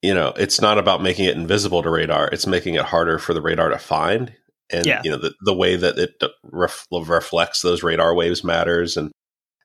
you 0.00 0.14
know, 0.14 0.32
it's 0.36 0.60
not 0.60 0.78
about 0.78 1.02
making 1.02 1.24
it 1.24 1.36
invisible 1.36 1.82
to 1.82 1.90
radar, 1.90 2.28
it's 2.28 2.46
making 2.46 2.74
it 2.74 2.84
harder 2.84 3.18
for 3.18 3.34
the 3.34 3.42
radar 3.42 3.70
to 3.70 3.78
find. 3.78 4.32
And 4.70 4.86
Yeah. 4.86 5.00
you 5.02 5.10
know, 5.10 5.18
the 5.18 5.34
the 5.40 5.54
way 5.54 5.74
that 5.74 5.98
it 5.98 6.22
ref- 6.44 6.86
reflects 6.92 7.62
those 7.62 7.82
radar 7.82 8.14
waves 8.14 8.44
matters 8.44 8.96
and 8.96 9.10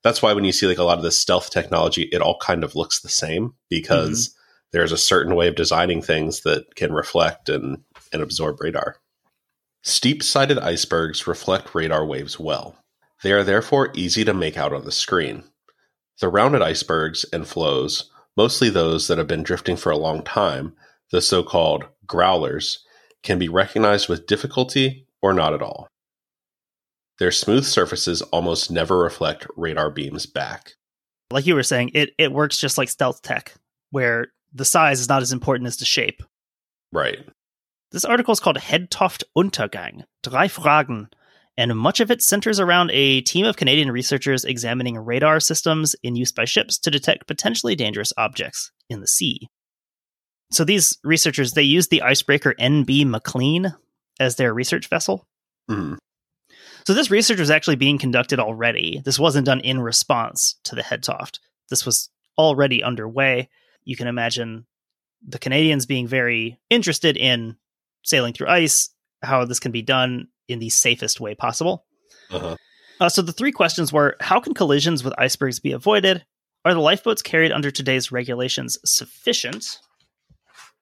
that's 0.03 0.21
why 0.21 0.33
when 0.33 0.43
you 0.43 0.51
see 0.51 0.67
like 0.67 0.79
a 0.79 0.83
lot 0.83 0.97
of 0.97 1.03
this 1.03 1.19
stealth 1.19 1.49
technology, 1.49 2.03
it 2.11 2.21
all 2.21 2.37
kind 2.39 2.63
of 2.63 2.75
looks 2.75 2.99
the 2.99 3.09
same 3.09 3.53
because 3.69 4.29
mm-hmm. 4.29 4.39
there's 4.73 4.91
a 4.91 4.97
certain 4.97 5.35
way 5.35 5.47
of 5.47 5.55
designing 5.55 6.01
things 6.01 6.41
that 6.41 6.75
can 6.75 6.91
reflect 6.91 7.47
and, 7.47 7.77
and 8.13 8.21
absorb 8.21 8.61
radar. 8.61 8.97
Steep 9.81 10.23
sided 10.23 10.57
icebergs 10.59 11.27
reflect 11.27 11.75
radar 11.75 12.05
waves 12.05 12.39
well. 12.39 12.77
They 13.21 13.31
are 13.31 13.43
therefore 13.43 13.91
easy 13.93 14.23
to 14.23 14.33
make 14.33 14.57
out 14.57 14.73
on 14.73 14.85
the 14.85 14.91
screen. 14.91 15.43
The 16.21 16.29
rounded 16.29 16.61
icebergs 16.61 17.25
and 17.33 17.47
floes, 17.47 18.09
mostly 18.37 18.69
those 18.69 19.07
that 19.07 19.17
have 19.17 19.27
been 19.27 19.43
drifting 19.43 19.75
for 19.75 19.91
a 19.91 19.97
long 19.97 20.23
time, 20.23 20.75
the 21.11 21.21
so 21.21 21.43
called 21.43 21.85
growlers, 22.05 22.85
can 23.23 23.39
be 23.39 23.49
recognized 23.49 24.07
with 24.07 24.27
difficulty 24.27 25.07
or 25.21 25.33
not 25.33 25.53
at 25.53 25.61
all. 25.61 25.87
Their 27.19 27.31
smooth 27.31 27.65
surfaces 27.65 28.21
almost 28.21 28.71
never 28.71 28.97
reflect 28.97 29.47
radar 29.55 29.89
beams 29.89 30.25
back. 30.25 30.73
Like 31.31 31.45
you 31.45 31.55
were 31.55 31.63
saying, 31.63 31.91
it, 31.93 32.11
it 32.17 32.31
works 32.31 32.59
just 32.59 32.77
like 32.77 32.89
stealth 32.89 33.21
tech, 33.21 33.53
where 33.91 34.27
the 34.53 34.65
size 34.65 34.99
is 34.99 35.09
not 35.09 35.21
as 35.21 35.31
important 35.31 35.67
as 35.67 35.77
the 35.77 35.85
shape. 35.85 36.21
Right. 36.91 37.19
This 37.93 38.03
article 38.03 38.31
is 38.31 38.39
called 38.39 38.57
Hedtoft 38.57 39.23
Untergang, 39.37 40.05
Drei 40.23 40.47
Fragen, 40.47 41.09
and 41.55 41.77
much 41.77 41.99
of 41.99 42.09
it 42.09 42.23
centers 42.23 42.59
around 42.59 42.89
a 42.91 43.21
team 43.21 43.45
of 43.45 43.55
Canadian 43.55 43.91
researchers 43.91 44.43
examining 44.43 44.97
radar 44.97 45.39
systems 45.39 45.95
in 46.01 46.15
use 46.15 46.31
by 46.31 46.45
ships 46.45 46.79
to 46.79 46.89
detect 46.89 47.27
potentially 47.27 47.75
dangerous 47.75 48.11
objects 48.17 48.71
in 48.89 48.99
the 48.99 49.07
sea. 49.07 49.47
So 50.51 50.65
these 50.65 50.97
researchers, 51.03 51.53
they 51.53 51.61
used 51.61 51.91
the 51.91 52.01
icebreaker 52.01 52.55
NB 52.59 53.05
McLean 53.05 53.75
as 54.19 54.37
their 54.37 54.55
research 54.55 54.87
vessel. 54.87 55.27
Mhm. 55.69 55.97
So 56.87 56.95
this 56.95 57.11
research 57.11 57.39
was 57.39 57.51
actually 57.51 57.75
being 57.75 57.99
conducted 57.99 58.39
already. 58.39 59.03
This 59.05 59.19
wasn't 59.19 59.45
done 59.45 59.59
in 59.59 59.79
response 59.79 60.55
to 60.63 60.73
the 60.73 60.81
Hedtoft. 60.81 61.37
This 61.69 61.85
was 61.85 62.09
already 62.39 62.81
underway. 62.81 63.49
You 63.83 63.95
can 63.95 64.07
imagine 64.07 64.65
the 65.21 65.39
Canadians 65.39 65.85
being 65.85 66.07
very 66.07 66.59
interested 66.71 67.15
in 67.17 67.57
sailing 68.03 68.33
through 68.33 68.47
ice, 68.47 68.89
how 69.21 69.45
this 69.45 69.59
can 69.59 69.71
be 69.71 69.81
done 69.81 70.27
in 70.47 70.59
the 70.59 70.69
safest 70.69 71.19
way 71.19 71.35
possible. 71.35 71.85
Uh-huh. 72.31 72.55
Uh, 72.99 73.09
so 73.09 73.21
the 73.21 73.33
three 73.33 73.51
questions 73.51 73.91
were 73.91 74.15
how 74.19 74.39
can 74.39 74.53
collisions 74.53 75.03
with 75.03 75.13
icebergs 75.17 75.59
be 75.59 75.71
avoided? 75.71 76.25
Are 76.65 76.73
the 76.73 76.79
lifeboats 76.79 77.21
carried 77.21 77.51
under 77.51 77.71
today's 77.71 78.11
regulations 78.11 78.77
sufficient? 78.85 79.79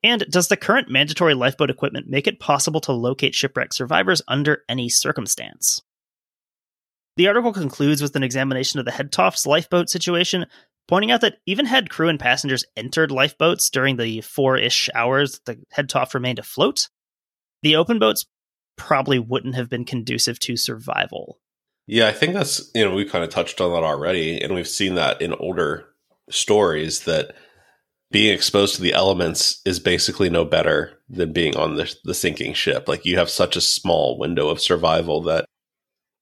And 0.03 0.25
does 0.29 0.47
the 0.47 0.57
current 0.57 0.89
mandatory 0.89 1.33
lifeboat 1.33 1.69
equipment 1.69 2.07
make 2.09 2.27
it 2.27 2.39
possible 2.39 2.81
to 2.81 2.91
locate 2.91 3.35
shipwreck 3.35 3.73
survivors 3.73 4.21
under 4.27 4.63
any 4.67 4.89
circumstance? 4.89 5.81
The 7.17 7.27
article 7.27 7.53
concludes 7.53 8.01
with 8.01 8.15
an 8.15 8.23
examination 8.23 8.79
of 8.79 8.85
the 8.85 8.91
Hedtoft's 8.91 9.45
lifeboat 9.45 9.89
situation, 9.89 10.45
pointing 10.87 11.11
out 11.11 11.21
that 11.21 11.37
even 11.45 11.65
had 11.65 11.89
crew 11.89 12.07
and 12.07 12.19
passengers 12.19 12.65
entered 12.75 13.11
lifeboats 13.11 13.69
during 13.69 13.97
the 13.97 14.21
four 14.21 14.57
ish 14.57 14.89
hours 14.95 15.39
the 15.45 15.59
Hedtoft 15.75 16.13
remained 16.13 16.39
afloat, 16.39 16.89
the 17.61 17.75
open 17.75 17.99
boats 17.99 18.25
probably 18.77 19.19
wouldn't 19.19 19.55
have 19.55 19.69
been 19.69 19.85
conducive 19.85 20.39
to 20.39 20.57
survival. 20.57 21.39
Yeah, 21.87 22.07
I 22.07 22.13
think 22.13 22.33
that's, 22.33 22.71
you 22.73 22.83
know, 22.83 22.95
we 22.95 23.05
kind 23.05 23.23
of 23.23 23.29
touched 23.29 23.59
on 23.59 23.71
that 23.71 23.83
already. 23.83 24.41
And 24.41 24.55
we've 24.55 24.67
seen 24.67 24.95
that 24.95 25.21
in 25.21 25.33
older 25.33 25.85
stories 26.29 27.01
that 27.01 27.35
being 28.11 28.33
exposed 28.33 28.75
to 28.75 28.81
the 28.81 28.93
elements 28.93 29.61
is 29.65 29.79
basically 29.79 30.29
no 30.29 30.45
better 30.45 30.99
than 31.09 31.33
being 31.33 31.55
on 31.55 31.75
the, 31.75 31.93
the 32.03 32.13
sinking 32.13 32.53
ship. 32.53 32.87
Like 32.87 33.05
you 33.05 33.17
have 33.17 33.29
such 33.29 33.55
a 33.55 33.61
small 33.61 34.17
window 34.17 34.49
of 34.49 34.61
survival 34.61 35.21
that, 35.23 35.45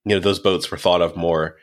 you 0.05 0.15
know, 0.15 0.21
those 0.21 0.39
boats 0.39 0.69
were 0.69 0.77
thought 0.77 1.01
of 1.01 1.15
more 1.15 1.57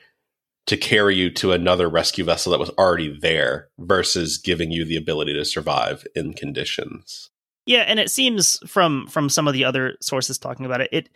to 0.66 0.76
carry 0.76 1.14
you 1.14 1.30
to 1.30 1.52
another 1.52 1.88
rescue 1.88 2.24
vessel 2.24 2.50
that 2.50 2.58
was 2.58 2.70
already 2.70 3.16
there 3.20 3.68
versus 3.78 4.38
giving 4.38 4.72
you 4.72 4.84
the 4.84 4.96
ability 4.96 5.32
to 5.32 5.44
survive 5.44 6.04
in 6.14 6.32
conditions. 6.32 7.30
Yeah, 7.66 7.80
and 7.80 7.98
it 7.98 8.10
seems 8.10 8.58
from 8.66 9.06
from 9.08 9.28
some 9.28 9.48
of 9.48 9.54
the 9.54 9.64
other 9.64 9.96
sources 10.00 10.38
talking 10.38 10.64
about 10.64 10.80
it, 10.80 10.88
it 10.92 11.08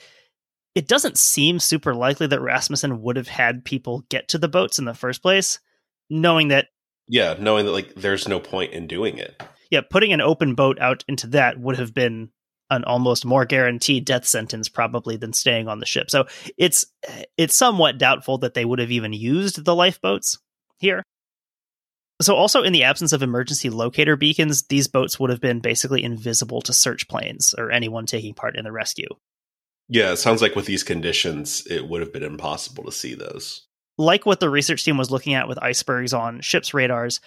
it 0.74 0.88
doesn't 0.88 1.18
seem 1.18 1.59
super 1.59 1.94
likely 1.94 2.26
that 2.26 2.40
Rasmussen 2.40 3.03
would 3.03 3.16
have 3.16 3.28
had 3.28 3.64
people 3.64 4.05
get 4.09 4.28
to 4.28 4.38
the 4.38 4.48
boats 4.48 4.78
in 4.78 4.84
the 4.84 4.94
first 4.94 5.22
place, 5.22 5.61
knowing 6.09 6.48
that 6.48 6.66
yeah, 7.09 7.34
knowing 7.38 7.66
that 7.66 7.72
like 7.72 7.94
there's 7.94 8.28
no 8.28 8.40
point 8.40 8.72
in 8.72 8.86
doing 8.86 9.18
it. 9.18 9.42
Yeah, 9.70 9.80
putting 9.88 10.12
an 10.12 10.20
open 10.20 10.55
boat 10.55 10.78
out 10.80 11.05
into 11.09 11.28
that 11.28 11.59
would 11.59 11.78
have 11.78 11.94
been 11.94 12.30
an 12.70 12.84
almost 12.84 13.24
more 13.24 13.44
guaranteed 13.44 14.05
death 14.05 14.26
sentence 14.26 14.68
probably 14.68 15.16
than 15.16 15.32
staying 15.32 15.68
on 15.68 15.80
the 15.80 15.86
ship. 15.86 16.11
So 16.11 16.26
it's 16.57 16.86
eh, 17.07 17.24
it's 17.36 17.57
somewhat 17.57 17.98
doubtful 17.98 18.38
that 18.38 18.55
they 18.55 18.64
would 18.64 18.78
have 18.78 18.92
even 18.92 19.12
used 19.12 19.64
the 19.64 19.74
lifeboats 19.74 20.38
here. 20.78 21.03
So 22.21 22.35
also 22.35 22.62
in 22.62 22.73
the 22.73 22.85
absence 22.85 23.12
of 23.12 23.23
emergency 23.23 23.71
locator 23.71 24.16
beacons, 24.16 24.64
these 24.64 24.89
boats 24.89 25.18
would 25.18 25.31
have 25.31 25.41
been 25.41 25.61
basically 25.61 26.05
invisible 26.05 26.61
to 26.62 26.73
search 26.73 27.09
planes 27.09 27.55
or 27.57 27.71
anyone 27.71 28.07
taking 28.07 28.35
part 28.35 28.57
in 28.57 28.64
the 28.64 28.73
rescue. 28.73 29.09
Yeah, 29.89 30.12
it 30.12 30.16
sounds 30.16 30.43
like 30.43 30.55
with 30.55 30.66
these 30.66 30.83
conditions, 30.83 31.66
it 31.66 31.89
would 31.89 32.01
have 32.01 32.12
been 32.12 32.23
impossible 32.23 32.85
to 32.85 32.93
see 32.93 33.14
those 33.14 33.66
like 34.01 34.25
what 34.25 34.41
the 34.41 34.51
research 34.51 34.85
team 34.85 34.97
was 34.97 35.11
looking 35.11 35.35
at 35.35 35.47
with 35.47 35.62
icebergs 35.62 36.12
on 36.12 36.41
ships' 36.41 36.75
radars, 36.75 37.21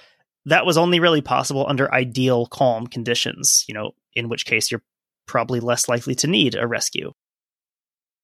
that 0.46 0.66
was 0.66 0.78
only 0.78 1.00
really 1.00 1.22
possible 1.22 1.66
under 1.68 1.94
ideal 1.94 2.48
calm 2.48 2.88
conditions, 2.88 3.64
you 3.68 3.74
know, 3.74 3.92
in 4.14 4.28
which 4.28 4.46
case 4.46 4.72
you're 4.72 4.84
probably 5.28 5.60
less 5.60 5.88
likely 5.88 6.16
to 6.16 6.28
need 6.28 6.56
a 6.56 6.68
rescue. 6.68 7.14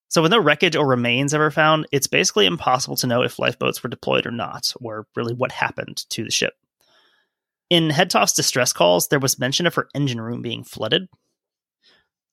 So, 0.10 0.22
with 0.22 0.32
no 0.32 0.39
wreckage 0.39 0.76
or 0.76 0.88
remains 0.88 1.34
ever 1.34 1.51
found, 1.51 1.88
it's 1.91 2.07
basically 2.07 2.45
impossible 2.45 2.95
to 2.97 3.07
know 3.07 3.22
if 3.22 3.39
lifeboats 3.39 3.84
were 3.84 3.89
deployed 3.89 4.26
or 4.26 4.32
not, 4.32 4.74
or 4.82 5.07
really 5.16 5.34
what 5.34 5.51
happened 5.51 5.97
to 6.10 6.24
the 6.24 6.32
ship. 6.32 6.53
In 7.70 7.89
Hedtoft's 7.89 8.34
distress 8.34 8.74
calls, 8.74 9.07
there 9.07 9.20
was 9.20 9.39
mention 9.39 9.68
of 9.68 9.76
her 9.76 9.88
engine 9.93 10.20
room 10.20 10.41
being 10.41 10.64
flooded. 10.64 11.07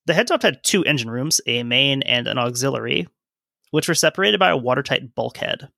The 0.06 0.14
Hedtoft 0.14 0.42
had 0.42 0.64
two 0.64 0.84
engine 0.84 1.10
rooms, 1.10 1.40
a 1.46 1.62
main 1.62 2.02
and 2.02 2.26
an 2.26 2.38
auxiliary, 2.38 3.08
which 3.72 3.88
were 3.88 3.94
separated 3.94 4.40
by 4.40 4.50
a 4.50 4.56
watertight 4.56 5.14
bulkhead 5.14 5.68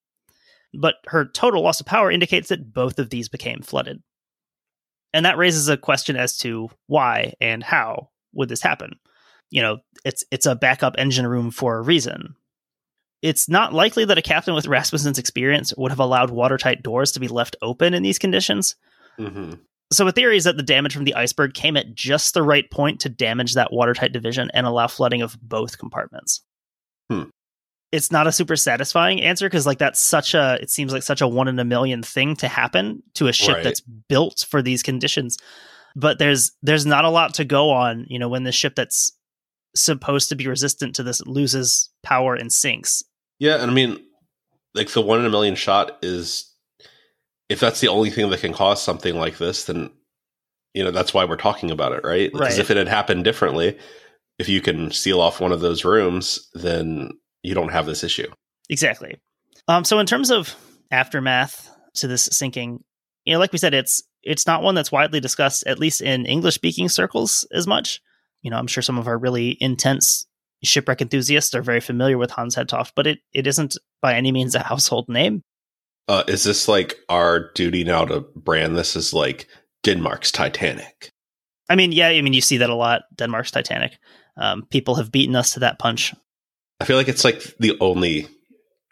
but 0.74 0.96
her 1.06 1.24
total 1.24 1.62
loss 1.62 1.80
of 1.80 1.86
power 1.86 2.10
indicates 2.10 2.48
that 2.48 2.72
both 2.72 2.98
of 2.98 3.10
these 3.10 3.28
became 3.28 3.62
flooded. 3.62 4.02
And 5.12 5.24
that 5.24 5.38
raises 5.38 5.68
a 5.68 5.76
question 5.76 6.16
as 6.16 6.36
to 6.38 6.68
why 6.86 7.34
and 7.40 7.62
how 7.62 8.10
would 8.34 8.48
this 8.48 8.62
happen? 8.62 8.98
You 9.50 9.62
know, 9.62 9.78
it's 10.04 10.24
it's 10.30 10.46
a 10.46 10.54
backup 10.54 10.94
engine 10.98 11.26
room 11.26 11.50
for 11.50 11.78
a 11.78 11.82
reason. 11.82 12.34
It's 13.20 13.48
not 13.48 13.72
likely 13.72 14.04
that 14.04 14.18
a 14.18 14.22
captain 14.22 14.54
with 14.54 14.68
Rasmussen's 14.68 15.18
experience 15.18 15.74
would 15.76 15.90
have 15.90 15.98
allowed 15.98 16.30
watertight 16.30 16.82
doors 16.82 17.12
to 17.12 17.20
be 17.20 17.26
left 17.26 17.56
open 17.62 17.92
in 17.92 18.02
these 18.02 18.18
conditions. 18.18 18.76
Mm-hmm. 19.18 19.54
So, 19.90 20.06
a 20.06 20.12
theory 20.12 20.36
is 20.36 20.44
that 20.44 20.56
the 20.56 20.62
damage 20.62 20.94
from 20.94 21.04
the 21.04 21.14
iceberg 21.14 21.54
came 21.54 21.76
at 21.76 21.94
just 21.94 22.34
the 22.34 22.42
right 22.42 22.70
point 22.70 23.00
to 23.00 23.08
damage 23.08 23.54
that 23.54 23.72
watertight 23.72 24.12
division 24.12 24.50
and 24.54 24.66
allow 24.66 24.86
flooding 24.86 25.22
of 25.22 25.36
both 25.42 25.78
compartments. 25.78 26.42
Hmm 27.10 27.24
it's 27.92 28.12
not 28.12 28.26
a 28.26 28.32
super 28.32 28.56
satisfying 28.56 29.22
answer 29.22 29.46
because 29.46 29.66
like 29.66 29.78
that's 29.78 30.00
such 30.00 30.34
a 30.34 30.58
it 30.60 30.70
seems 30.70 30.92
like 30.92 31.02
such 31.02 31.20
a 31.20 31.28
one 31.28 31.48
in 31.48 31.58
a 31.58 31.64
million 31.64 32.02
thing 32.02 32.36
to 32.36 32.48
happen 32.48 33.02
to 33.14 33.28
a 33.28 33.32
ship 33.32 33.56
right. 33.56 33.64
that's 33.64 33.80
built 33.80 34.46
for 34.48 34.62
these 34.62 34.82
conditions 34.82 35.38
but 35.96 36.18
there's 36.18 36.52
there's 36.62 36.86
not 36.86 37.04
a 37.04 37.10
lot 37.10 37.34
to 37.34 37.44
go 37.44 37.70
on 37.70 38.04
you 38.08 38.18
know 38.18 38.28
when 38.28 38.44
the 38.44 38.52
ship 38.52 38.74
that's 38.74 39.12
supposed 39.80 40.28
to 40.28 40.36
be 40.36 40.46
resistant 40.46 40.94
to 40.94 41.02
this 41.02 41.20
loses 41.26 41.90
power 42.02 42.34
and 42.34 42.52
sinks 42.52 43.02
yeah 43.38 43.60
and 43.60 43.70
i 43.70 43.74
mean 43.74 43.98
like 44.74 44.90
the 44.90 45.02
one 45.02 45.18
in 45.18 45.26
a 45.26 45.30
million 45.30 45.54
shot 45.54 45.98
is 46.02 46.52
if 47.48 47.60
that's 47.60 47.80
the 47.80 47.88
only 47.88 48.10
thing 48.10 48.28
that 48.30 48.40
can 48.40 48.52
cause 48.52 48.82
something 48.82 49.16
like 49.16 49.38
this 49.38 49.64
then 49.64 49.90
you 50.74 50.84
know 50.84 50.90
that's 50.90 51.14
why 51.14 51.24
we're 51.24 51.36
talking 51.36 51.70
about 51.70 51.92
it 51.92 52.04
right 52.04 52.32
because 52.32 52.56
right. 52.56 52.58
if 52.58 52.70
it 52.70 52.76
had 52.76 52.88
happened 52.88 53.24
differently 53.24 53.78
if 54.38 54.48
you 54.48 54.60
can 54.60 54.90
seal 54.90 55.20
off 55.20 55.40
one 55.40 55.52
of 55.52 55.60
those 55.60 55.84
rooms 55.84 56.48
then 56.54 57.10
you 57.42 57.54
don't 57.54 57.70
have 57.70 57.86
this 57.86 58.04
issue. 58.04 58.30
Exactly. 58.68 59.16
Um, 59.66 59.84
so 59.84 59.98
in 59.98 60.06
terms 60.06 60.30
of 60.30 60.54
aftermath 60.90 61.70
to 61.96 62.06
this 62.06 62.28
sinking, 62.32 62.82
you 63.24 63.32
know, 63.32 63.38
like 63.38 63.52
we 63.52 63.58
said, 63.58 63.74
it's 63.74 64.02
it's 64.22 64.46
not 64.46 64.62
one 64.62 64.74
that's 64.74 64.92
widely 64.92 65.20
discussed, 65.20 65.66
at 65.66 65.78
least 65.78 66.00
in 66.00 66.26
English 66.26 66.54
speaking 66.54 66.88
circles, 66.88 67.46
as 67.52 67.66
much. 67.66 68.00
You 68.42 68.50
know, 68.50 68.58
I'm 68.58 68.66
sure 68.66 68.82
some 68.82 68.98
of 68.98 69.06
our 69.08 69.18
really 69.18 69.56
intense 69.60 70.26
shipwreck 70.62 71.00
enthusiasts 71.00 71.54
are 71.54 71.62
very 71.62 71.80
familiar 71.80 72.18
with 72.18 72.30
Hans 72.30 72.56
Hedtoft, 72.56 72.92
but 72.96 73.06
it, 73.06 73.18
it 73.32 73.46
isn't 73.46 73.76
by 74.02 74.14
any 74.14 74.32
means 74.32 74.54
a 74.54 74.60
household 74.62 75.08
name. 75.08 75.42
Uh, 76.08 76.24
is 76.26 76.44
this 76.44 76.68
like 76.68 76.96
our 77.08 77.52
duty 77.52 77.84
now 77.84 78.04
to 78.04 78.20
brand 78.34 78.76
this 78.76 78.96
as 78.96 79.12
like 79.12 79.46
Denmark's 79.84 80.32
Titanic? 80.32 81.10
I 81.68 81.76
mean, 81.76 81.92
yeah, 81.92 82.08
I 82.08 82.22
mean, 82.22 82.32
you 82.32 82.40
see 82.40 82.56
that 82.58 82.70
a 82.70 82.74
lot. 82.74 83.02
Denmark's 83.14 83.50
Titanic. 83.50 83.98
Um, 84.38 84.66
people 84.70 84.94
have 84.94 85.12
beaten 85.12 85.36
us 85.36 85.52
to 85.52 85.60
that 85.60 85.78
punch 85.78 86.14
I 86.80 86.84
feel 86.84 86.96
like 86.96 87.08
it's 87.08 87.24
like 87.24 87.42
the 87.58 87.76
only 87.80 88.28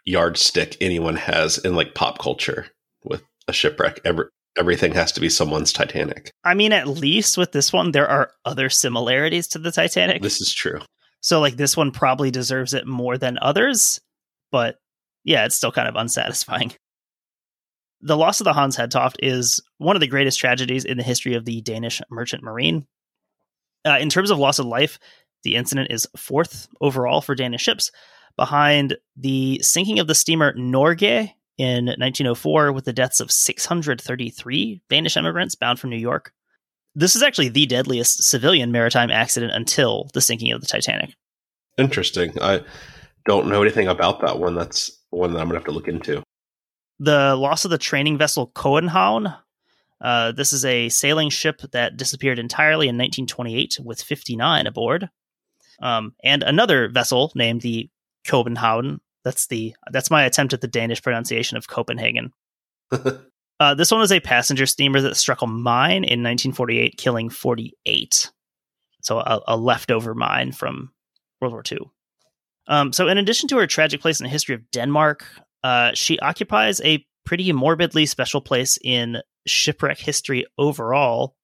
yardstick 0.05 0.77
anyone 0.81 1.15
has 1.15 1.57
in 1.57 1.75
like 1.75 1.95
pop 1.95 2.19
culture 2.19 2.67
with 3.03 3.23
a 3.47 3.53
shipwreck. 3.53 3.99
Every, 4.03 4.25
everything 4.57 4.93
has 4.93 5.11
to 5.13 5.21
be 5.21 5.29
someone's 5.29 5.71
Titanic. 5.71 6.31
I 6.43 6.53
mean, 6.53 6.73
at 6.73 6.87
least 6.87 7.37
with 7.37 7.51
this 7.51 7.71
one, 7.71 7.91
there 7.91 8.07
are 8.07 8.31
other 8.45 8.69
similarities 8.69 9.47
to 9.49 9.59
the 9.59 9.71
Titanic. 9.71 10.21
This 10.21 10.41
is 10.41 10.53
true. 10.53 10.79
So, 11.21 11.39
like, 11.39 11.57
this 11.57 11.75
one 11.75 11.91
probably 11.91 12.31
deserves 12.31 12.73
it 12.73 12.85
more 12.85 13.17
than 13.17 13.37
others, 13.41 13.99
but 14.51 14.77
yeah, 15.23 15.45
it's 15.45 15.55
still 15.55 15.71
kind 15.71 15.87
of 15.87 15.95
unsatisfying. 15.95 16.73
The 18.01 18.17
loss 18.17 18.39
of 18.39 18.45
the 18.45 18.53
Hans 18.53 18.77
Hedtoft 18.77 19.15
is 19.23 19.59
one 19.79 19.95
of 19.95 19.99
the 19.99 20.07
greatest 20.07 20.39
tragedies 20.39 20.85
in 20.85 20.97
the 20.97 21.03
history 21.03 21.33
of 21.33 21.45
the 21.45 21.61
Danish 21.61 22.01
merchant 22.09 22.43
marine. 22.43 22.85
Uh, 23.85 23.97
in 23.99 24.09
terms 24.09 24.29
of 24.29 24.37
loss 24.37 24.59
of 24.59 24.65
life, 24.67 24.99
the 25.43 25.55
incident 25.55 25.91
is 25.91 26.07
fourth 26.15 26.67
overall 26.79 27.21
for 27.21 27.35
Danish 27.35 27.61
ships, 27.61 27.91
behind 28.37 28.97
the 29.15 29.59
sinking 29.63 29.99
of 29.99 30.07
the 30.07 30.15
steamer 30.15 30.53
Norge 30.53 31.33
in 31.57 31.85
1904 31.85 32.71
with 32.71 32.85
the 32.85 32.93
deaths 32.93 33.19
of 33.19 33.31
633 33.31 34.81
Danish 34.89 35.17
immigrants 35.17 35.55
bound 35.55 35.79
from 35.79 35.89
New 35.89 35.97
York. 35.97 36.33
This 36.95 37.15
is 37.15 37.21
actually 37.21 37.49
the 37.49 37.65
deadliest 37.65 38.23
civilian 38.23 38.71
maritime 38.71 39.11
accident 39.11 39.53
until 39.53 40.09
the 40.13 40.21
sinking 40.21 40.51
of 40.51 40.61
the 40.61 40.67
Titanic. 40.67 41.15
Interesting. 41.77 42.33
I 42.41 42.63
don't 43.25 43.47
know 43.47 43.61
anything 43.61 43.87
about 43.87 44.21
that 44.21 44.39
one. 44.39 44.55
That's 44.55 44.91
one 45.11 45.33
that 45.33 45.39
I'm 45.39 45.47
going 45.47 45.53
to 45.53 45.59
have 45.59 45.65
to 45.65 45.71
look 45.71 45.87
into. 45.87 46.23
The 46.99 47.35
loss 47.35 47.65
of 47.65 47.71
the 47.71 47.77
training 47.77 48.17
vessel 48.17 48.51
København. 48.55 49.35
Uh, 49.99 50.31
this 50.31 50.53
is 50.53 50.65
a 50.65 50.89
sailing 50.89 51.29
ship 51.29 51.61
that 51.71 51.97
disappeared 51.97 52.39
entirely 52.39 52.87
in 52.87 52.97
1928 52.97 53.79
with 53.83 54.01
59 54.01 54.67
aboard 54.67 55.09
um, 55.81 56.13
and 56.23 56.43
another 56.43 56.89
vessel 56.89 57.31
named 57.35 57.61
the 57.61 57.89
Copenhagen. 58.25 58.99
That's 59.27 59.47
the 59.47 59.75
that's 59.91 60.09
my 60.09 60.23
attempt 60.23 60.53
at 60.53 60.61
the 60.61 60.69
Danish 60.69 61.01
pronunciation 61.03 61.57
of 61.57 61.67
Copenhagen. 61.67 62.31
uh, 62.91 63.73
this 63.75 63.91
one 63.91 63.99
was 63.99 64.13
a 64.13 64.21
passenger 64.21 64.65
steamer 64.65 65.01
that 65.01 65.17
struck 65.17 65.41
a 65.41 65.47
mine 65.47 66.05
in 66.05 66.23
1948, 66.23 66.95
killing 66.97 67.29
48. 67.29 68.31
So 69.01 69.19
a, 69.19 69.41
a 69.49 69.57
leftover 69.57 70.15
mine 70.15 70.53
from 70.53 70.93
World 71.41 71.51
War 71.51 71.63
II. 71.69 71.79
Um, 72.69 72.93
so 72.93 73.09
in 73.09 73.17
addition 73.17 73.49
to 73.49 73.57
her 73.57 73.67
tragic 73.67 73.99
place 73.99 74.21
in 74.21 74.23
the 74.23 74.29
history 74.29 74.55
of 74.55 74.71
Denmark, 74.71 75.25
uh, 75.61 75.91
she 75.93 76.17
occupies 76.19 76.79
a 76.85 77.05
pretty 77.25 77.51
morbidly 77.51 78.05
special 78.05 78.39
place 78.39 78.79
in 78.81 79.17
shipwreck 79.45 79.99
history 79.99 80.45
overall 80.57 81.35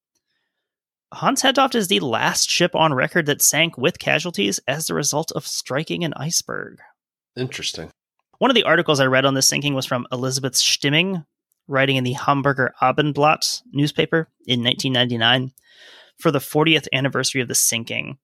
Hans 1.14 1.44
Hedtoft 1.44 1.76
is 1.76 1.90
the 1.90 2.00
last 2.00 2.50
ship 2.50 2.76
on 2.76 2.92
record 2.92 3.28
that 3.28 3.42
sank 3.42 3.78
with 3.78 4.00
casualties 4.00 4.60
as 4.68 4.88
the 4.88 4.96
result 4.96 5.32
of 5.34 5.46
striking 5.46 6.04
an 6.04 6.14
iceberg. 6.16 6.80
Interesting. 7.36 7.90
One 8.40 8.52
of 8.52 8.56
the 8.56 8.64
articles 8.64 9.00
I 9.00 9.06
read 9.06 9.26
on 9.26 9.34
this 9.34 9.48
sinking 9.48 9.74
was 9.74 9.86
from 9.86 10.08
Elizabeth 10.12 10.54
Stimming, 10.54 11.26
writing 11.68 11.96
in 11.96 12.04
the 12.04 12.14
Hamburger 12.14 12.74
Abendblatt 12.82 13.62
newspaper 13.72 14.28
in 14.46 14.64
1999 14.64 15.54
for 16.20 16.32
the 16.32 16.40
40th 16.40 16.88
anniversary 16.94 17.42
of 17.42 17.48
the 17.48 17.56
sinking. 17.56 18.18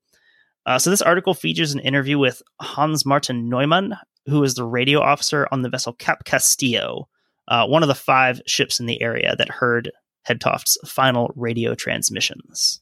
Uh, 0.66 0.78
so 0.78 0.90
this 0.90 1.02
article 1.02 1.34
features 1.34 1.74
an 1.74 1.80
interview 1.80 2.20
with 2.20 2.42
Hans 2.60 3.06
Martin 3.06 3.50
Neumann, 3.50 3.98
who 4.26 4.44
is 4.44 4.56
the 4.56 4.66
radio 4.66 5.00
officer 5.00 5.48
on 5.52 5.62
the 5.62 5.70
vessel 5.70 5.94
Cap 5.94 6.26
Castillo, 6.26 7.08
uh, 7.48 7.66
one 7.66 7.82
of 7.82 7.88
the 7.88 7.96
five 7.96 8.42
ships 8.46 8.80
in 8.80 8.86
the 8.86 9.02
area 9.02 9.36
that 9.38 9.50
heard 9.50 9.92
Hedtoft's 10.28 10.78
final 10.86 11.32
radio 11.36 11.74
transmissions. 11.74 12.82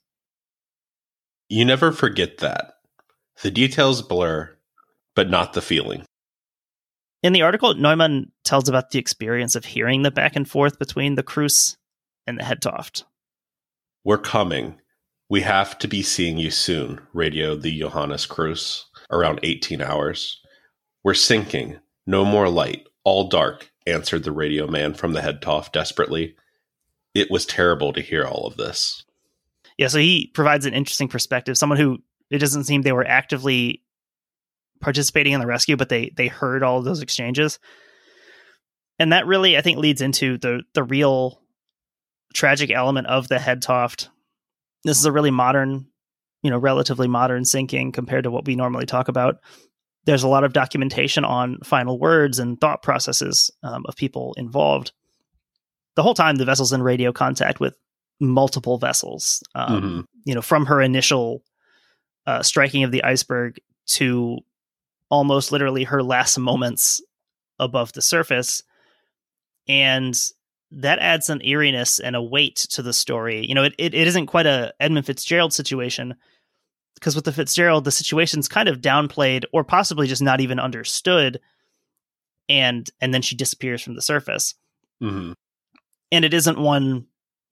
You 1.50 1.64
never 1.64 1.92
forget 1.92 2.40
that. 2.40 2.74
The 3.42 3.52
details 3.52 4.02
blur, 4.02 4.58
but 5.16 5.30
not 5.30 5.54
the 5.54 5.62
feeling. 5.62 6.04
In 7.28 7.34
the 7.34 7.42
article, 7.42 7.74
Neumann 7.74 8.32
tells 8.46 8.70
about 8.70 8.92
the 8.92 9.00
experience 9.00 9.56
of 9.56 9.66
hearing 9.66 10.02
the 10.02 10.12
back 10.12 10.38
and 10.38 10.50
forth 10.50 10.80
between 10.80 11.16
the 11.16 11.24
Kruse 11.24 11.76
and 12.26 12.40
the 12.40 12.44
Hedtoft. 12.44 13.04
We're 14.06 14.18
coming. 14.18 14.80
We 15.28 15.42
have 15.42 15.78
to 15.80 15.90
be 15.90 16.04
seeing 16.04 16.38
you 16.38 16.52
soon, 16.52 17.02
radioed 17.12 17.64
the 17.64 17.80
Johannes 17.82 18.26
Kruse 18.26 18.86
around 19.12 19.42
18 19.44 19.82
hours. 19.82 20.40
We're 21.04 21.16
sinking. 21.16 21.80
No 22.06 22.24
more 22.24 22.48
light. 22.48 22.88
All 23.04 23.28
dark, 23.28 23.74
answered 23.86 24.24
the 24.24 24.32
radio 24.32 24.66
man 24.66 24.94
from 24.94 25.12
the 25.12 25.20
Hedtoft 25.20 25.74
desperately. 25.74 26.38
It 27.14 27.30
was 27.30 27.46
terrible 27.46 27.92
to 27.92 28.00
hear 28.00 28.24
all 28.24 28.48
of 28.48 28.56
this. 28.56 29.04
Yeah, 29.78 29.88
so 29.88 30.00
he 30.00 30.32
provides 30.34 30.66
an 30.66 30.74
interesting 30.74 31.10
perspective. 31.10 31.58
Someone 31.58 31.78
who 31.78 31.98
it 32.30 32.38
doesn't 32.38 32.64
seem 32.64 32.84
they 32.84 32.94
were 32.94 33.06
actively 33.06 33.84
participating 34.80 35.34
in 35.34 35.40
the 35.40 35.48
rescue, 35.48 35.78
but 35.78 35.90
they 35.90 36.12
they 36.16 36.28
heard 36.28 36.64
all 36.64 36.80
of 36.80 36.86
those 36.86 37.02
exchanges. 37.02 37.60
And 39.00 39.12
that 39.12 39.28
really, 39.28 39.58
I 39.58 39.62
think, 39.62 39.78
leads 39.78 40.02
into 40.02 40.38
the 40.38 40.64
the 40.74 40.84
real 40.84 41.42
tragic 42.34 42.72
element 42.72 43.08
of 43.08 43.28
the 43.28 43.38
Hedtoft. 43.38 44.10
This 44.84 45.00
is 45.00 45.06
a 45.06 45.12
really 45.12 45.32
modern, 45.32 45.88
you 46.44 46.52
know, 46.52 46.58
relatively 46.58 47.08
modern 47.08 47.46
sinking 47.46 47.92
compared 47.92 48.24
to 48.24 48.32
what 48.32 48.46
we 48.46 48.56
normally 48.56 48.86
talk 48.86 49.08
about. 49.08 49.38
There's 50.06 50.24
a 50.24 50.28
lot 50.28 50.44
of 50.44 50.54
documentation 50.54 51.26
on 51.26 51.60
final 51.64 52.00
words 52.00 52.40
and 52.40 52.60
thought 52.60 52.82
processes 52.82 53.52
um, 53.64 53.86
of 53.88 53.96
people 53.96 54.34
involved. 54.38 54.94
The 55.96 56.04
whole 56.04 56.14
time, 56.14 56.36
the 56.36 56.46
vessel's 56.46 56.72
in 56.72 56.82
radio 56.82 57.12
contact 57.12 57.60
with 57.60 57.76
multiple 58.20 58.78
vessels. 58.78 59.44
Um, 59.56 59.82
mm-hmm. 59.82 60.02
You 60.26 60.36
know, 60.36 60.42
from 60.42 60.66
her 60.68 60.82
initial 60.82 61.44
uh, 62.26 62.44
striking 62.44 62.84
of 62.84 62.92
the 62.92 63.04
iceberg 63.04 63.60
to 63.88 64.40
almost 65.10 65.52
literally 65.52 65.84
her 65.86 66.04
last 66.04 66.38
moments 66.38 67.02
above 67.60 67.94
the 67.94 68.02
surface. 68.02 68.64
And 69.68 70.18
that 70.72 71.00
adds 71.00 71.30
an 71.30 71.42
eeriness 71.46 72.00
and 72.00 72.16
a 72.16 72.22
weight 72.22 72.56
to 72.56 72.82
the 72.82 72.94
story. 72.94 73.46
You 73.46 73.56
know, 73.56 73.64
it, 73.64 73.74
it, 73.78 73.94
it 73.94 74.08
isn't 74.08 74.28
quite 74.28 74.46
a 74.46 74.74
Edmund 74.80 75.06
Fitzgerald 75.06 75.54
situation 75.54 76.16
because 76.96 77.16
with 77.16 77.26
the 77.26 77.32
Fitzgerald, 77.32 77.86
the 77.86 77.92
situation's 77.92 78.48
kind 78.48 78.68
of 78.68 78.82
downplayed 78.82 79.46
or 79.54 79.64
possibly 79.64 80.08
just 80.08 80.22
not 80.22 80.42
even 80.42 80.60
understood, 80.60 81.40
and 82.50 82.90
and 83.00 83.14
then 83.14 83.22
she 83.22 83.36
disappears 83.36 83.82
from 83.82 83.96
the 83.96 84.02
surface. 84.02 84.56
Mm-hmm. 85.02 85.34
And 86.12 86.26
it 86.26 86.34
isn't 86.34 86.58
one 86.58 87.06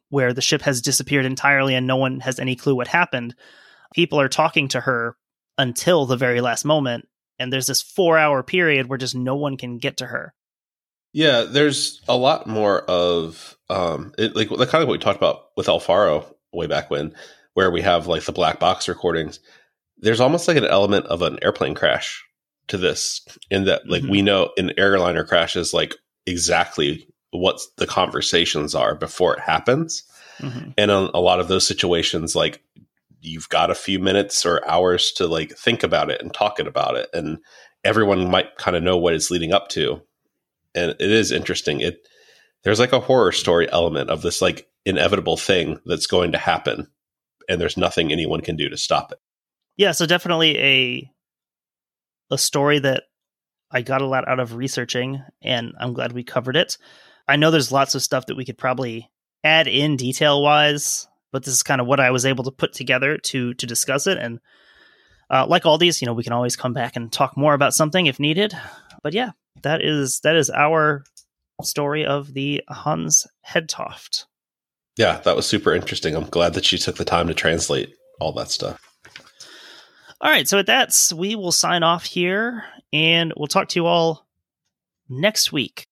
where 0.10 0.34
the 0.34 0.42
ship 0.42 0.62
has 0.62 0.82
disappeared 0.82 1.26
entirely 1.26 1.76
and 1.76 1.86
no 1.86 1.96
one 1.96 2.20
has 2.22 2.40
any 2.40 2.56
clue 2.56 2.76
what 2.76 2.88
happened. 2.88 3.36
People 3.94 4.20
are 4.20 4.30
talking 4.30 4.68
to 4.70 4.82
her 4.82 5.16
until 5.58 6.06
the 6.06 6.18
very 6.18 6.42
last 6.42 6.66
moment, 6.66 7.08
and 7.40 7.52
there's 7.52 7.68
this 7.68 7.82
four 7.82 8.18
hour 8.18 8.44
period 8.44 8.88
where 8.88 8.98
just 8.98 9.16
no 9.16 9.36
one 9.36 9.58
can 9.58 9.78
get 9.78 9.98
to 9.98 10.08
her. 10.08 10.34
Yeah, 11.14 11.44
there's 11.44 12.02
a 12.08 12.18
lot 12.18 12.46
more 12.46 12.82
of 12.82 13.58
um, 13.70 14.14
it, 14.18 14.36
like 14.36 14.50
the 14.50 14.68
kind 14.68 14.82
of 14.82 14.88
what 14.88 14.94
we 14.94 15.00
talked 15.00 15.18
about 15.18 15.46
with 15.56 15.70
El 15.70 15.80
Faro 15.80 16.36
way 16.52 16.68
back 16.68 16.90
when, 16.90 17.16
where 17.54 17.72
we 17.72 17.82
have 17.82 18.08
like 18.08 18.24
the 18.24 18.32
black 18.32 18.60
box 18.60 18.88
recordings. 18.88 19.40
There's 19.98 20.20
almost 20.20 20.48
like 20.48 20.58
an 20.58 20.66
element 20.66 21.06
of 21.06 21.22
an 21.22 21.40
airplane 21.42 21.74
crash 21.74 22.24
to 22.68 22.78
this, 22.78 23.26
in 23.50 23.66
that 23.66 23.88
like 23.88 24.02
mm-hmm. 24.02 24.12
we 24.12 24.22
know 24.22 24.52
an 24.58 24.74
airliner 24.78 25.24
crashes 25.24 25.74
like 25.74 25.96
exactly 26.26 27.08
what 27.32 27.62
the 27.78 27.88
conversations 27.88 28.76
are 28.76 28.96
before 28.96 29.36
it 29.36 29.42
happens, 29.42 30.04
mm-hmm. 30.40 30.72
and 30.78 30.92
in 30.92 31.10
a 31.14 31.20
lot 31.22 31.40
of 31.40 31.48
those 31.48 31.66
situations, 31.66 32.36
like 32.36 32.62
you've 33.26 33.50
got 33.50 33.72
a 33.72 33.76
few 33.76 34.00
minutes 34.00 34.46
or 34.46 34.68
hours 34.68 35.12
to 35.14 35.28
like 35.28 35.58
think 35.58 35.84
about 35.84 36.10
it 36.10 36.22
and 36.22 36.34
talk 36.34 36.60
it 36.60 36.68
about 36.68 36.96
it, 36.96 37.10
and 37.14 37.40
everyone 37.84 38.30
might 38.30 38.58
kind 38.58 38.78
of 38.78 38.84
know 38.84 38.98
what 38.98 39.14
it's 39.14 39.32
leading 39.32 39.54
up 39.54 39.70
to 39.70 40.02
and 40.76 40.92
it 40.92 41.12
is 41.12 41.32
interesting. 41.32 41.80
It 41.80 42.08
there's 42.64 42.80
like 42.80 42.94
a 42.94 43.00
horror 43.00 43.32
story 43.32 43.72
element 43.72 44.10
of 44.10 44.22
this 44.22 44.42
like 44.42 44.68
inevitable 44.86 45.38
thing 45.38 45.80
that's 45.86 46.08
going 46.08 46.34
to 46.34 46.38
happen, 46.38 46.88
and 47.50 47.60
there's 47.60 47.78
nothing 47.78 48.12
anyone 48.12 48.42
can 48.42 48.56
do 48.56 48.70
to 48.70 48.78
stop 48.78 49.12
it. 49.12 49.20
Yeah, 49.78 49.94
so 49.94 50.06
definitely 50.06 50.58
a 50.60 51.12
a 52.32 52.38
story 52.38 52.80
that 52.80 53.04
I 53.72 53.82
got 53.82 54.02
a 54.02 54.08
lot 54.08 54.28
out 54.28 54.40
of 54.40 54.56
researching, 54.56 55.24
and 55.42 55.74
I'm 55.80 55.94
glad 55.94 56.12
we 56.12 56.24
covered 56.24 56.58
it. 56.58 56.78
I 57.28 57.38
know 57.38 57.50
there's 57.50 57.72
lots 57.72 57.96
of 57.96 58.04
stuff 58.04 58.28
that 58.28 58.38
we 58.38 58.46
could 58.46 58.58
probably 58.58 59.10
add 59.44 59.68
in 59.68 59.96
detail 59.96 60.44
wise, 60.44 61.08
but 61.36 61.44
this 61.44 61.54
is 61.54 61.64
kind 61.64 61.82
of 61.82 61.88
what 61.88 62.00
I 62.00 62.12
was 62.12 62.26
able 62.26 62.46
to 62.46 62.52
put 62.52 62.72
together 62.72 63.18
to 63.18 63.54
to 63.56 63.68
discuss 63.68 64.08
it. 64.08 64.18
And 64.18 64.40
uh, 65.30 65.46
like 65.46 65.66
all 65.66 65.78
these, 65.78 66.02
you 66.02 66.06
know, 66.06 66.14
we 66.14 66.24
can 66.24 66.32
always 66.32 66.56
come 66.56 66.72
back 66.72 66.96
and 66.96 67.12
talk 67.12 67.36
more 67.36 67.54
about 67.54 67.74
something 67.74 68.06
if 68.06 68.22
needed. 68.22 68.54
But 69.04 69.12
yeah, 69.12 69.32
that 69.62 69.84
is 69.84 70.22
that 70.22 70.38
is 70.38 70.50
our 70.50 71.04
story 71.62 72.06
of 72.06 72.34
the 72.34 72.64
Hans 72.70 73.28
Hedtoft. 73.46 74.28
Yeah, 74.96 75.20
that 75.26 75.36
was 75.36 75.46
super 75.46 75.74
interesting. 75.74 76.16
I'm 76.16 76.30
glad 76.30 76.54
that 76.54 76.72
you 76.72 76.78
took 76.78 76.96
the 76.96 77.04
time 77.04 77.28
to 77.28 77.34
translate 77.34 77.94
all 78.22 78.32
that 78.32 78.50
stuff. 78.50 78.82
All 80.22 80.32
right, 80.32 80.48
so 80.48 80.56
with 80.56 80.68
that, 80.68 80.96
we 81.14 81.36
will 81.36 81.52
sign 81.52 81.84
off 81.84 82.06
here 82.06 82.64
and 82.94 83.34
we'll 83.36 83.48
talk 83.48 83.68
to 83.68 83.80
you 83.82 83.88
all 83.88 84.26
next 85.10 85.52
week. 85.52 85.86